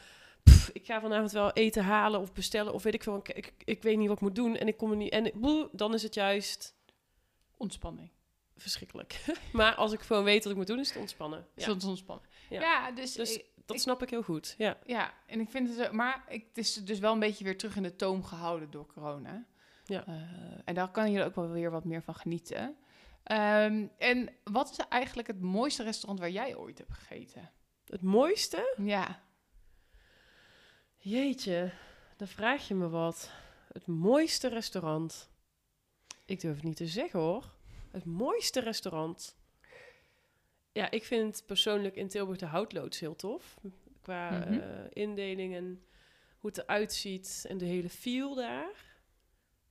pff, 0.44 0.70
ik 0.74 0.86
ga 0.86 1.02
vanavond 1.02 1.32
wel 1.32 1.52
eten 1.52 1.84
halen 1.84 2.20
of 2.20 2.34
bestellen 2.34 2.74
of 2.74 2.84
weet 2.84 2.94
ik 2.94 3.04
veel. 3.04 3.18
Ik, 3.18 3.30
ik, 3.30 3.54
ik 3.64 3.84
weet 3.84 3.98
niet 3.98 4.08
wat 4.08 4.16
ik 4.18 4.22
moet 4.24 4.36
doen 4.36 4.56
en 4.58 4.68
ik 4.68 4.78
kom 4.78 4.92
er 4.92 4.98
niet. 4.98 5.12
En 5.12 5.26
ik- 5.26 5.34
boe, 5.42 5.70
dan 5.72 5.94
is 5.94 6.04
het 6.04 6.14
juist 6.14 6.76
Ontspanning. 7.58 8.10
verschrikkelijk. 8.58 9.20
maar 9.54 9.76
als 9.76 9.92
ik 9.92 10.00
gewoon 10.00 10.24
weet 10.24 10.44
wat 10.44 10.52
ik 10.52 10.58
moet 10.58 10.68
doen, 10.68 10.80
is 10.80 10.90
het 10.90 10.98
ontspannen. 10.98 11.46
Ja, 11.56 11.64
Soms 11.64 11.84
ontspannen. 11.86 12.26
Ja. 12.52 12.62
Ja, 12.62 12.92
dus, 12.92 13.14
Dus 13.14 13.36
ik- 13.36 13.46
dat 13.66 13.76
ik- 13.76 13.82
snap 13.82 14.02
ik 14.04 14.10
heel 14.10 14.24
goed. 14.24 14.56
Ja. 14.58 14.78
ja, 14.86 15.14
en 15.28 15.40
ik 15.40 15.50
vind 15.50 15.78
het 15.78 15.92
maar 15.92 16.24
ik, 16.30 16.46
het 16.48 16.58
is 16.58 16.74
dus 16.74 17.00
wel 17.00 17.14
een 17.14 17.20
beetje 17.20 17.44
weer 17.44 17.58
terug 17.58 17.76
in 17.76 17.84
de 17.84 17.96
toom 17.96 18.24
gehouden 18.24 18.72
door 18.72 18.86
corona. 18.86 19.46
Ja. 19.86 20.06
Eh, 20.08 20.14
en 20.66 20.74
daar 20.76 20.92
kan 20.92 21.12
je 21.12 21.24
ook 21.24 21.36
wel 21.36 21.50
weer 21.50 21.72
wat 21.72 21.84
meer 21.86 22.02
van 22.04 22.16
genieten. 22.16 22.76
Ehm, 23.24 23.88
en 23.98 24.30
wat 24.44 24.70
is 24.72 24.78
eigenlijk 24.90 25.28
het 25.28 25.42
mooiste 25.42 25.84
restaurant 25.84 26.20
waar 26.20 26.30
jij 26.30 26.56
ooit 26.56 26.78
hebt 26.78 26.94
gegeten? 26.94 27.52
Het 27.86 28.02
mooiste? 28.02 28.76
Ja, 28.78 29.22
Jeetje, 30.98 31.72
dan 32.18 32.28
vraag 32.28 32.68
je 32.68 32.76
me 32.76 32.90
wat. 32.90 33.32
Het 33.74 33.88
mooiste 33.88 34.48
restaurant. 34.48 35.30
Ik 36.26 36.40
durf 36.42 36.56
het 36.56 36.64
niet 36.64 36.76
te 36.76 36.88
zeggen 36.88 37.20
hoor. 37.20 37.54
Het 37.92 38.06
mooiste 38.06 38.60
restaurant. 38.60 39.36
Ja, 40.72 40.92
ik 40.92 41.04
vind 41.04 41.44
persoonlijk 41.46 41.96
in 41.96 42.08
Tilburg 42.08 42.38
de 42.38 42.46
houtloods 42.46 43.00
heel 43.00 43.16
tof. 43.16 43.58
Qua 44.02 44.46
eh, 44.46 44.58
indeling 44.90 45.56
en 45.56 45.82
hoe 46.38 46.50
het 46.50 46.60
eruit 46.60 46.94
ziet 46.94 47.46
en 47.50 47.58
de 47.58 47.66
hele 47.66 47.90
feel 47.90 48.36
daar. 48.36 48.72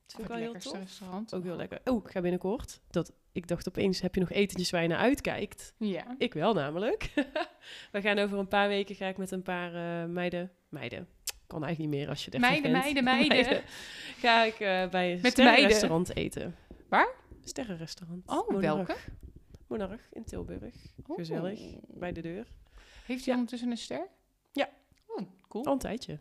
Dat 0.05 0.15
vind 0.15 0.21
ik 0.21 0.27
wel 0.27 0.37
heel 0.37 0.53
tof. 0.59 0.77
restaurant. 0.77 1.33
Ook 1.33 1.43
heel 1.43 1.55
lekker. 1.55 1.79
Oh, 1.83 2.05
ik 2.05 2.11
ga 2.11 2.21
binnenkort. 2.21 2.79
Dat, 2.89 3.11
ik 3.31 3.47
dacht 3.47 3.67
opeens, 3.67 4.01
heb 4.01 4.13
je 4.15 4.19
nog 4.19 4.31
etentjes 4.31 4.69
waar 4.69 4.81
je 4.81 4.87
naar 4.87 4.97
uitkijkt? 4.97 5.73
Ja. 5.77 6.15
Ik 6.17 6.33
wel 6.33 6.53
namelijk. 6.53 7.11
We 7.91 8.01
gaan 8.01 8.17
over 8.19 8.37
een 8.37 8.47
paar 8.47 8.67
weken 8.67 8.95
ga 8.95 9.07
ik 9.07 9.17
met 9.17 9.31
een 9.31 9.41
paar 9.41 9.73
eh, 10.03 10.09
meiden, 10.09 10.51
meiden, 10.69 11.07
kan 11.47 11.63
eigenlijk 11.63 11.91
niet 11.93 11.99
meer 12.01 12.09
als 12.09 12.25
je 12.25 12.31
30 12.31 12.49
Meiden, 12.49 12.71
bent. 12.71 12.83
meiden, 12.83 13.03
meiden. 13.37 13.63
Ga 14.17 14.43
ik 14.43 14.53
eh, 14.53 14.59
bij 14.59 14.81
een 14.83 14.89
meiden. 14.91 15.31
sterrenrestaurant 15.31 16.15
eten. 16.15 16.55
Waar? 16.89 17.09
Sterrenrestaurant. 17.43 18.27
Oh, 18.29 18.49
Monarch. 18.49 18.75
welke? 18.75 18.95
Monarch 19.71 20.01
in 20.13 20.23
Tilburg. 20.23 20.75
Oh. 21.07 21.15
Gezellig. 21.17 21.59
Bij 21.87 22.11
de 22.11 22.21
deur. 22.21 22.47
Heeft 23.05 23.25
hij 23.25 23.33
ondertussen 23.33 23.71
een 23.71 23.77
ster? 23.77 24.07
Ja. 24.51 24.69
Oh, 25.07 25.21
cool. 25.47 25.65
Al 25.65 25.73
een 25.73 25.79
tijdje. 25.79 26.19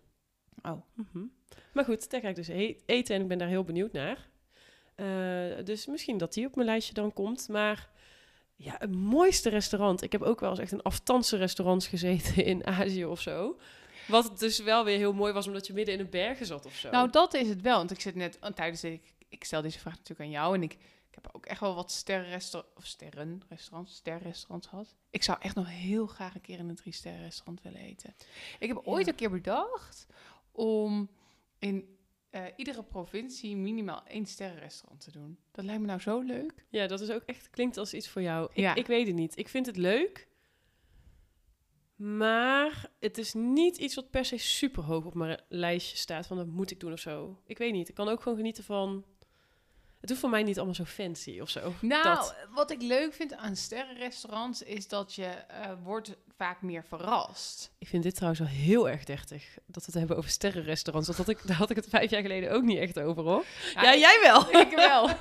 Oh. 0.62 0.82
Mhm. 0.94 1.24
Maar 1.72 1.84
goed, 1.84 2.10
daar 2.10 2.20
ga 2.20 2.28
ik 2.28 2.34
dus 2.34 2.48
eten 2.86 3.14
en 3.14 3.20
ik 3.20 3.28
ben 3.28 3.38
daar 3.38 3.48
heel 3.48 3.64
benieuwd 3.64 3.92
naar. 3.92 4.28
Eh, 4.94 5.64
dus 5.64 5.86
misschien 5.86 6.18
dat 6.18 6.32
die 6.32 6.46
op 6.46 6.54
mijn 6.54 6.66
lijstje 6.66 6.94
dan 6.94 7.12
komt. 7.12 7.48
Maar 7.48 7.88
ja, 8.54 8.76
het 8.78 8.94
mooiste 8.94 9.48
restaurant. 9.48 10.02
Ik 10.02 10.12
heb 10.12 10.22
ook 10.22 10.40
wel 10.40 10.50
eens 10.50 10.58
echt 10.58 10.72
in 10.72 10.82
afstandse 10.82 11.36
restaurants 11.36 11.86
gezeten 11.86 12.44
in 12.52 12.66
Azië 12.66 13.04
of 13.04 13.20
zo. 13.20 13.58
Wat 14.08 14.38
dus 14.38 14.58
wel 14.58 14.84
weer 14.84 14.96
heel 14.96 15.12
mooi 15.12 15.32
was, 15.32 15.46
omdat 15.46 15.66
je 15.66 15.72
midden 15.72 15.94
in 15.94 16.00
een 16.00 16.10
bergen 16.10 16.46
zat 16.46 16.66
of 16.66 16.74
zo. 16.74 16.90
Nou, 16.90 17.10
dat 17.10 17.34
is 17.34 17.48
het 17.48 17.60
wel. 17.60 17.76
Want 17.76 17.90
ik 17.90 18.00
zit 18.00 18.14
net 18.14 18.38
tijdens 18.54 18.80
de, 18.80 18.92
ik, 18.92 19.14
ik 19.28 19.44
stel 19.44 19.62
deze 19.62 19.78
vraag 19.78 19.96
natuurlijk 19.96 20.20
aan 20.20 20.30
jou 20.30 20.54
en 20.54 20.62
ik 20.62 20.76
heb 21.22 21.34
ook 21.34 21.46
echt 21.46 21.60
wel 21.60 21.74
wat 21.74 21.90
sterrenrestaurants 21.90 22.76
of 22.76 22.86
sterrenrestaurants, 22.86 23.94
sterrenrestaurants 23.94 24.66
gehad. 24.66 24.96
Ik 25.10 25.22
zou 25.22 25.38
echt 25.40 25.54
nog 25.54 25.68
heel 25.68 26.06
graag 26.06 26.34
een 26.34 26.40
keer 26.40 26.58
in 26.58 26.68
een 26.68 26.74
drie 26.74 26.92
sterrenrestaurant 26.92 27.62
willen 27.62 27.80
eten. 27.80 28.14
Ik 28.58 28.68
heb 28.68 28.80
ooit 28.84 29.04
Ja. 29.06 29.10
een 29.12 29.18
keer 29.18 29.30
bedacht 29.30 30.06
om 30.52 31.10
in 31.58 31.98
eh, 32.30 32.44
iedere 32.56 32.82
provincie 32.82 33.56
minimaal 33.56 34.02
één 34.06 34.26
sterrenrestaurant 34.26 35.00
te 35.00 35.10
doen. 35.10 35.38
Dat 35.52 35.64
lijkt 35.64 35.80
me 35.80 35.86
nou 35.86 36.00
zo 36.00 36.20
leuk. 36.20 36.66
Ja, 36.68 36.86
dat 36.86 37.00
is 37.00 37.10
ook 37.10 37.22
echt, 37.26 37.50
klinkt 37.50 37.76
als 37.76 37.94
iets 37.94 38.08
voor 38.08 38.22
jou. 38.22 38.48
Ik, 38.52 38.56
Ja. 38.56 38.74
ik 38.74 38.86
weet 38.86 39.06
het 39.06 39.16
niet. 39.16 39.36
Ik 39.38 39.48
vind 39.48 39.66
het 39.66 39.76
leuk. 39.76 40.28
Maar 41.96 42.90
het 43.00 43.18
is 43.18 43.34
niet 43.34 43.76
iets 43.76 43.94
wat 43.94 44.10
per 44.10 44.24
se 44.24 44.36
super 44.38 44.82
hoog 44.82 45.04
op 45.04 45.14
mijn 45.14 45.40
lijstje 45.48 45.96
staat. 45.96 46.26
Van 46.26 46.36
dat 46.36 46.46
moet 46.46 46.70
ik 46.70 46.80
doen 46.80 46.92
of 46.92 46.98
zo. 47.00 47.40
Ik 47.46 47.58
weet 47.58 47.72
niet. 47.72 47.88
Ik 47.88 47.94
kan 47.94 48.08
ook 48.08 48.22
gewoon 48.22 48.38
genieten 48.38 48.64
van. 48.64 49.04
Het 50.00 50.08
hoeft 50.08 50.20
voor 50.20 50.30
mij 50.30 50.42
niet 50.42 50.56
allemaal 50.56 50.74
zo 50.74 50.84
fancy 50.84 51.40
of 51.40 51.50
zo. 51.50 51.72
Nou, 51.80 52.02
Dat. 52.02 52.34
wat 52.54 52.70
ik 52.70 52.82
leuk 52.82 53.14
vind 53.14 53.34
aan 53.34 53.56
sterrenrestaurants 53.56 54.62
is 54.62 54.88
dat 54.88 55.14
je 55.14 55.24
eh, 55.24 55.72
wordt 55.82 56.16
vaak 56.36 56.62
meer 56.62 56.84
verrast. 56.84 57.72
Ik 57.78 57.88
vind 57.88 58.02
dit 58.02 58.14
trouwens 58.14 58.40
wel 58.40 58.50
heel 58.50 58.88
erg 58.88 59.04
dertig. 59.04 59.58
Dat 59.66 59.84
we 59.84 59.90
het 59.90 59.94
hebben 59.94 60.16
over 60.16 60.30
sterrenrestaurants. 60.30 61.08
Dat 61.08 61.16
had 61.16 61.28
ik, 61.28 61.46
daar 61.46 61.56
had 61.56 61.70
ik 61.70 61.76
het 61.76 61.88
vijf 61.88 62.10
jaar 62.10 62.22
geleden 62.22 62.52
ook 62.52 62.62
niet 62.62 62.78
echt 62.78 63.00
over 63.00 63.22
hoor. 63.22 63.44
Ja, 63.74 63.82
Ja, 63.82 63.96
jij 63.96 64.20
wel. 64.22 64.50
Ik 64.66 64.74
wel. 64.74 65.08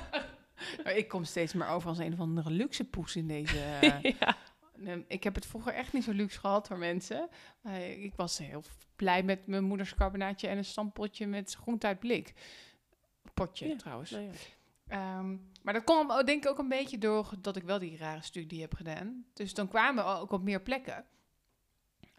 Nou, 0.84 0.96
ik 0.96 1.08
kom 1.08 1.24
steeds 1.24 1.52
meer 1.52 1.68
over 1.68 1.88
als 1.88 1.98
een 1.98 2.12
of 2.12 2.20
andere 2.20 2.50
luxe 2.50 2.84
poes 2.84 3.16
in 3.16 3.26
deze. 3.26 3.58
eh, 3.80 4.02
ja. 4.02 4.36
Ik 5.08 5.24
heb 5.24 5.34
het 5.34 5.46
vroeger 5.46 5.72
echt 5.72 5.92
niet 5.92 6.04
zo 6.04 6.12
luxe 6.12 6.38
gehad 6.38 6.66
voor 6.66 6.78
mensen. 6.78 7.28
Maar 7.60 7.80
ik 7.82 8.12
was 8.16 8.38
heel 8.38 8.62
blij 8.96 9.22
met 9.22 9.46
mijn 9.46 9.64
moeders 9.64 9.94
carbonaatje 9.94 10.48
en 10.48 10.56
een 10.56 10.64
stampotje 10.64 11.26
met 11.26 11.56
groente 11.60 11.86
uit 11.86 11.98
blik. 11.98 12.32
Potje 13.34 13.68
Ja, 13.68 13.76
trouwens. 13.76 14.10
Nou 14.10 14.22
ja. 14.24 14.30
Ehm, 14.90 15.36
maar 15.62 15.74
dat 15.74 15.84
kwam 15.84 16.24
denk 16.24 16.44
ik 16.44 16.50
ook 16.50 16.58
een 16.58 16.68
beetje 16.68 16.98
door 16.98 17.32
dat 17.38 17.56
ik 17.56 17.62
wel 17.62 17.78
die 17.78 17.96
rare 17.96 18.22
studie 18.22 18.60
heb 18.60 18.74
gedaan. 18.74 19.24
Dus 19.32 19.54
dan 19.54 19.68
kwamen 19.68 20.04
we 20.04 20.10
ook 20.10 20.30
op 20.30 20.42
meer 20.42 20.60
plekken. 20.60 21.04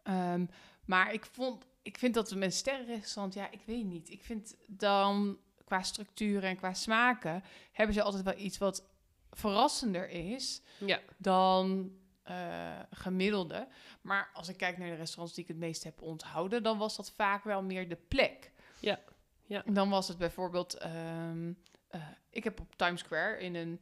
Ehm, 0.04 0.46
maar 0.86 1.14
ik, 1.14 1.26
vond, 1.26 1.66
ik 1.82 1.98
vind 1.98 2.14
dat 2.14 2.30
we 2.30 2.36
met 2.36 2.54
sterrenrestaurant, 2.54 3.34
ja, 3.34 3.52
ik 3.52 3.62
weet 3.66 3.86
niet. 3.86 4.10
Ik 4.10 4.24
vind 4.24 4.56
dan 4.68 5.38
qua 5.66 5.82
structuur 5.82 6.44
en 6.44 6.58
qua 6.58 6.74
smaken 6.74 7.44
hebben 7.72 7.96
ze 7.96 8.02
altijd 8.02 8.24
wel 8.24 8.38
iets 8.38 8.58
wat 8.58 8.90
verrassender 9.32 10.10
is 10.10 10.62
ja. 10.80 11.00
dan 11.18 11.92
eh, 12.24 12.80
gemiddelde. 12.92 13.68
Maar 14.02 14.30
als 14.34 14.50
ik 14.50 14.58
kijk 14.58 14.78
naar 14.78 14.90
de 14.90 14.96
restaurants 14.96 15.34
die 15.34 15.44
ik 15.44 15.50
het 15.50 15.60
meest 15.60 15.84
heb 15.84 16.02
onthouden, 16.02 16.64
dan 16.64 16.78
was 16.78 16.96
dat 16.96 17.12
vaak 17.12 17.44
wel 17.44 17.64
meer 17.64 17.90
de 17.90 17.98
plek. 18.08 18.52
Ja, 18.80 19.00
ja. 19.46 19.64
Dan 19.66 19.90
was 19.90 20.08
het 20.08 20.18
bijvoorbeeld, 20.18 20.78
ehm, 20.78 21.54
eh, 21.92 22.02
ik 22.30 22.44
heb 22.44 22.60
op 22.60 22.76
Times 22.76 23.00
Square 23.00 23.40
in 23.40 23.56
een 23.56 23.82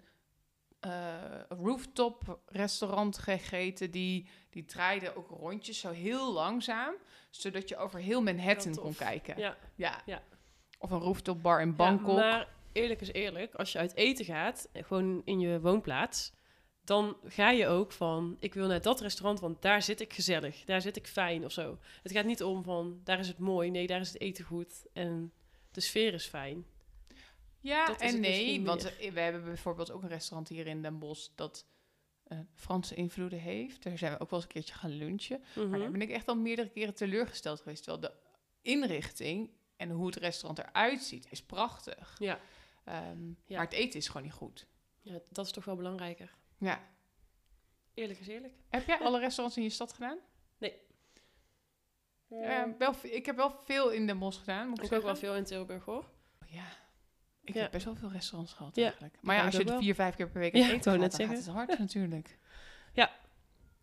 eh, 0.79 1.41
rooftop 1.49 2.39
restaurant 2.45 3.17
gegeten. 3.17 3.91
Die, 3.91 4.29
die 4.49 4.65
draaide 4.65 5.15
ook 5.15 5.29
rondjes 5.29 5.79
zo 5.79 5.91
heel 5.91 6.33
langzaam, 6.33 6.93
zodat 7.29 7.69
je 7.69 7.77
over 7.77 7.99
heel 7.99 8.21
Manhattan 8.21 8.75
kon 8.75 8.95
kijken. 8.95 9.37
ja. 9.37 9.57
Ja. 9.75 10.01
Ja. 10.05 10.23
Of 10.77 10.91
een 10.91 10.99
rooftop 10.99 11.41
bar 11.41 11.61
in 11.61 11.75
Bangkok. 11.75 12.17
Ja, 12.17 12.29
maar 12.29 12.47
eerlijk 12.71 13.01
is 13.01 13.11
eerlijk, 13.11 13.55
als 13.55 13.71
je 13.71 13.77
uit 13.77 13.95
eten 13.95 14.25
gaat, 14.25 14.69
gewoon 14.73 15.21
in 15.25 15.39
je 15.39 15.59
woonplaats, 15.59 16.31
dan 16.83 17.17
ga 17.23 17.49
je 17.49 17.67
ook 17.67 17.91
van, 17.91 18.37
ik 18.39 18.53
wil 18.53 18.67
naar 18.67 18.81
dat 18.81 19.01
restaurant, 19.01 19.39
want 19.39 19.61
daar 19.61 19.81
zit 19.81 20.01
ik 20.01 20.13
gezellig, 20.13 20.65
daar 20.65 20.81
zit 20.81 20.95
ik 20.95 21.07
fijn 21.07 21.45
of 21.45 21.51
zo. 21.51 21.77
Het 22.03 22.11
gaat 22.11 22.25
niet 22.25 22.43
om 22.43 22.63
van, 22.63 23.01
daar 23.03 23.19
is 23.19 23.27
het 23.27 23.37
mooi, 23.39 23.69
nee, 23.69 23.87
daar 23.87 23.99
is 23.99 24.07
het 24.13 24.21
eten 24.21 24.45
goed 24.45 24.87
en 24.93 25.33
de 25.71 25.81
sfeer 25.81 26.13
is 26.13 26.25
fijn. 26.25 26.65
Ja 27.61 27.85
Dat 27.85 28.01
en 28.01 28.07
het 28.11 28.19
nee, 28.19 28.63
want 28.65 28.81
we 29.11 29.19
hebben 29.19 29.43
bijvoorbeeld 29.43 29.91
ook 29.91 30.01
een 30.03 30.09
restaurant 30.09 30.47
hier 30.49 30.67
in 30.67 30.81
Den 30.81 30.99
Bosch 30.99 31.27
dat 31.35 31.65
eh, 32.23 32.39
Franse 32.55 32.95
invloeden 32.95 33.39
heeft. 33.39 33.83
Daar 33.83 33.97
zijn 33.97 34.11
we 34.13 34.19
ook 34.19 34.29
wel 34.29 34.39
eens 34.39 34.47
een 34.47 34.53
keertje 34.53 34.73
gaan 34.73 34.89
lunchen. 34.91 35.43
Maar 35.55 35.65
Mhm. 35.65 35.79
daar 35.79 35.91
ben 35.91 36.01
ik 36.01 36.09
echt 36.09 36.27
al 36.27 36.35
meerdere 36.35 36.69
keren 36.69 36.93
teleurgesteld 36.95 37.59
geweest. 37.61 37.83
Terwijl 37.83 38.01
de 38.01 38.13
inrichting 38.61 39.51
en 39.77 39.89
hoe 39.89 40.05
het 40.05 40.15
restaurant 40.15 40.59
eruit 40.67 41.01
ziet 41.01 41.27
is 41.31 41.43
prachtig. 41.43 42.15
Ja. 42.19 42.39
Ehm, 42.83 43.27
Ja. 43.27 43.55
Maar 43.57 43.65
het 43.65 43.73
eten 43.73 43.99
is 43.99 44.07
gewoon 44.07 44.23
niet 44.23 44.31
goed. 44.33 44.67
ja, 45.01 45.19
dat 45.31 45.45
is 45.45 45.51
toch 45.51 45.65
wel 45.65 45.75
belangrijker. 45.75 46.35
Ja. 46.57 46.87
Eerlijk 47.93 48.19
is 48.19 48.27
eerlijk. 48.27 48.53
Heb 48.69 48.87
jij 48.87 48.99
alle 49.05 49.19
restaurants 49.19 49.57
in 49.57 49.63
je 49.63 49.69
stad 49.69 49.93
gedaan? 49.93 50.17
Nee. 50.57 50.73
Ja, 52.27 52.75
wel, 52.77 52.93
ve- 52.93 53.09
ik 53.11 53.25
heb 53.25 53.35
wel 53.35 53.51
veel 53.65 53.89
in 53.89 54.07
Den 54.07 54.19
Bosch 54.19 54.39
gedaan, 54.39 54.67
moet 54.69 54.77
ik, 54.79 54.85
ik 54.85 54.91
ook 54.93 55.03
wel 55.03 55.15
veel 55.15 55.35
in 55.35 55.43
Tilburg 55.43 55.85
hoor. 55.85 56.09
Ja. 56.47 56.65
Ik 57.49 57.55
Ja. 57.55 57.61
heb 57.61 57.71
best 57.71 57.85
wel 57.85 57.95
veel 57.95 58.11
restaurants 58.11 58.53
gehad 58.53 58.75
Ja, 58.75 58.83
eigenlijk. 58.83 59.15
Maar 59.21 59.35
ja, 59.35 59.45
als 59.45 59.55
je 59.55 59.63
het 59.63 59.73
vier, 59.77 59.95
vijf 59.95 60.15
keer 60.15 60.29
per 60.29 60.39
week 60.41 60.53
Ja, 60.55 60.59
uit 60.61 60.69
ik 60.71 60.75
eten 60.77 60.91
gaat, 60.91 61.01
net 61.01 61.15
gaat 61.27 61.37
het 61.37 61.47
hard 61.47 61.79
natuurlijk. 61.79 62.37
Ja. 62.93 63.09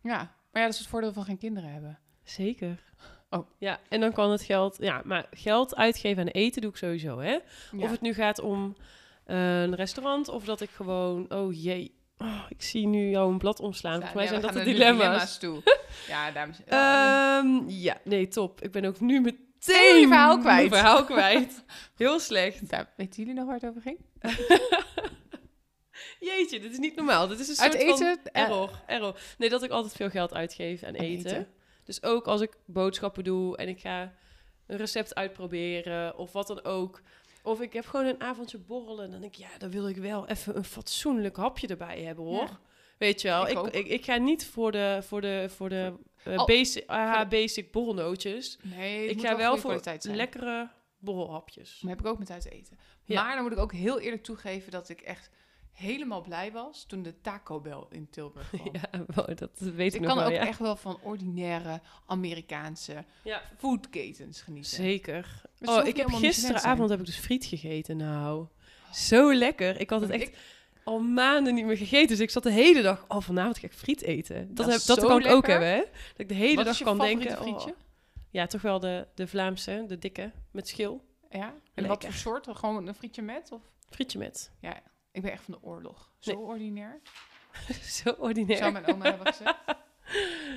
Ja, 0.03 0.17
maar 0.53 0.63
ja, 0.63 0.63
dat 0.63 0.73
is 0.73 0.79
het 0.79 0.89
voordeel 0.89 1.13
van 1.13 1.25
geen 1.25 1.39
kinderen 1.39 1.73
hebben. 1.73 1.99
Zeker. 2.25 2.83
Oh. 3.31 3.51
Ja, 3.59 3.81
en 3.89 4.01
dan 4.01 4.13
kan 4.13 4.31
het 4.31 4.43
geld, 4.43 4.77
ja, 4.81 5.03
maar 5.05 5.27
geld 5.31 5.77
uitgeven 5.77 6.23
aan 6.23 6.29
eten 6.29 6.61
doe 6.63 6.71
ik 6.71 6.77
sowieso, 6.77 7.19
hè. 7.19 7.31
Ja. 7.31 7.41
Of 7.79 7.91
het 7.91 8.01
nu 8.01 8.13
gaat 8.15 8.39
om 8.41 8.77
eh, 9.25 9.63
een 9.63 9.75
restaurant 9.75 10.29
of 10.29 10.45
dat 10.45 10.61
ik 10.61 10.71
gewoon, 10.71 11.33
oh 11.33 11.63
jee, 11.63 11.95
oh, 12.19 12.45
ik 12.49 12.63
zie 12.63 12.87
nu 12.87 13.09
jou 13.11 13.33
een 13.33 13.39
blad 13.39 13.61
omslaan. 13.61 13.93
Volgens 14.01 14.15
mij 14.15 14.23
Ja, 14.25 14.29
zijn 14.29 14.43
dat 14.43 14.53
de 14.53 14.63
dilemma's. 14.71 15.39
toe. 15.39 15.63
ja, 16.09 16.31
dames. 16.31 16.59
Ehm, 16.67 17.69
ja, 17.69 17.97
nee, 18.05 18.29
top. 18.29 18.61
Ik 18.61 18.71
ben 18.73 18.85
ook 18.85 19.01
nu 19.01 19.21
meteen 19.67 20.01
je 20.01 20.07
verhaal 20.07 20.39
kwijt. 20.39 20.71
mijn 20.71 20.83
verhaal 20.83 21.05
kwijt. 21.05 21.65
Heel 21.97 22.19
slecht. 22.21 22.69
Daar, 22.71 22.93
weten 22.97 23.19
jullie 23.23 23.35
nog 23.35 23.47
waar 23.47 23.55
het 23.55 23.67
over 23.67 23.83
ging? 23.83 23.99
Jeetje, 26.21 26.61
dit 26.61 26.73
is 26.73 26.79
niet 26.79 26.97
normaal. 26.97 27.29
Dit 27.29 27.39
is 27.39 27.49
een 27.49 27.59
Uit 27.65 27.73
soort 27.73 27.85
van 27.99 28.09
eten? 28.09 28.33
eh, 28.33 28.43
error, 28.43 28.71
error. 28.87 29.21
Nee, 29.39 29.49
dat 29.49 29.63
ik 29.63 29.71
altijd 29.71 29.95
veel 29.95 30.11
geld 30.11 30.35
uitgeef 30.35 30.83
aan 30.83 30.89
Aan 30.89 30.95
eten. 31.05 31.31
eten. 31.31 31.49
Dus 31.85 32.03
ook 32.03 32.27
als 32.27 32.41
ik 32.41 32.57
boodschappen 32.67 33.25
doe 33.25 33.57
en 33.57 33.69
ik 33.69 33.81
ga 33.81 34.13
een 34.67 34.77
recept 34.77 35.15
uitproberen 35.15 36.17
of 36.19 36.33
wat 36.33 36.47
dan 36.47 36.65
ook. 36.65 37.01
Of 37.43 37.61
ik 37.61 37.73
heb 37.73 37.87
gewoon 37.87 38.07
een 38.07 38.21
avondje 38.21 38.59
borrelen. 38.59 39.11
Dan 39.11 39.21
denk 39.21 39.33
ik, 39.37 39.41
ja, 39.41 39.59
dan 39.59 39.71
wil 39.71 39.89
ik 39.89 39.97
wel 39.97 40.27
even 40.29 40.57
een 40.57 40.65
fatsoenlijk 40.65 41.37
hapje 41.37 41.67
erbij 41.67 42.03
hebben, 42.03 42.25
hoor. 42.25 42.43
Ja. 42.43 42.61
Weet 42.99 43.21
je 43.21 43.29
wel, 43.29 43.43
Ik 43.43 43.51
ik, 43.51 43.59
ook. 43.59 43.69
ik, 43.69 43.87
ik, 43.87 44.05
ga 44.05 44.17
niet 44.17 44.47
voor 44.47 44.73
de, 44.73 44.99
voor 45.07 45.21
de, 45.21 45.47
voor 45.57 45.69
de 45.69 45.93
eh, 46.25 46.45
basic, 46.45 46.85
AH 46.87 47.19
de- 47.21 47.27
basic 47.27 47.73
borrelnootjes. 47.73 48.59
Nee, 48.63 49.09
Ik 49.09 49.21
ga 49.21 49.37
wel 49.37 49.57
voor 49.59 49.81
lekkere 50.03 50.71
borrelhapjes. 50.99 51.81
Maar 51.81 51.91
heb 51.91 52.01
ik 52.01 52.07
ook 52.07 52.19
met 52.19 52.31
uit 52.31 52.51
eten. 52.51 52.79
Ja. 53.05 53.23
Maar 53.25 53.35
dan 53.35 53.43
moet 53.43 53.53
ik 53.53 53.59
ook 53.59 53.73
heel 53.73 54.01
eerlijk 54.01 54.23
toegeven 54.23 54.71
dat 54.71 54.89
ik 54.89 55.01
echt 55.01 55.31
helemaal 55.73 56.21
blij 56.23 56.53
was 56.53 56.85
toen 56.87 57.03
de 57.03 57.21
Taco 57.21 57.61
Bell 57.61 57.85
in 57.91 58.11
Tilburg 58.11 58.51
kwam. 58.57 58.69
Ja, 58.73 59.05
wow, 59.15 59.37
dat 59.39 59.51
weet 59.59 59.77
Dus 59.77 59.87
ik 59.87 59.95
ik 59.95 60.01
nog 60.01 60.09
kan 60.09 60.17
wel, 60.19 60.27
ook 60.27 60.33
ja. 60.33 60.47
echt 60.47 60.59
wel 60.59 60.77
van 60.77 60.99
ordinaire 61.03 61.81
Amerikaanse 62.07 63.05
Ja, 63.25 63.43
foodketens 63.59 64.41
genieten. 64.43 64.71
zeker. 64.71 65.43
Oh, 65.61 65.87
ik 65.87 65.97
heb 65.97 66.09
gisteravond 66.09 66.91
heb 66.91 66.99
ik 67.01 67.07
dus 67.07 67.17
friet 67.19 67.45
gegeten. 67.45 67.97
Nou, 67.97 68.47
zo 68.93 69.35
lekker. 69.35 69.81
Ik 69.81 69.91
had 69.91 70.01
het 70.01 70.11
echt 70.11 70.23
ik- 70.29 70.39
al 70.87 71.01
maanden 71.01 71.55
niet 71.55 71.65
meer 71.65 71.77
gegeten. 71.77 72.09
Dus 72.09 72.21
ik 72.21 72.31
zat 72.31 72.43
de 72.43 72.51
hele 72.53 72.83
dag, 72.83 73.05
oh 73.09 73.21
vanavond 73.21 73.59
ga 73.59 73.67
ik 73.67 73.73
friet 73.73 74.03
eten. 74.03 74.47
Dat, 74.47 74.57
Dat 74.57 74.67
heb, 74.75 74.81
dat 74.97 75.07
kan 75.07 75.21
ik 75.21 75.27
ook 75.27 75.47
hebben, 75.47 75.69
hè? 75.69 75.79
Dat 75.79 75.89
ik 76.17 76.29
de 76.29 76.35
hele 76.35 76.57
Wat 76.57 76.65
dag 76.65 76.83
kan 76.83 76.99
denken. 76.99 77.37
frietje? 77.37 77.71
oh, 77.71 77.77
ja, 78.31 78.47
toch 78.47 78.63
wel 78.63 78.81
de, 78.81 79.07
de 79.15 79.27
Vlaamse, 79.27 79.85
de 79.89 79.99
dikke, 79.99 80.31
met 80.51 80.69
schil. 80.69 81.05
Ja? 81.31 81.55
En 81.75 81.87
wat 81.87 82.05
voor 82.05 82.13
soort? 82.13 82.47
Gewoon 82.53 82.87
een 82.87 82.95
frietje 82.95 83.23
met? 83.23 83.53
Of? 83.53 83.61
Frietje 83.91 84.19
met. 84.19 84.51
Ja, 84.61 84.81
ik 85.13 85.23
ben 85.23 85.33
echt 85.33 85.43
van 85.43 85.55
de 85.61 85.67
oorlog. 85.67 86.11
Zo 86.19 86.31
Nee. 86.33 86.41
ordinair. 86.41 87.01
zo 88.03 88.11
ordinair. 88.19 88.59
Zou 88.59 88.73
mijn 88.73 88.87
oma 88.87 89.05
hebben 89.05 89.27
gezegd. 89.27 89.57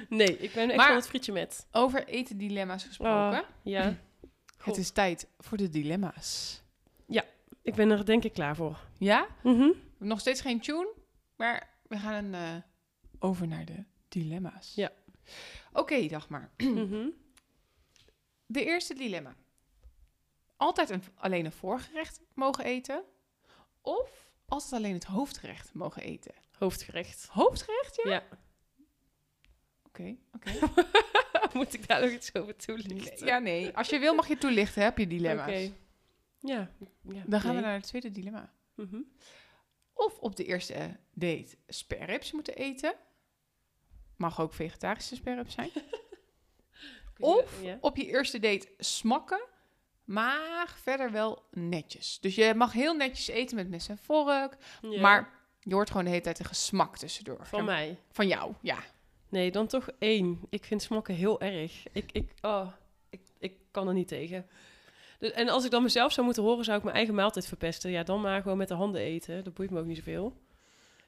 Nee, 0.10 0.38
ik 0.38 0.54
ben 0.54 0.68
echt 0.68 0.76
Maar- 0.78 0.88
van 0.88 0.96
het 0.96 1.08
frietje 1.08 1.32
met. 1.32 1.68
Over 1.72 2.08
eten 2.08 2.38
dilemma's 2.38 2.84
gesproken. 2.84 3.44
Ja, 3.64 3.96
Het 4.64 4.78
is 4.78 4.90
tijd 4.92 5.28
voor 5.38 5.58
de 5.58 5.70
dilemma's. 5.70 6.62
ik 7.62 7.76
ben 7.76 7.90
er 7.92 8.06
denk 8.06 8.24
ik 8.24 8.34
klaar 8.34 8.56
voor. 8.56 8.78
Ja? 8.98 9.28
Mhm. 9.44 9.70
Nog 10.00 10.20
steeds 10.20 10.42
geen 10.42 10.60
tune, 10.60 10.94
maar 11.36 11.70
we 11.88 11.98
gaan 11.98 12.34
eh, 12.34 12.56
over 13.20 13.48
naar 13.48 13.66
de 13.66 13.84
dilemma's. 14.08 14.76
Ja. 14.76 14.92
Oké, 15.74 16.08
Dagmar. 16.08 16.52
Mhm. 16.58 17.10
De 18.46 18.66
eerste 18.66 18.94
dilemma. 18.94 19.36
Altijd 20.58 20.90
een, 20.90 21.04
alleen 21.16 21.46
een 21.46 21.52
voorgerecht 21.52 22.22
mogen 22.34 22.66
eten? 22.66 23.04
Of 23.82 24.32
altijd 24.46 24.74
alleen 24.74 24.94
het 24.94 25.04
hoofdgerecht 25.04 25.74
mogen 25.74 26.02
eten? 26.02 26.34
Hoofdgerecht. 26.58 27.28
Hoofdgerecht, 27.28 28.02
ja? 28.04 28.12
Ja. 28.12 28.24
Oké, 29.84 30.16
oké. 30.34 30.52
Moet 31.58 31.74
ik 31.74 31.88
daar 31.88 32.02
nog 32.02 32.10
iets 32.10 32.36
over 32.36 32.56
toelichten? 32.56 33.28
Ja, 33.28 33.40
nee. 33.40 33.78
Als 33.78 33.90
je 33.90 34.00
wil 34.00 34.16
mag 34.16 34.28
je 34.28 34.38
toelichten, 34.38 34.84
heb 34.84 34.98
je 34.98 35.04
Oké. 35.04 35.14
dilemma's. 35.16 35.72
Ja. 36.40 36.72
ja. 37.02 37.24
Dan 37.26 37.42
gaan 37.42 37.56
we 37.56 37.62
naar 37.62 37.74
het 37.74 37.88
tweede 37.88 38.12
dilemma. 38.12 38.54
Mhm. 38.76 39.02
Of 40.06 40.18
op 40.20 40.36
de 40.36 40.46
eerste 40.46 40.96
date 41.14 41.58
sperrips 41.68 42.32
moeten 42.32 42.56
eten. 42.56 42.94
Mag 44.18 44.42
ook 44.42 44.54
vegetarische 44.54 45.16
sperrips 45.16 45.54
zijn. 45.54 45.70
Of 47.20 47.62
Ja. 47.62 47.78
op 47.82 47.98
je 47.98 48.06
eerste 48.06 48.40
date 48.40 48.68
smakken, 48.78 49.42
maar 50.04 50.76
verder 50.82 51.12
wel 51.12 51.44
netjes. 51.52 52.20
Dus 52.20 52.36
je 52.36 52.54
mag 52.56 52.74
heel 52.74 52.94
netjes 52.94 53.28
eten 53.28 53.56
met 53.56 53.70
mes 53.70 53.88
en 53.88 53.98
vork, 53.98 54.58
Ja. 54.82 55.02
maar 55.02 55.34
je 55.60 55.74
hoort 55.74 55.88
gewoon 55.90 56.04
de 56.04 56.10
hele 56.10 56.22
tijd 56.22 56.40
een 56.40 56.46
gesmak 56.46 56.98
tussendoor. 56.98 57.46
Van 57.46 57.66
mij? 57.66 57.98
Van 58.12 58.28
jou, 58.28 58.54
ja. 58.62 58.84
Nee, 59.30 59.52
dan 59.52 59.68
toch 59.68 59.90
één. 60.00 60.40
Ik 60.50 60.66
vind 60.66 60.82
smakken 60.82 61.16
heel 61.16 61.42
erg. 61.42 61.84
Ik, 61.92 62.12
ik, 62.12 62.32
oh, 62.42 62.72
ik, 63.10 63.22
ik 63.40 63.54
kan 63.72 63.88
er 63.88 63.94
niet 63.94 64.08
tegen. 64.08 64.48
Dus, 65.20 65.32
en 65.32 65.50
als 65.50 65.66
ik 65.66 65.72
dan 65.72 65.84
mezelf 65.84 66.12
zou 66.12 66.26
moeten 66.26 66.44
horen, 66.44 66.64
zou 66.64 66.78
ik 66.78 66.84
mijn 66.84 66.96
eigen 66.96 67.16
maaltijd 67.16 67.48
verpesten. 67.48 67.92
Ja, 67.92 68.04
dan 68.04 68.22
maar 68.22 68.42
gewoon 68.42 68.58
met 68.58 68.68
de 68.68 68.74
handen 68.74 69.02
eten. 69.02 69.44
Dat 69.44 69.54
boeit 69.54 69.70
me 69.70 69.80
ook 69.80 69.86
niet 69.86 69.98
zoveel. 69.98 70.34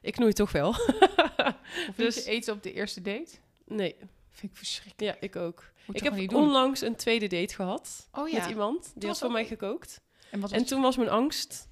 Ik 0.00 0.12
knoei 0.12 0.32
toch 0.32 0.52
wel. 0.52 0.68
Of 1.88 1.92
Dus- 1.96 2.14
je 2.24 2.30
eten 2.30 2.54
op 2.54 2.62
de 2.62 2.72
eerste 2.72 3.02
date? 3.02 3.30
nee, 3.66 3.94
Vind 4.30 4.52
ik 4.52 4.58
verschrikkelijk. 4.58 5.14
ja, 5.14 5.26
ik 5.26 5.36
ook. 5.36 5.70
Moet 5.86 5.96
ik 5.96 6.02
heb 6.02 6.32
onlangs 6.34 6.80
een 6.80 6.96
tweede 6.96 7.26
date 7.26 7.54
gehad 7.54 8.08
Oh 8.12 8.28
ja. 8.28 8.38
met 8.38 8.48
iemand. 8.48 8.82
Die 8.82 8.92
was 8.94 9.04
had 9.08 9.18
voor 9.18 9.26
ook- 9.26 9.32
mij 9.32 9.44
gekookt. 9.44 10.00
En 10.30 10.40
wat 10.40 10.50
was 10.50 10.60
En 10.60 10.66
toen 10.66 10.82
was 10.82 10.96
mijn 10.96 11.08
angst. 11.08 11.68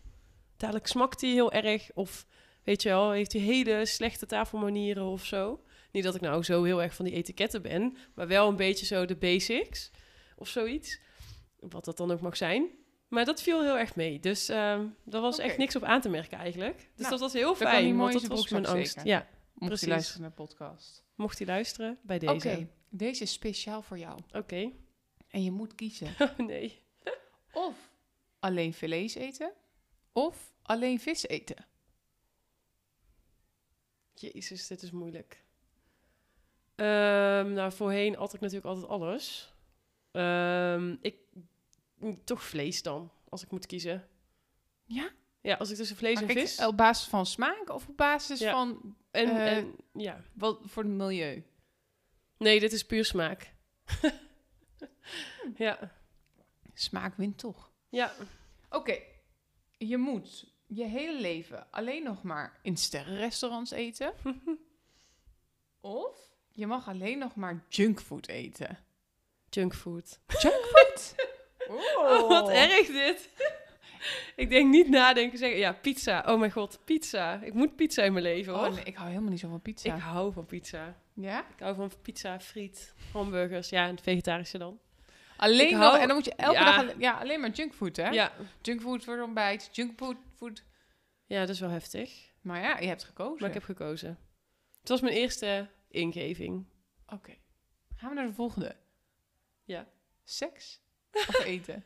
Dadelijk 0.57 0.87
smakt 0.87 1.21
hij 1.21 1.31
heel 1.31 1.53
erg. 1.53 1.91
Of 1.95 2.27
weet 2.65 2.83
je 2.83 2.89
wel, 2.89 3.11
heeft 3.11 3.33
hij 3.33 3.43
hele 3.43 3.87
slechte 3.87 4.27
tafelmanieren 4.27 5.05
of 5.05 5.25
zo. 5.25 5.61
Niet 5.93 6.05
dat 6.05 6.15
ik 6.15 6.21
nou 6.21 6.43
zo 6.43 6.63
heel 6.63 6.83
erg 6.83 6.95
van 6.95 7.05
die 7.05 7.15
etiketten 7.15 7.63
ben. 7.63 7.97
Maar 8.15 8.27
wel 8.29 8.49
een 8.49 8.57
beetje 8.57 8.87
zo 8.87 9.05
de 9.05 9.17
basics. 9.17 9.91
Of 10.37 10.49
zoiets. 10.49 11.01
Wat 11.61 11.85
dat 11.85 11.97
dan 11.97 12.11
ook 12.11 12.21
mag 12.21 12.37
zijn. 12.37 12.69
Maar 13.09 13.25
dat 13.25 13.43
viel 13.43 13.63
heel 13.63 13.79
erg 13.79 13.97
mee. 13.97 14.21
Dus 14.21 14.49
ehm 14.49 14.87
daar 15.05 15.21
was 15.21 15.39
echt 15.39 15.57
niks 15.57 15.77
op 15.77 15.83
aan 15.83 16.01
te 16.01 16.09
merken 16.09 16.39
eigenlijk. 16.39 16.77
Dus 16.79 16.89
Nou, 16.97 17.11
dat 17.11 17.21
was 17.21 17.33
heel 17.33 17.55
fijn. 17.55 17.85
hij 17.85 17.93
mooi 17.93 18.13
want 18.13 18.29
dat 18.29 18.39
was 18.39 18.49
mijn 18.49 18.67
angst. 18.67 19.01
Ja, 19.05 19.19
Mocht 19.55 19.67
precies. 19.67 19.81
je 19.81 19.89
luisteren 19.93 20.21
naar 20.21 20.31
de 20.31 20.37
podcast. 20.37 21.05
mocht 21.15 21.39
hij 21.39 21.47
luisteren 21.47 21.99
bij 22.03 22.17
Oké, 22.17 22.33
deze. 22.33 22.67
deze 22.89 23.23
is 23.23 23.33
speciaal 23.33 23.83
voor 23.83 23.99
jou. 23.99 24.19
Oké. 24.33 24.71
En 25.29 25.43
je 25.43 25.51
moet 25.51 25.75
kiezen. 25.75 26.15
Oh, 26.19 26.39
nee. 26.39 26.83
Of 27.53 27.91
alleen 28.39 28.75
vlees 28.75 29.15
eten, 29.15 29.53
of 30.13 30.53
alleen 30.63 31.01
vis 31.01 31.27
eten. 31.27 31.65
Jezus, 34.15 34.67
dit 34.67 34.83
is 34.83 34.91
moeilijk. 34.91 35.43
Ehm, 36.75 37.53
nou, 37.53 37.73
voorheen 37.73 38.17
at 38.17 38.35
ik 38.35 38.41
natuurlijk 38.41 38.67
altijd 38.67 38.89
alles. 38.89 39.53
Ehm, 40.13 40.97
ik, 41.01 41.17
toch 42.25 42.43
vlees 42.45 42.83
dan, 42.83 43.11
als 43.29 43.43
ik 43.43 43.51
moet 43.51 43.67
kiezen. 43.67 44.09
Ja? 44.85 45.11
Ja, 45.41 45.55
als 45.57 45.71
ik 45.71 45.77
tussen 45.77 45.97
vlees 45.97 46.15
Maar 46.15 46.23
en 46.29 46.35
kijk, 46.35 46.47
vis. 46.49 46.65
op 46.67 46.77
basis 46.77 47.09
van 47.09 47.27
smaak 47.27 47.69
of 47.71 47.89
op 47.89 47.97
basis 47.97 48.39
Ja. 48.41 48.51
van 48.53 48.97
En, 49.11 49.29
eh, 49.29 49.57
en 49.57 49.75
ja. 49.93 50.25
wat 50.33 50.61
voor 50.65 50.83
het 50.83 50.93
milieu? 50.93 51.45
Nee, 52.37 52.61
dit 52.61 52.73
is 52.73 52.85
puur 52.87 53.05
smaak. 53.05 53.55
ja. 55.57 55.93
Smaak 56.75 57.15
wint 57.17 57.39
toch. 57.39 57.71
Ja. 57.89 58.13
Oké, 58.71 58.99
je 59.79 59.97
moet 59.97 60.55
je 60.67 60.85
hele 60.85 61.21
leven 61.21 61.71
alleen 61.71 62.03
nog 62.03 62.23
maar 62.23 62.59
in 62.63 62.77
sterrenrestaurants 62.77 63.71
eten. 63.71 64.13
of 65.81 66.35
je 66.49 66.67
mag 66.67 66.89
alleen 66.89 67.19
nog 67.19 67.35
maar 67.35 67.65
junkfood 67.69 68.29
eten. 68.29 68.79
Junkfood. 69.49 70.21
Junkfood? 70.27 71.15
Oh, 71.77 72.29
wat 72.29 72.49
erg 72.51 72.87
dit. 72.87 73.31
ik 74.37 74.49
denk 74.51 74.71
niet 74.71 74.89
nadenken, 74.89 75.39
zeggen, 75.39 75.59
ja, 75.59 75.73
pizza. 75.73 76.25
Oh 76.27 76.39
mijn 76.39 76.53
god, 76.53 76.81
pizza. 76.85 77.41
Ik 77.43 77.55
moet 77.55 77.77
pizza 77.77 78.03
in 78.03 78.13
mijn 78.13 78.25
leven, 78.25 78.53
hoor. 78.53 78.67
Oh, 78.67 78.75
nee, 78.75 78.85
ik 78.85 78.97
hou 78.97 79.09
helemaal 79.09 79.31
niet 79.31 79.41
zo 79.41 79.49
van 79.49 79.63
pizza. 79.63 79.95
Ik 79.95 80.01
hou 80.01 80.33
van 80.33 80.47
pizza. 80.47 80.97
Ja? 81.15 81.41
Ik 81.41 81.59
hou 81.61 81.75
van 81.75 81.91
pizza, 82.03 82.41
friet, 82.41 82.95
hamburgers. 83.13 83.69
Ja, 83.69 83.85
en 83.85 83.91
het 83.91 84.01
vegetarische 84.01 84.59
dan. 84.59 84.79
Alleen 85.37 85.69
Ik 85.69 85.75
hou- 85.75 85.99
en 85.99 86.07
dan 86.07 86.17
moet 86.17 86.25
je 86.25 86.35
elke 86.35 86.59
Ja. 86.59 86.65
dag 86.65 86.79
alleen, 86.79 86.99
ja, 86.99 87.13
alleen 87.19 87.41
maar 87.41 87.51
junkfood, 87.51 87.97
hè? 87.97 88.09
Ja. 88.09 88.33
Junkfood 88.63 89.05
voor 89.05 89.21
ontbijt, 89.23 89.69
junkfood. 89.73 90.17
Food. 90.37 90.65
ja, 91.27 91.41
dat 91.41 91.49
is 91.49 91.61
wel 91.61 91.71
heftig. 91.71 92.29
Maar 92.41 92.61
ja, 92.63 92.79
je 92.79 92.87
hebt 92.87 93.05
gekozen. 93.05 93.37
Maar 93.41 93.49
ik 93.49 93.55
heb 93.55 93.63
gekozen. 93.65 94.19
Het 94.81 94.89
was 94.89 95.01
mijn 95.01 95.15
eerste 95.15 95.69
ingeving. 95.89 96.67
Oké. 97.07 97.35
Gaan 97.97 98.09
we 98.09 98.15
naar 98.15 98.27
de 98.27 98.33
volgende. 98.33 98.77
Ja. 99.65 99.87
Seks 100.25 100.81
of 101.13 101.45
eten? 101.45 101.85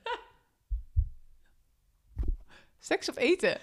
Seks 2.79 3.09
of 3.09 3.17
eten? 3.17 3.59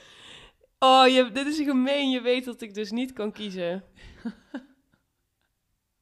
Oh, 0.80 1.07
je, 1.07 1.32
dit 1.32 1.47
is 1.47 1.57
gemeen. 1.57 2.09
Je 2.09 2.22
weet 2.22 2.45
dat 2.45 2.62
ik 2.62 2.74
dus 2.74 2.91
niet 2.91 3.14
kan 3.14 3.32
kiezen. 3.32 3.84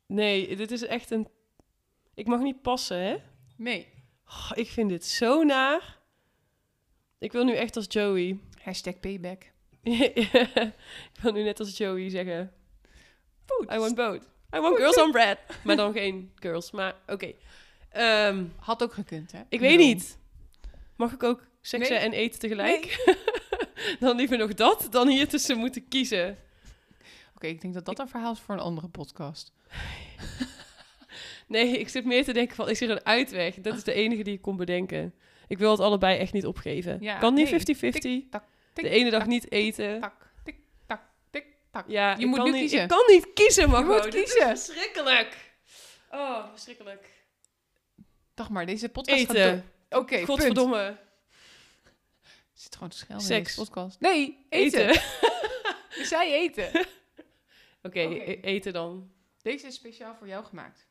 Nee, 0.05 0.55
dit 0.55 0.71
is 0.71 0.85
echt 0.85 1.11
een... 1.11 1.27
Ik 2.13 2.27
mag 2.27 2.39
niet 2.39 2.61
passen, 2.61 2.97
hè? 2.97 3.17
Nee. 3.55 3.87
Oh, 4.25 4.51
ik 4.53 4.67
vind 4.67 4.89
dit 4.89 5.05
zo 5.05 5.43
naar. 5.43 5.99
Ik 7.19 7.31
wil 7.31 7.43
nu 7.43 7.53
echt 7.53 7.75
als 7.75 7.85
Joey. 7.89 8.39
Hashtag 8.61 8.99
payback. 8.99 9.51
ik 11.13 11.19
wil 11.21 11.31
nu 11.31 11.43
net 11.43 11.59
als 11.59 11.77
Joey 11.77 12.09
zeggen... 12.09 12.53
I 13.73 13.77
want 13.77 13.95
both. 13.95 14.23
I 14.55 14.59
want 14.59 14.77
girls 14.77 14.97
on 14.97 15.11
bread. 15.17 15.37
Maar 15.63 15.75
dan 15.75 15.93
geen 15.93 16.31
girls, 16.35 16.71
maar 16.71 16.95
oké. 17.07 17.33
Ehm, 17.89 18.45
Had 18.59 18.83
ook 18.83 18.93
gekund, 18.93 19.31
hè? 19.31 19.39
ik 19.49 19.59
weet 19.59 19.71
bedoel- 19.71 19.85
niet. 19.85 20.17
Mag 20.95 21.11
ik 21.13 21.23
ook 21.23 21.47
seksen 21.61 21.95
Nee. 21.95 22.03
en 22.03 22.13
eten 22.13 22.39
tegelijk? 22.39 23.15
dan 23.99 24.15
liever 24.15 24.37
nog 24.37 24.53
dat, 24.53 24.87
dan 24.91 25.07
hier 25.07 25.27
tussen 25.27 25.57
moeten 25.57 25.87
kiezen. 25.87 26.37
Oké, 27.35 27.47
ik 27.47 27.61
denk 27.61 27.73
dat 27.73 27.85
dat 27.85 27.99
een 27.99 28.07
verhaal 28.09 28.31
is 28.33 28.39
voor 28.39 28.55
een 28.55 28.61
andere 28.61 28.87
podcast. 28.87 29.51
Nee, 31.47 31.77
ik 31.79 31.89
zit 31.89 32.05
meer 32.05 32.23
te 32.23 32.33
denken 32.33 32.55
van, 32.55 32.69
is 32.69 32.81
er 32.81 32.89
een 32.89 33.05
uitweg? 33.05 33.55
Dat 33.55 33.75
is 33.77 33.83
de 33.83 33.93
enige 33.93 34.23
die 34.23 34.33
ik 34.33 34.41
kon 34.41 34.55
bedenken. 34.57 35.13
Ik 35.47 35.57
wil 35.57 35.71
het 35.71 35.79
allebei 35.79 36.17
echt 36.17 36.33
niet 36.33 36.45
opgeven. 36.45 36.97
Ja, 37.01 37.17
kan 37.17 37.33
niet 37.33 37.67
nee. 37.67 38.23
50-50. 38.25 38.29
tak, 38.29 38.43
tik, 38.73 38.83
De 38.83 38.89
ene 38.89 39.09
dag 39.09 39.25
niet 39.25 39.51
eten. 39.51 39.99
Tak, 39.99 40.31
tik, 41.31 41.45
tak. 41.71 41.83
Ja, 41.87 42.15
Je 42.17 42.25
moet 42.25 42.37
kan 42.37 42.45
niet, 42.51 42.59
kiezen. 42.59 42.81
Ik 42.81 42.87
kan 42.87 43.03
niet 43.07 43.33
kiezen, 43.33 43.69
maar 43.69 43.79
Je 43.79 43.85
moet 43.85 44.07
kiezen. 44.07 44.47
Verschrikkelijk. 44.47 45.37
Oh, 46.11 46.49
verschrikkelijk. 46.51 47.09
Dag 48.39 48.49
maar, 48.49 48.65
deze 48.65 48.89
podcast 48.89 49.25
gaat 49.25 49.35
Eten. 49.35 49.65
door. 49.89 49.99
Oké, 49.99 50.15
punt. 50.15 50.27
Godverdomme. 50.27 50.97
Zit 52.53 52.73
gewoon 52.73 52.89
te 52.89 52.97
schelden 52.97 53.25
Seks. 53.25 53.37
in 53.37 53.43
deze 53.43 53.71
podcast. 53.71 53.99
Nee, 53.99 54.45
eten. 54.49 54.89
Eten. 54.89 55.01
Je 55.99 56.05
zei 56.05 56.33
eten. 56.33 56.67
Oké, 56.69 56.85
Oké. 57.83 57.99
e- 57.99 58.39
eten 58.41 58.73
dan. 58.73 59.11
Deze 59.41 59.67
is 59.67 59.75
speciaal 59.75 60.15
voor 60.15 60.27
jou 60.27 60.45
gemaakt. 60.45 60.87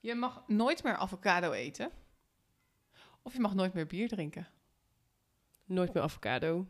Je 0.00 0.14
mag 0.14 0.42
nooit 0.46 0.82
meer 0.82 0.96
avocado 0.96 1.52
eten. 1.52 1.90
Of 3.22 3.32
je 3.32 3.40
mag 3.40 3.54
nooit 3.54 3.72
meer 3.72 3.86
bier 3.86 4.08
drinken. 4.08 4.48
Nooit 5.64 5.92
meer 5.94 6.02
avocado. 6.02 6.66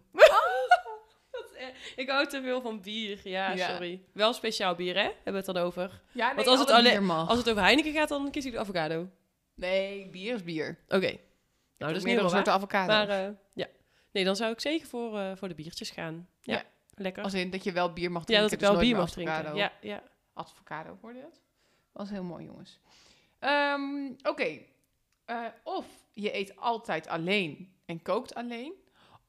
Ik 1.96 2.08
hou 2.08 2.26
te 2.26 2.42
veel 2.42 2.60
van 2.60 2.80
bier. 2.80 3.20
Ja, 3.24 3.52
Ja. 3.52 3.68
sorry. 3.70 4.02
Wel 4.12 4.32
speciaal 4.32 4.74
bier, 4.74 4.94
hè? 4.94 5.02
Hebben 5.02 5.22
we 5.32 5.36
het 5.38 5.46
dan 5.46 5.56
over? 5.56 6.02
Ja, 6.12 6.34
Want 6.34 6.46
als 6.46 6.58
het 6.58 6.70
alleen- 6.70 7.04
mag. 7.04 7.28
Als 7.28 7.38
het 7.38 7.50
over 7.50 7.62
Heineken 7.62 7.92
gaat, 7.92 8.08
dan 8.08 8.30
kies 8.30 8.44
ik 8.46 8.52
de 8.52 8.58
avocado. 8.58 9.00
Oké. 9.00 9.10
Nee, 9.54 10.06
bier 10.08 10.34
is 10.34 10.44
bier. 10.44 10.78
Nou, 10.88 11.92
dat 11.92 11.96
is 11.96 12.02
meerdere 12.02 12.28
soorten 12.28 12.44
waar. 12.46 12.54
avocado. 12.54 12.86
Maar 12.92 13.08
eh, 13.08 13.28
ja. 13.54 13.66
Nee, 14.12 14.24
dan 14.24 14.36
zou 14.36 14.52
ik 14.52 14.60
zeker 14.60 14.86
voor, 14.86 15.18
eh, 15.18 15.32
voor 15.36 15.48
de 15.48 15.54
biertjes 15.54 15.90
gaan. 15.90 16.28
Ja, 16.40 16.54
Ja. 16.54 16.64
lekker. 16.94 17.22
Als 17.22 17.34
in 17.34 17.50
dat 17.50 17.64
je 17.64 17.72
wel 17.72 17.92
bier 17.92 18.10
mag 18.10 18.20
ja, 18.20 18.26
drinken. 18.26 18.42
dat 18.44 18.52
ik 18.52 18.58
dus 18.58 18.68
wel 18.68 18.76
nooit 18.76 18.88
bier 18.90 18.98
mag 19.00 19.10
drinken. 19.10 19.34
avocado. 19.34 19.56
Ja, 19.58 19.72
ja. 19.80 20.02
Avocado, 20.34 20.98
hoorde 21.00 21.16
je 21.18 21.24
dat? 21.24 21.40
Was 21.92 22.10
heel 22.10 22.22
mooi, 22.22 22.44
jongens. 22.44 22.80
Ehm, 23.38 24.06
Oké. 24.22 24.58
Eh, 25.24 25.44
of 25.64 25.86
je 26.12 26.34
eet 26.36 26.56
altijd 26.56 27.08
alleen 27.08 27.72
en 27.86 28.02
kookt 28.02 28.34
alleen. 28.34 28.72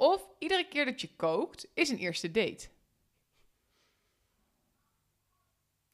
Of 0.01 0.27
iedere 0.39 0.67
keer 0.67 0.85
dat 0.85 1.01
je 1.01 1.09
kookt, 1.15 1.67
is 1.73 1.89
een 1.89 1.97
eerste 1.97 2.31
date. 2.31 2.67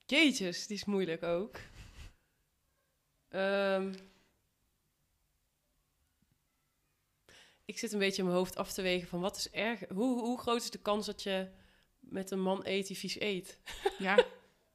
Jeetjes, 0.05 0.68
die 0.68 0.76
is 0.78 0.86
moeilijk 0.86 1.24
ook. 1.24 1.55
Ehm, 3.30 3.93
ik 7.66 7.78
zit 7.80 7.91
een 7.91 7.99
beetje 7.99 8.18
in 8.22 8.26
mijn 8.28 8.38
hoofd 8.38 8.55
af 8.55 8.74
te 8.74 8.82
wegen 8.82 9.08
van 9.08 9.20
wat 9.20 9.38
is 9.38 9.49
erg. 9.49 9.80
Hoe, 9.89 10.20
hoe 10.20 10.39
groot 10.39 10.62
is 10.62 10.70
de 10.72 10.80
kans 10.82 11.05
dat 11.05 11.24
je 11.24 11.49
met 11.99 12.32
een 12.32 12.41
man 12.41 12.62
eet 12.64 12.88
die 12.88 12.97
vies 12.97 13.20
eet? 13.20 13.60
Ja. 13.99 14.26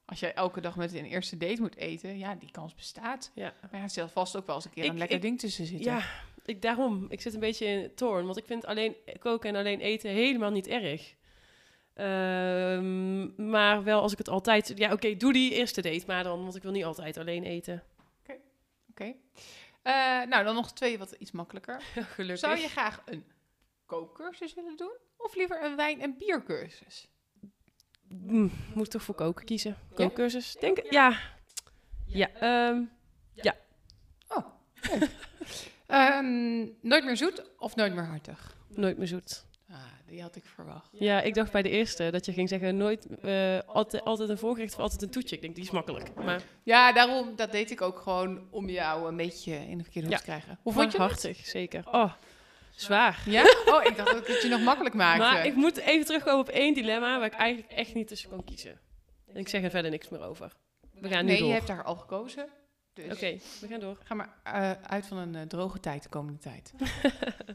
Als 0.05 0.19
jij 0.19 0.33
elke 0.33 0.61
dag 0.61 0.75
met 0.75 0.93
een 0.93 1.05
eerste 1.05 1.37
date 1.37 1.61
moet 1.61 1.75
eten, 1.75 2.17
ja, 2.17 2.35
die 2.35 2.51
kans 2.51 2.75
bestaat. 2.75 3.31
Ja, 3.35 3.53
Maar 3.71 3.79
ja, 3.81 3.87
zit 3.87 4.11
vast 4.11 4.35
ook 4.35 4.45
wel 4.45 4.55
eens 4.55 4.65
een 4.65 4.71
keer 4.71 4.83
Ik- 4.83 4.89
een 4.89 4.97
lekker 4.97 5.15
ik- 5.15 5.21
ding 5.21 5.39
tussen 5.39 5.65
zitten. 5.65 5.91
ja 5.91 6.23
ik, 6.45 6.61
daarom. 6.61 7.05
Ik 7.09 7.21
zit 7.21 7.33
een 7.33 7.39
beetje 7.39 7.65
in 7.65 7.95
toorn. 7.95 8.25
Want 8.25 8.37
ik 8.37 8.45
vind 8.45 8.65
alleen 8.65 8.95
koken 9.19 9.49
en 9.49 9.55
alleen 9.55 9.79
eten 9.79 10.09
helemaal 10.11 10.51
niet 10.51 10.67
erg. 10.67 11.13
Ehm, 11.93 13.49
maar 13.49 13.83
wel 13.83 14.01
als 14.01 14.11
ik 14.11 14.17
het 14.17 14.29
altijd... 14.29 14.71
Ja, 14.75 14.91
oké, 14.91 15.15
doe 15.17 15.33
die 15.33 15.51
eerste 15.53 15.81
date 15.81 16.03
maar 16.07 16.23
dan. 16.23 16.41
Want 16.43 16.55
ik 16.55 16.61
wil 16.63 16.71
niet 16.71 16.85
altijd 16.85 17.17
alleen 17.17 17.43
eten. 17.43 17.83
Oké. 18.89 19.13
Eh, 19.81 19.93
nou, 20.21 20.43
dan 20.43 20.55
nog 20.55 20.73
twee 20.73 20.97
wat 20.97 21.11
iets 21.11 21.31
makkelijker. 21.31 21.81
Gelukkig. 22.15 22.39
Zou 22.39 22.57
je 22.59 22.67
graag 22.67 23.01
een 23.05 23.25
kookcursus 23.85 24.53
willen 24.53 24.77
doen? 24.77 24.97
Of 25.17 25.35
liever 25.35 25.63
een 25.63 25.75
wijn- 25.75 26.01
en 26.01 26.17
biercursus? 26.17 27.07
Mm, 28.07 28.51
moet 28.73 28.91
toch 28.91 29.03
voor 29.03 29.15
koken 29.15 29.45
kiezen. 29.45 29.77
Kookcursus. 29.93 30.53
Denk, 30.53 30.91
ja. 30.91 31.19
Ja. 32.05 32.29
ehm, 32.29 32.83
Oh, 34.27 34.45
Ehm, 35.93 36.59
nooit 36.81 37.05
meer 37.05 37.17
zoet 37.17 37.43
of 37.57 37.75
nooit 37.75 37.93
meer 37.93 38.05
hartig? 38.05 38.55
nooit 38.75 38.97
meer 38.97 39.07
zoet. 39.07 39.45
Ah, 39.69 39.77
die 40.07 40.21
had 40.21 40.35
ik 40.35 40.45
verwacht. 40.45 40.89
Ja, 40.91 41.21
ik 41.21 41.33
dacht 41.33 41.51
bij 41.51 41.61
de 41.61 41.69
eerste 41.69 42.09
dat 42.11 42.25
je 42.25 42.33
ging 42.33 42.49
zeggen 42.49 42.77
nooit, 42.77 43.07
eh, 43.21 43.59
altijd, 43.65 44.03
altijd 44.03 44.29
een 44.29 44.37
voorgerecht 44.37 44.73
of 44.73 44.79
altijd 44.79 45.01
een 45.01 45.09
toetje. 45.09 45.35
Ik 45.35 45.41
denk, 45.41 45.55
die 45.55 45.63
is 45.63 45.71
makkelijk. 45.71 46.13
Maar, 46.15 46.41
Ja, 46.63 46.91
daarom, 46.93 47.35
dat 47.35 47.51
deed 47.51 47.71
ik 47.71 47.81
ook 47.81 47.99
gewoon 47.99 48.47
om 48.51 48.69
jou 48.69 49.07
een 49.07 49.17
beetje 49.17 49.53
in 49.53 49.77
de 49.77 49.83
verkeerde 49.83 50.07
hoek 50.07 50.17
Ja. 50.17 50.23
te 50.23 50.29
krijgen. 50.31 50.59
Hoe 50.61 50.73
vond 50.73 50.91
je 50.91 50.97
het? 51.01 51.07
hartig, 51.11 51.45
zeker. 51.45 51.83
Oh, 51.91 52.13
zwaar. 52.75 53.21
Ja? 53.25 53.41
Oh, 53.65 53.83
ik 53.83 53.95
dacht 53.97 54.11
dat 54.11 54.21
ik 54.21 54.27
het 54.27 54.41
je 54.41 54.47
nog 54.47 54.61
makkelijk 54.63 54.95
maakte. 54.95 55.19
Maar 55.23 55.45
ik 55.45 55.55
moet 55.55 55.77
even 55.77 56.05
terugkomen 56.05 56.39
op 56.39 56.49
één 56.49 56.73
dilemma 56.73 57.17
waar 57.17 57.27
ik 57.27 57.33
eigenlijk 57.33 57.71
echt 57.71 57.93
niet 57.93 58.07
tussen 58.07 58.29
kan 58.29 58.43
kiezen. 58.43 58.79
En 59.27 59.35
ik 59.35 59.47
zeg 59.47 59.63
er 59.63 59.69
verder 59.69 59.91
niks 59.91 60.09
meer 60.09 60.21
over. 60.21 60.51
We 60.99 61.09
gaan 61.09 61.25
nu 61.25 61.31
nee, 61.31 61.39
door. 61.39 61.47
je 61.47 61.53
hebt 61.53 61.67
daar 61.67 61.83
al 61.83 61.95
gekozen. 61.95 62.47
Dus 62.93 63.13
Oké, 63.13 63.37
we 63.61 63.67
gaan 63.67 63.79
door. 63.79 63.97
ga 64.03 64.13
maar 64.13 64.37
eh, 64.43 64.71
uit 64.71 65.07
van 65.07 65.17
een 65.17 65.35
eh, 65.35 65.41
droge 65.41 65.79
tijd 65.79 66.03
de 66.03 66.09
komende 66.09 66.39
tijd. 66.39 66.73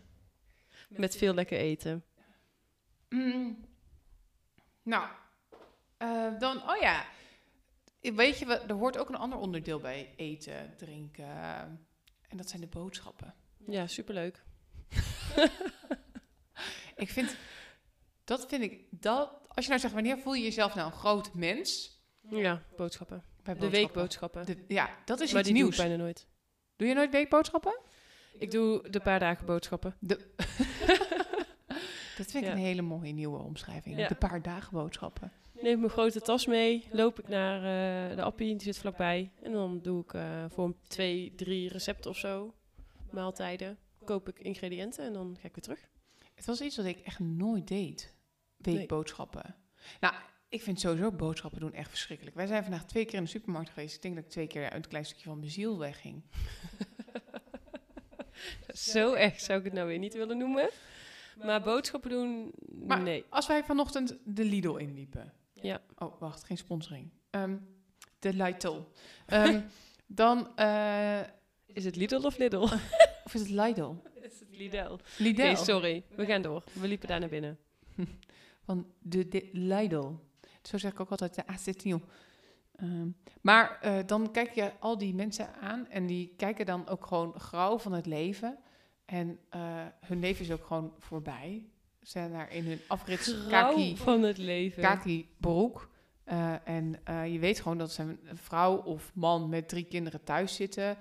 Met 0.88 1.16
veel 1.16 1.34
lekker 1.34 1.58
eten. 1.58 2.04
Mm. 3.08 3.64
Nou, 4.82 5.08
eh, 5.96 6.38
dan, 6.38 6.56
oh 6.70 6.76
ja. 6.80 7.04
Weet 8.00 8.38
je, 8.38 8.46
wat, 8.46 8.62
er 8.68 8.74
hoort 8.74 8.98
ook 8.98 9.08
een 9.08 9.14
ander 9.14 9.38
onderdeel 9.38 9.80
bij 9.80 10.12
eten, 10.16 10.74
drinken. 10.76 11.26
en 12.28 12.36
dat 12.36 12.48
zijn 12.48 12.60
de 12.60 12.66
boodschappen. 12.66 13.34
Ja, 13.66 13.86
superleuk. 13.86 14.42
Ik 16.96 17.10
vind, 17.10 17.36
dat 18.24 18.46
vind 18.48 18.62
ik, 18.62 18.84
dat, 18.90 19.30
als 19.48 19.64
je 19.64 19.68
nou 19.70 19.80
zegt, 19.80 19.94
wanneer 19.94 20.18
voel 20.18 20.34
je 20.34 20.42
jezelf 20.42 20.74
nou 20.74 20.86
een 20.86 20.98
groot 20.98 21.34
mens? 21.34 21.98
Ja, 22.30 22.62
boodschappen. 22.76 23.24
Bij 23.54 23.56
De 23.56 23.60
boodschappen? 23.60 23.80
weekboodschappen. 24.00 24.46
De- 24.46 24.74
ja, 24.74 24.90
dat 25.04 25.20
is 25.20 25.30
maar 25.32 25.40
iets 25.40 25.50
die 25.50 25.58
nieuws. 25.62 25.76
doe 25.76 25.84
ik 25.84 25.90
bijna 25.90 26.02
nooit. 26.04 26.26
Doe 26.76 26.88
je 26.88 26.94
nooit 26.94 27.10
weekboodschappen? 27.10 27.78
Ik 28.38 28.50
doe 28.50 28.90
de 28.90 29.00
paar 29.00 29.18
dagen 29.18 29.46
boodschappen. 29.46 29.94
Dat 32.16 32.30
vind 32.30 32.34
ik 32.34 32.44
Ja. 32.44 32.50
een 32.56 32.62
hele 32.62 32.82
mooie 32.82 33.12
nieuwe 33.12 33.38
omschrijving. 33.38 33.98
Ja. 33.98 34.08
De 34.08 34.14
paar 34.14 34.42
dagen 34.42 34.72
boodschappen. 34.72 35.32
Neem 35.60 35.78
mijn 35.78 35.90
grote 35.90 36.20
tas 36.20 36.46
mee, 36.46 36.84
loop 36.92 37.18
ik 37.18 37.28
naar 37.28 37.56
eh, 38.10 38.16
de 38.16 38.22
appie, 38.22 38.48
die 38.48 38.62
zit 38.62 38.78
vlakbij. 38.78 39.30
En 39.42 39.52
dan 39.52 39.80
doe 39.82 40.02
ik 40.02 40.14
eh, 40.14 40.44
voor 40.48 40.74
twee, 40.88 41.32
drie 41.36 41.68
recepten 41.68 42.10
of 42.10 42.16
zo, 42.16 42.54
maaltijden, 43.10 43.78
koop 44.04 44.28
ik 44.28 44.38
ingrediënten 44.38 45.04
en 45.04 45.12
dan 45.12 45.36
ga 45.40 45.46
ik 45.48 45.54
weer 45.54 45.64
terug. 45.64 45.88
Het 46.34 46.44
was 46.46 46.60
iets 46.60 46.76
wat 46.76 46.86
ik 46.86 46.98
echt 46.98 47.18
nooit 47.18 47.68
deed. 47.68 48.14
Weekboodschappen. 48.56 49.54
Nou, 50.00 50.14
ik 50.48 50.62
vind 50.62 50.80
sowieso 50.80 51.12
boodschappen 51.12 51.60
doen 51.60 51.72
echt 51.72 51.88
verschrikkelijk. 51.88 52.36
Wij 52.36 52.46
zijn 52.46 52.62
vandaag 52.62 52.84
twee 52.84 53.04
keer 53.04 53.14
in 53.18 53.24
de 53.24 53.30
supermarkt 53.30 53.70
geweest. 53.70 53.94
Ik 53.94 54.02
denk 54.02 54.14
dat 54.14 54.24
ik 54.24 54.30
twee 54.30 54.46
keer 54.46 54.74
een 54.74 54.88
klein 54.88 55.04
stukje 55.04 55.24
van 55.24 55.38
mijn 55.38 55.50
ziel 55.50 55.78
wegging. 55.78 56.22
Zo 58.72 59.12
echt 59.12 59.42
zou 59.42 59.58
ik 59.58 59.64
het 59.64 59.72
nou 59.72 59.86
weer 59.88 59.98
niet 59.98 60.14
willen 60.14 60.38
noemen. 60.38 60.70
Maar 61.44 61.62
boodschappen 61.62 62.10
doen, 62.10 62.52
Maar- 62.86 63.02
nee. 63.02 63.24
Als 63.28 63.46
wij 63.46 63.64
vanochtend 63.64 64.16
de 64.24 64.44
Lidl 64.44 64.76
inliepen. 64.76 65.32
Ja. 65.52 65.82
Oh, 65.98 66.20
wacht, 66.20 66.44
geen 66.44 66.56
sponsoring. 66.56 67.10
Ehm, 67.30 67.56
de 68.18 68.32
Lidl. 68.32 68.80
Ehm, 69.26 69.60
dan, 70.06 70.56
eh, 70.56 71.20
Is 71.66 71.84
het 71.84 71.96
Lidl 71.96 72.24
of 72.26 72.38
Lidl? 72.38 72.56
of 73.24 73.34
is 73.34 73.40
het 73.40 73.50
Lidl? 73.50 73.92
is 74.22 74.40
het 74.40 74.56
Lidl? 74.56 74.96
Lidl. 75.18 75.42
Oké, 75.42 75.54
sorry. 75.56 76.04
We 76.16 76.24
gaan 76.26 76.42
door. 76.42 76.64
We 76.72 76.88
liepen 76.88 77.08
daar 77.08 77.20
naar 77.20 77.28
binnen. 77.28 77.58
Van 78.64 78.86
de, 78.98 79.28
de 79.28 79.48
Lidl. 79.52 80.12
Zo 80.68 80.78
zeg 80.78 80.92
ik 80.92 81.00
ook 81.00 81.10
altijd 81.10 81.34
de 81.34 81.46
acetyl. 81.46 82.00
Ehm, 82.76 83.08
maar 83.40 83.78
eh, 83.80 83.96
dan 84.06 84.30
kijk 84.30 84.54
je 84.54 84.72
al 84.78 84.98
die 84.98 85.14
mensen 85.14 85.54
aan 85.54 85.86
en 85.88 86.06
die 86.06 86.34
kijken 86.36 86.66
dan 86.66 86.88
ook 86.88 87.06
gewoon 87.06 87.40
grauw 87.40 87.78
van 87.78 87.92
het 87.92 88.06
leven. 88.06 88.58
En 89.04 89.38
eh, 89.48 89.86
hun 90.00 90.20
leven 90.20 90.44
is 90.44 90.50
ook 90.50 90.66
gewoon 90.66 90.94
voorbij. 90.98 91.66
Ze 92.00 92.10
zijn 92.10 92.32
daar 92.32 92.52
in 92.52 92.64
hun 92.64 92.80
afrits 92.86 93.34
kaki, 93.48 93.96
van 93.96 94.22
het 94.22 94.38
leven. 94.38 94.82
kaki 94.82 95.28
broek. 95.36 95.90
Eh, 96.24 96.68
en 96.68 97.00
je 97.32 97.38
weet 97.38 97.60
gewoon 97.60 97.78
dat 97.78 97.92
ze 97.92 98.02
een 98.02 98.18
vrouw 98.34 98.76
of 98.76 99.10
man 99.14 99.48
met 99.48 99.68
drie 99.68 99.84
kinderen 99.84 100.24
thuis 100.24 100.54
zitten 100.54 100.96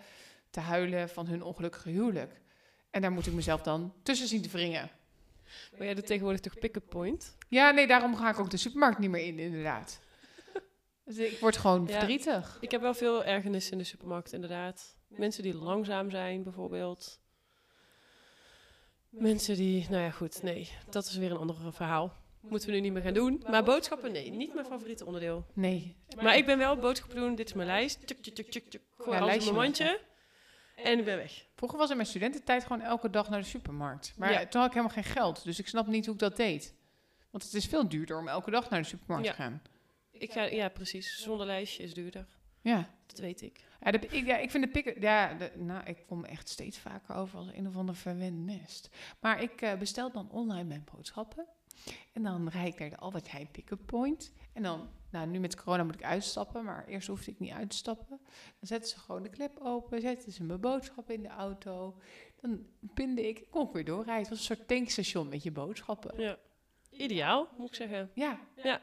te 0.50 0.60
huilen 0.60 1.10
van 1.10 1.28
hun 1.28 1.44
ongelukkige 1.44 1.90
huwelijk. 1.90 2.42
En 2.90 3.02
daar 3.02 3.12
moet 3.12 3.28
ik 3.28 3.34
mezelf 3.34 3.62
dan 3.62 3.94
tussen 4.04 4.28
zien 4.28 4.42
te 4.42 4.50
wringen. 4.50 4.90
Maar 5.78 5.86
jij 5.86 5.94
doet 5.96 6.06
tegenwoordig 6.06 6.42
toch 6.42 6.60
pick-up 6.60 6.90
point? 6.90 7.36
Ja, 7.50 7.72
nee, 7.72 7.88
daarom 7.88 8.16
ga 8.16 8.30
ik 8.30 8.40
ook 8.40 8.50
de 8.50 8.58
supermarkt 8.58 9.00
niet 9.00 9.10
meer 9.10 9.26
in, 9.26 9.40
inderdaad. 9.40 10.00
Dus 11.06 11.18
ik 11.18 11.40
word 11.40 11.58
gewoon 11.58 11.86
Ja. 11.88 11.98
verdrietig. 11.98 12.58
Ik 12.62 12.72
heb 12.72 12.82
wel 12.82 12.94
veel 12.94 13.24
ergernis 13.24 13.70
in 13.70 13.78
de 13.78 13.84
supermarkt, 13.84 14.34
inderdaad. 14.34 14.98
Mensen 15.08 15.44
die 15.44 15.56
langzaam 15.56 16.10
zijn, 16.10 16.44
bijvoorbeeld. 16.44 17.20
Mensen 19.10 19.56
die, 19.56 19.86
nou 19.90 20.02
ja, 20.04 20.12
goed, 20.12 20.44
nee, 20.44 20.70
dat 20.90 21.06
is 21.06 21.16
weer 21.18 21.32
een 21.32 21.38
ander 21.38 21.56
verhaal. 21.74 22.14
Moeten 22.42 22.70
we 22.70 22.76
nu 22.76 22.82
niet 22.82 22.94
meer 22.94 23.02
gaan 23.02 23.14
doen. 23.14 23.44
Maar 23.50 23.64
boodschappen, 23.64 24.12
nee, 24.12 24.30
niet 24.32 24.54
mijn 24.54 24.66
favoriete 24.66 25.06
onderdeel. 25.06 25.46
Nee. 25.54 25.96
Maar 26.22 26.38
ik 26.38 26.46
ben 26.46 26.58
wel 26.58 26.78
boodschappen 26.78 27.18
doen, 27.20 27.36
dit 27.36 27.48
is 27.48 27.54
mijn 27.54 27.68
lijst. 27.68 28.08
Tjuk, 28.08 28.50
tjuk. 28.50 28.82
Gooi 28.98 29.18
Ja, 29.18 29.24
alles 29.24 29.36
in 29.38 29.44
mijn 29.44 29.56
mandje. 29.56 30.00
En 30.84 31.00
ik 31.00 31.06
ben 31.06 31.18
weg. 31.18 31.46
Vroeger 31.56 31.78
was 31.78 31.90
in 31.90 31.96
mijn 31.96 32.08
studententijd 32.08 32.64
gewoon 32.64 32.82
elke 32.82 33.10
dag 33.10 33.30
naar 33.30 33.40
de 33.40 33.46
supermarkt. 33.46 34.14
Maar 34.18 34.32
Ja. 34.32 34.46
toen 34.46 34.62
had 34.62 34.70
ik 34.70 34.76
helemaal 34.76 35.04
geen 35.04 35.14
geld, 35.14 35.44
dus 35.44 35.60
ik 35.60 35.68
snap 35.68 35.88
niet 35.88 36.06
hoe 36.06 36.14
ik 36.14 36.20
dat 36.20 36.36
deed. 36.38 36.74
Want 37.30 37.44
het 37.44 37.54
is 37.54 37.66
veel 37.66 37.90
duurder 37.90 38.18
om 38.20 38.28
elke 38.28 38.52
dag 38.52 38.70
naar 38.70 38.82
de 38.82 38.88
supermarkt 38.88 39.26
Ja. 39.26 39.32
te 39.32 39.38
gaan. 39.42 39.62
Ik 40.12 40.32
ga, 40.32 40.44
ja, 40.44 40.70
precies. 40.70 41.22
Zonder 41.22 41.46
lijstje 41.46 41.84
is 41.84 41.94
duurder. 41.94 42.26
Ja. 42.62 42.90
Dat 43.06 43.20
weet 43.20 43.42
ik. 43.42 43.66
Ja, 43.82 43.92
de, 43.92 44.00
ik, 44.08 44.26
ja, 44.26 44.38
ik 44.38 44.52
vind 44.52 44.64
de 44.64 44.70
pikken... 44.70 45.02
Ja, 45.02 45.34
de, 45.34 45.52
nou, 45.56 45.86
ik 45.86 45.98
kom 46.08 46.26
echt 46.26 46.50
steeds 46.50 46.78
vaker 46.78 47.16
over 47.16 47.38
als 47.38 47.48
een 47.54 47.68
of 47.68 47.76
ander 47.78 47.96
verwend 47.96 48.38
nest. 48.46 48.90
Maar 49.20 49.42
ik 49.42 49.62
eh, 49.62 49.78
bestel 49.78 50.12
dan 50.12 50.30
online 50.32 50.64
mijn 50.64 50.86
boodschappen. 50.94 51.46
En 52.14 52.24
dan 52.24 52.50
rijd 52.50 52.74
ik 52.74 52.80
naar 52.80 52.90
de 52.90 52.98
Albert 52.98 53.32
Heijn 53.32 53.52
pick-up 53.52 53.80
point. 53.86 54.32
En 54.54 54.64
dan, 54.64 54.90
nou 55.10 55.28
nu 55.28 55.40
met 55.40 55.56
corona 55.56 55.84
moet 55.84 55.96
ik 55.96 56.04
uitstappen, 56.04 56.64
maar 56.64 56.86
eerst 56.86 57.08
hoefde 57.08 57.32
ik 57.32 57.40
niet 57.40 57.52
uit 57.52 57.70
te 57.70 57.76
stappen. 57.76 58.20
Dan 58.60 58.68
zetten 58.68 58.90
ze 58.90 59.00
gewoon 59.00 59.24
de 59.24 59.30
klep 59.30 59.60
open, 59.60 60.02
zetten 60.02 60.32
ze 60.32 60.44
mijn 60.44 60.60
boodschappen 60.60 61.16
in 61.16 61.22
de 61.22 61.28
auto. 61.28 62.02
Dan 62.42 62.66
pinde 62.94 63.28
ik, 63.28 63.48
kon 63.50 63.68
ik 63.68 63.74
weer 63.74 63.86
doorrijden. 63.86 64.22
Het 64.22 64.30
was 64.30 64.40
een 64.40 64.56
soort 64.56 64.68
tankstation 64.68 65.30
met 65.30 65.44
je 65.44 65.52
boodschappen. 65.52 66.20
Ja. 66.20 66.38
Ideaal, 66.90 67.50
moet 67.58 67.68
ik 67.68 67.76
zeggen. 67.76 68.12
Ja. 68.14 68.40
Ja. 68.56 68.82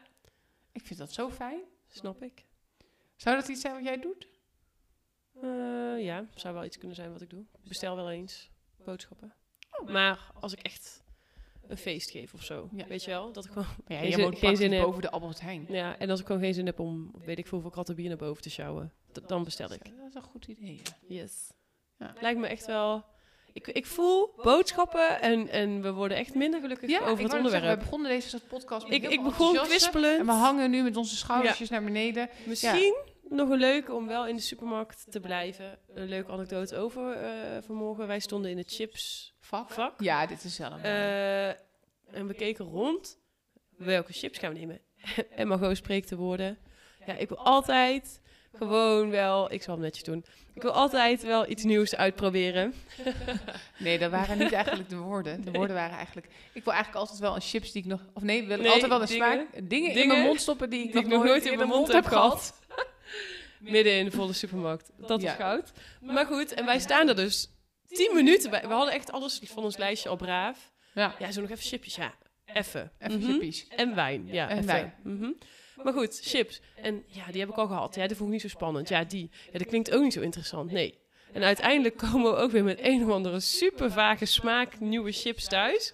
Ik 0.71 0.85
vind 0.85 0.99
dat 0.99 1.13
zo 1.13 1.29
fijn. 1.29 1.61
Snap 1.87 2.23
ik. 2.23 2.45
Zou 3.15 3.35
dat 3.35 3.47
iets 3.47 3.61
zijn 3.61 3.73
wat 3.73 3.83
jij 3.83 3.99
doet? 3.99 4.27
Eh, 5.41 6.03
ja, 6.03 6.25
zou 6.33 6.53
wel 6.53 6.65
iets 6.65 6.77
kunnen 6.77 6.95
zijn 6.95 7.11
wat 7.11 7.21
ik 7.21 7.29
doe. 7.29 7.41
Ik 7.41 7.67
bestel 7.67 7.95
wel 7.95 8.09
eens 8.09 8.51
boodschappen. 8.83 9.33
Maar 9.85 10.31
als 10.39 10.53
ik 10.53 10.59
echt 10.59 11.03
een 11.67 11.77
feest 11.77 12.11
geef 12.11 12.33
of 12.33 12.43
zo, 12.43 12.69
Ja. 12.75 12.87
weet 12.87 13.03
je 13.03 13.09
wel, 13.11 13.31
dat 13.31 13.45
ik 13.45 13.51
gewoon... 13.51 13.67
Ja, 13.87 13.95
Geen 13.97 14.03
jij 14.03 14.11
zin- 14.11 14.23
woont 14.23 14.37
geen 14.37 14.57
zin 14.57 14.73
in. 14.73 14.81
boven 14.81 15.01
de 15.01 15.09
Albert 15.09 15.41
Heijn. 15.41 15.65
Ja, 15.69 15.97
en 15.97 16.09
als 16.09 16.19
ik 16.19 16.25
gewoon 16.25 16.41
geen 16.41 16.53
zin 16.53 16.65
heb 16.65 16.79
om, 16.79 17.11
weet 17.25 17.37
ik 17.37 17.43
veel, 17.43 17.51
hoeveel 17.51 17.69
kratten 17.71 17.95
bier 17.95 18.07
naar 18.07 18.17
boven 18.17 18.41
te 18.41 18.49
sjouwen, 18.49 18.93
dan 19.27 19.43
bestel 19.43 19.71
ik. 19.71 19.83
Dat 19.83 20.07
is 20.09 20.13
een 20.15 20.21
goed 20.21 20.47
idee. 20.47 20.81
ja. 21.07 21.15
Yes. 21.21 21.51
Ja. 21.99 22.13
Lijkt 22.21 22.39
me 22.39 22.47
echt 22.47 22.65
wel... 22.65 23.05
Ik, 23.53 23.67
ik 23.67 23.85
voel 23.85 24.33
boodschappen 24.43 25.21
en, 25.21 25.49
en 25.49 25.81
we 25.81 25.91
worden 25.91 26.17
echt 26.17 26.33
minder 26.35 26.59
gelukkig 26.61 26.89
Ja, 26.89 26.95
over 26.97 27.09
het 27.09 27.19
zeggen, 27.19 27.37
onderwerp. 27.37 27.77
we 27.77 27.83
begonnen 27.83 28.09
deze 28.09 28.39
podcast 28.39 28.87
met 28.87 29.03
Ik, 29.03 29.09
ik 29.11 29.23
begon 29.23 29.53
kwispelend. 29.57 30.19
En 30.19 30.25
we 30.25 30.31
hangen 30.31 30.69
nu 30.69 30.83
met 30.83 30.97
onze 30.97 31.15
schoudertjes 31.15 31.69
naar 31.69 31.83
beneden. 31.83 32.29
Misschien 32.45 32.95
nog 33.29 33.49
een 33.49 33.57
leuke 33.59 33.93
om 33.93 34.07
wel 34.07 34.27
in 34.27 34.35
de 34.35 34.41
supermarkt 34.41 35.05
te 35.11 35.19
blijven. 35.19 35.79
Een 35.93 36.07
leuke 36.09 36.31
anekdote 36.31 36.77
over 36.77 37.11
eh, 37.11 37.31
vanmorgen. 37.61 38.07
Wij 38.07 38.19
stonden 38.19 38.51
in 38.51 38.57
het 38.57 38.71
chipsvak. 38.71 39.33
Vak? 39.45 39.93
Ja, 39.97 40.25
dit 40.25 40.43
is 40.43 40.57
wel 40.57 40.71
een. 40.71 40.81
Eh, 40.83 41.47
en 42.17 42.27
we 42.27 42.33
keken 42.33 42.65
rond. 42.65 43.17
Welke 43.77 44.13
chips 44.13 44.37
gaan 44.37 44.53
we 44.53 44.59
nemen? 44.59 44.79
en 45.35 45.47
Margot 45.47 45.77
spreekt 45.77 46.09
de 46.09 46.15
woorden. 46.15 46.57
Ja, 47.05 47.13
ik 47.13 47.29
wil 47.29 47.37
altijd 47.37 48.21
gewoon 48.57 49.09
wel... 49.09 49.51
Ik 49.51 49.61
zal 49.63 49.73
hem 49.73 49.83
netjes 49.83 50.03
doen. 50.03 50.25
Ik 50.53 50.61
wil 50.61 50.71
altijd 50.71 51.23
wel 51.23 51.49
iets 51.49 51.63
nieuws 51.63 51.95
uitproberen. 51.95 52.73
Nee, 53.77 53.99
dat 53.99 54.11
waren 54.11 54.37
niet 54.37 54.51
eigenlijk 54.51 54.89
de 54.89 54.95
woorden. 54.95 55.41
De 55.45 55.51
woorden 55.51 55.75
waren 55.75 55.95
eigenlijk... 55.95 56.27
Ik 56.53 56.63
wil 56.63 56.73
eigenlijk 56.73 57.01
altijd 57.03 57.19
wel 57.19 57.35
een 57.35 57.41
chips 57.41 57.71
die 57.71 57.81
ik 57.81 57.87
nog... 57.87 58.01
Of 58.13 58.23
nee, 58.23 58.45
wil 58.45 58.55
ik 58.57 58.61
Nee, 58.63 58.71
altijd 58.71 58.91
wel 58.91 59.01
een 59.01 59.07
dingen- 59.07 59.47
smaak... 59.51 59.69
Dingen, 59.69 59.91
in 59.91 60.07
mijn 60.07 60.21
mond 60.21 60.41
stoppen 60.41 60.69
die 60.69 60.83
ik, 60.83 60.91
Die 60.91 61.01
ik 61.01 61.07
nog 61.07 61.23
nooit 61.23 61.45
in 61.45 61.57
mijn 61.57 61.69
mond 61.69 61.91
heb 61.91 62.05
gehad. 62.05 62.53
Midden 63.59 63.93
in 63.97 64.05
de 64.05 64.11
volle 64.11 64.33
supermarkt. 64.33 64.91
Dat 64.97 65.21
Ja. 65.21 65.31
is 65.31 65.37
goud. 65.37 65.71
Maar 66.01 66.25
goed, 66.25 66.53
en 66.53 66.65
wij 66.65 66.79
staan 66.79 67.07
er 67.07 67.15
dus 67.15 67.49
tien 67.87 68.11
minuten 68.13 68.49
bij. 68.49 68.61
We 68.61 68.73
hadden 68.73 68.93
echt 68.93 69.11
alles 69.11 69.41
van 69.43 69.63
ons 69.63 69.77
lijstje 69.77 70.09
al 70.09 70.15
braaf. 70.15 70.71
Ja, 70.93 71.15
Ja, 71.19 71.31
zo 71.31 71.41
nog 71.41 71.49
even 71.49 71.63
chipjes. 71.63 71.95
Ja, 71.95 72.13
even. 72.45 72.91
even 72.99 73.19
Mhm. 73.19 73.31
chippies. 73.31 73.67
En 73.67 73.95
wijn. 73.95 74.27
Ja, 74.27 74.49
En 74.49 74.53
even. 74.57 74.65
wijn. 74.67 74.93
Mhm. 75.03 75.31
Maar 75.83 75.93
goed, 75.93 76.19
chips. 76.23 76.61
En 76.75 77.03
ja, 77.07 77.25
die 77.31 77.39
heb 77.39 77.49
ik 77.49 77.55
al 77.57 77.67
gehad. 77.67 77.95
Ja, 77.95 78.07
die 78.07 78.15
vond 78.15 78.27
ik 78.27 78.33
niet 78.33 78.41
zo 78.43 78.47
spannend. 78.57 78.89
Ja, 78.89 79.03
die. 79.03 79.29
Ja, 79.51 79.57
dat 79.57 79.67
klinkt 79.67 79.91
ook 79.91 80.01
niet 80.03 80.13
zo 80.13 80.21
interessant. 80.21 80.71
Nee. 80.71 80.99
En 81.33 81.43
uiteindelijk 81.43 81.97
komen 81.97 82.31
we 82.31 82.37
ook 82.37 82.51
weer 82.51 82.63
met 82.63 82.79
een 82.81 83.03
of 83.03 83.09
andere 83.09 83.39
super 83.39 83.91
vage 83.91 84.25
smaak 84.25 84.79
nieuwe 84.79 85.11
chips 85.11 85.47
thuis. 85.47 85.93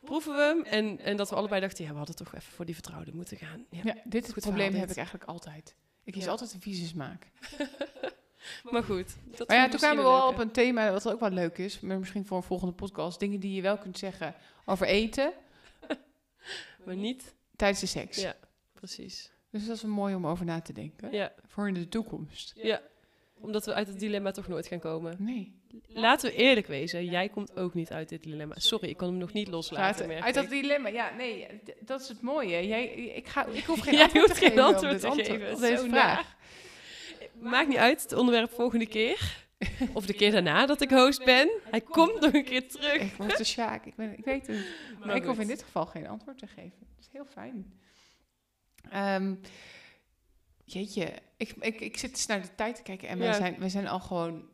Proeven 0.00 0.34
we 0.34 0.40
hem. 0.42 0.62
En, 0.64 0.98
en 1.00 1.16
dat 1.16 1.30
we 1.30 1.34
allebei 1.36 1.60
dachten, 1.60 1.84
ja, 1.84 1.90
we 1.90 1.96
hadden 1.96 2.16
toch 2.16 2.34
even 2.34 2.52
voor 2.52 2.64
die 2.64 2.74
vertrouwde 2.74 3.10
moeten 3.14 3.36
gaan. 3.36 3.66
Ja. 3.70 3.80
Ja, 3.84 3.94
dit 4.04 4.32
Goed 4.32 4.42
probleem 4.42 4.62
verhaal, 4.66 4.80
heb 4.80 4.90
ik 4.90 4.96
eigenlijk 4.96 5.28
altijd. 5.30 5.74
Ik 6.04 6.12
kies 6.12 6.26
altijd 6.28 6.52
een 6.52 6.60
vieze 6.60 6.86
smaak. 6.86 7.26
Maar 8.70 8.82
goed. 8.82 9.16
Dat 9.36 9.48
Maar 9.48 9.56
ja, 9.56 9.68
toen 9.68 9.78
kwamen 9.78 10.04
we 10.04 10.10
wel 10.10 10.28
op 10.28 10.38
een 10.38 10.50
thema 10.50 10.92
wat 10.92 11.08
ook 11.08 11.20
wel 11.20 11.30
leuk 11.30 11.58
is. 11.58 11.80
Maar 11.80 11.98
misschien 11.98 12.26
voor 12.26 12.36
een 12.36 12.42
volgende 12.42 12.74
podcast. 12.74 13.20
Dingen 13.20 13.40
die 13.40 13.54
je 13.54 13.62
wel 13.62 13.78
kunt 13.78 13.98
zeggen 13.98 14.34
over 14.64 14.86
eten. 14.86 15.32
Maar 16.84 16.96
niet. 16.96 17.34
tijdens 17.56 17.80
de 17.80 17.86
seks. 17.86 18.20
Ja. 18.20 18.36
Precies. 18.72 19.30
Dus 19.50 19.66
dat 19.66 19.76
is 19.76 19.82
wel 19.82 19.90
mooi 19.90 20.14
om 20.14 20.26
over 20.26 20.44
na 20.44 20.60
te 20.60 20.72
denken. 20.72 21.12
Ja. 21.12 21.32
Voor 21.46 21.68
in 21.68 21.74
de 21.74 21.88
toekomst. 21.88 22.52
Ja. 22.56 22.80
Omdat 23.40 23.64
we 23.66 23.74
uit 23.74 23.86
het 23.86 24.00
dilemma 24.00 24.30
toch 24.30 24.48
nooit 24.48 24.66
gaan 24.66 24.78
komen. 24.78 25.16
Nee. 25.18 25.58
Laten 25.86 26.30
we 26.30 26.36
eerlijk 26.36 26.66
wezen. 26.66 27.04
Jij 27.04 27.28
komt 27.28 27.56
ook 27.56 27.74
niet 27.74 27.90
uit 27.90 28.08
dit 28.08 28.22
dilemma. 28.22 28.54
Sorry, 28.58 28.88
ik 28.88 28.96
kan 28.96 29.08
hem 29.08 29.18
nog 29.18 29.32
niet 29.32 29.48
loslaten. 29.48 30.08
Laten, 30.08 30.24
uit 30.24 30.34
dat 30.34 30.48
dilemma. 30.48 30.88
Ja, 30.88 31.14
nee, 31.14 31.46
dat 31.80 32.00
is 32.00 32.08
het 32.08 32.20
mooie. 32.20 32.66
Jij, 32.66 32.84
ik, 32.94 33.28
ga, 33.28 33.46
ik 33.46 33.64
hoef 33.64 33.80
geen 33.80 34.00
antwoord 34.02 34.26
hoeft 34.26 34.34
te 34.34 34.40
geen 34.40 34.50
geven 34.50 34.68
op 34.68 34.74
antwoord 34.74 35.00
te 35.00 35.08
geven. 35.24 35.54
op 35.54 35.60
deze 35.60 35.82
Zo 35.82 35.88
vraag. 35.88 36.36
Maakt 37.40 37.68
niet 37.68 37.76
uit, 37.76 38.02
het 38.02 38.12
onderwerp 38.12 38.50
volgende 38.52 38.86
keer. 38.86 39.48
Of 39.92 40.06
de 40.06 40.14
keer 40.14 40.30
daarna 40.30 40.66
dat 40.66 40.80
ik 40.80 40.90
host 40.90 41.24
ben. 41.24 41.50
Hij 41.70 41.80
komt 41.80 42.20
nog 42.20 42.32
een 42.32 42.44
keer 42.44 42.68
terug. 42.68 43.00
Ik 43.02 43.12
word 43.12 43.36
de 43.36 43.44
Sjaak. 43.44 43.84
Ik, 43.86 43.94
ben, 43.94 44.18
ik 44.18 44.24
weet 44.24 44.46
het. 44.46 44.56
Maar, 44.98 45.06
Maar 45.06 45.16
ik 45.16 45.24
hoef 45.24 45.38
in 45.38 45.46
dit 45.46 45.62
geval 45.62 45.86
geen 45.86 46.06
antwoord 46.06 46.38
te 46.38 46.46
geven. 46.46 46.78
Dat 46.78 46.98
is 47.00 47.08
heel 47.12 47.24
fijn. 47.24 47.72
Ehm, 48.90 49.34
jeetje, 50.64 51.12
ik, 51.36 51.54
ik, 51.60 51.80
ik 51.80 51.96
zit 51.96 52.10
eens 52.10 52.26
naar 52.26 52.42
de 52.42 52.54
tijd 52.54 52.76
te 52.76 52.82
kijken 52.82 53.08
en 53.08 53.18
wij, 53.18 53.26
Ja. 53.26 53.32
zijn, 53.34 53.56
wij 53.58 53.68
zijn 53.68 53.88
al 53.88 54.00
gewoon, 54.00 54.48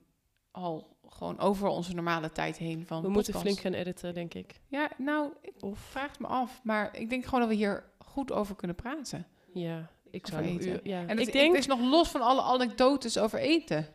al 0.51 0.97
gewoon 1.09 1.39
over 1.39 1.69
onze 1.69 1.95
normale 1.95 2.33
tijd 2.33 2.57
heen 2.57 2.87
van 2.87 3.03
We 3.03 3.09
moeten 3.09 3.33
podcast. 3.33 3.55
flink 3.57 3.75
gaan 3.75 3.81
editen, 3.81 4.15
denk 4.15 4.35
ik. 4.35 4.61
Ja, 4.69 4.91
nou, 4.99 5.33
ik 5.41 5.53
Of, 5.61 5.79
vraag 5.79 6.11
het 6.11 6.19
me 6.21 6.27
af. 6.27 6.61
Maar 6.65 6.97
ik 6.97 7.11
denk 7.11 7.25
gewoon 7.25 7.41
dat 7.41 7.49
we 7.49 7.55
hier 7.55 7.85
goed 7.99 8.33
over 8.33 8.57
kunnen 8.57 8.77
praten. 8.77 9.27
ja, 9.53 9.91
ik 10.11 10.27
zou 10.27 10.43
eten. 10.43 10.69
uur, 10.69 10.81
ja. 10.89 11.01
En 11.01 11.09
het, 11.19 11.27
ik 11.27 11.33
denk, 11.33 11.51
het 11.55 11.61
is 11.61 11.67
nog 11.67 11.81
los 11.81 12.09
van 12.09 12.21
alle 12.21 12.43
anekdotes 12.43 13.19
over 13.19 13.39
eten. 13.39 13.89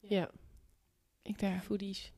ja, 0.00 0.30
Ik 1.22 1.38
denk, 1.38 1.62
foodies. 1.62 2.12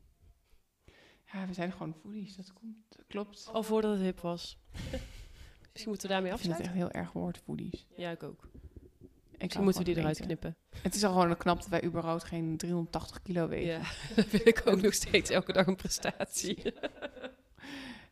ja, 1.33 1.47
we 1.47 1.53
zijn 1.53 1.71
gewoon 1.71 1.95
foodies. 2.01 2.35
Dat 2.35 2.53
komt, 2.53 2.75
dat 2.89 3.05
klopt. 3.07 3.49
Al 3.51 3.63
voordat 3.63 3.91
het 3.91 4.01
hip 4.01 4.19
was. 4.19 4.57
Misschien 5.71 5.89
moeten 5.91 6.07
we 6.07 6.13
daarmee 6.13 6.31
Ik 6.31 6.37
vind 6.39 6.51
het 6.51 6.61
afsluiten. 6.61 6.63
echt 6.87 6.93
heel 6.93 7.01
erg 7.01 7.11
woord, 7.11 7.37
foodies. 7.37 7.85
Ja, 7.95 8.09
ik 8.11 8.23
ook. 8.23 8.49
Ik 9.31 9.45
Misschien 9.45 9.63
moeten 9.63 9.83
we 9.83 9.89
die 9.89 9.97
eruit 9.99 10.15
eten. 10.15 10.25
knippen. 10.25 10.57
Het 10.81 10.95
is 10.95 11.03
al 11.03 11.13
gewoon 11.13 11.37
knap 11.37 11.57
dat 11.59 11.67
wij 11.67 11.83
überhaupt 11.83 12.23
geen 12.23 12.57
380 12.57 13.21
kilo 13.21 13.47
wegen. 13.47 13.71
Ja, 13.71 13.79
dat 14.15 14.25
vind 14.25 14.47
ik 14.47 14.61
ook 14.65 14.81
nog 14.81 14.93
steeds 14.93 15.29
elke 15.29 15.53
dag 15.53 15.67
een 15.67 15.75
prestatie. 15.75 16.57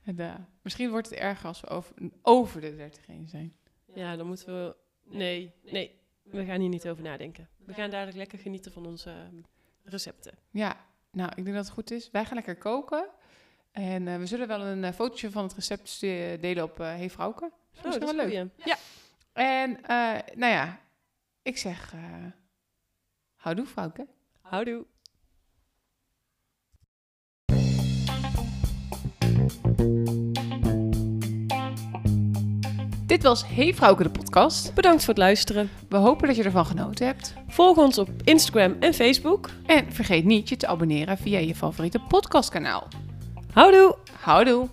En, 0.03 0.47
misschien 0.61 0.89
wordt 0.89 1.09
het 1.09 1.19
erger 1.19 1.47
als 1.47 1.61
we 1.61 1.67
over, 1.67 1.95
over 2.21 2.61
de 2.61 2.75
30 2.75 3.05
heen 3.05 3.27
zijn. 3.27 3.55
Ja, 3.97 4.15
dan 4.15 4.27
moeten 4.27 4.45
we... 4.47 4.75
Nee, 5.03 5.53
nee. 5.63 5.99
We 6.23 6.45
gaan 6.45 6.59
hier 6.59 6.69
niet 6.69 6.87
over 6.87 7.03
nadenken. 7.03 7.49
We 7.57 7.73
gaan 7.73 7.89
dadelijk 7.89 8.17
lekker 8.17 8.39
genieten 8.39 8.71
van 8.71 8.85
onze 8.85 9.09
ehm, 9.09 9.41
recepten. 9.83 10.37
Ja, 10.51 10.85
nou, 11.11 11.29
ik 11.29 11.43
denk 11.43 11.55
dat 11.55 11.65
het 11.65 11.73
goed 11.73 11.91
is. 11.91 12.11
Wij 12.11 12.25
gaan 12.25 12.35
lekker 12.35 12.57
koken. 12.57 13.09
En 13.71 14.07
eh, 14.07 14.17
we 14.17 14.25
zullen 14.25 14.47
wel 14.47 14.61
een 14.61 14.83
eh, 14.83 14.93
fotootje 14.93 15.31
van 15.31 15.43
het 15.43 15.53
recept 15.53 15.99
delen 16.41 16.63
op 16.63 16.79
eh 16.79 16.85
Hey 16.87 17.09
Vrouwke. 17.09 17.43
Oh, 17.43 17.85
is 17.85 17.99
dat 17.99 18.03
wel 18.03 18.15
leuk. 18.15 18.31
leuk. 18.31 18.49
Ja. 18.65 18.77
En 19.33 19.79
nou 20.35 20.53
ja, 20.53 20.79
ik 21.41 21.57
zeg... 21.57 21.93
houdoe, 23.35 23.65
Vrouwke. 23.65 24.07
Houdoe. 24.41 24.85
Dit 33.07 33.23
was 33.23 33.47
Hey 33.47 33.73
Vrouwke, 33.73 34.03
de 34.03 34.09
podcast. 34.09 34.73
Bedankt 34.73 34.99
voor 34.99 35.13
het 35.13 35.23
luisteren. 35.23 35.69
We 35.89 35.97
hopen 35.97 36.27
dat 36.27 36.35
je 36.35 36.43
ervan 36.43 36.65
genoten 36.65 37.05
hebt. 37.05 37.33
Volg 37.47 37.77
ons 37.77 37.97
op 37.97 38.09
Instagram 38.23 38.75
en 38.79 38.93
Facebook. 38.93 39.49
En 39.65 39.93
vergeet 39.93 40.25
niet 40.25 40.49
je 40.49 40.57
te 40.57 40.67
abonneren 40.67 41.17
via 41.17 41.39
je 41.39 41.55
favoriete 41.55 41.99
podcastkanaal. 42.07 42.87
Houdoe! 43.53 43.95
Houdoe! 44.19 44.67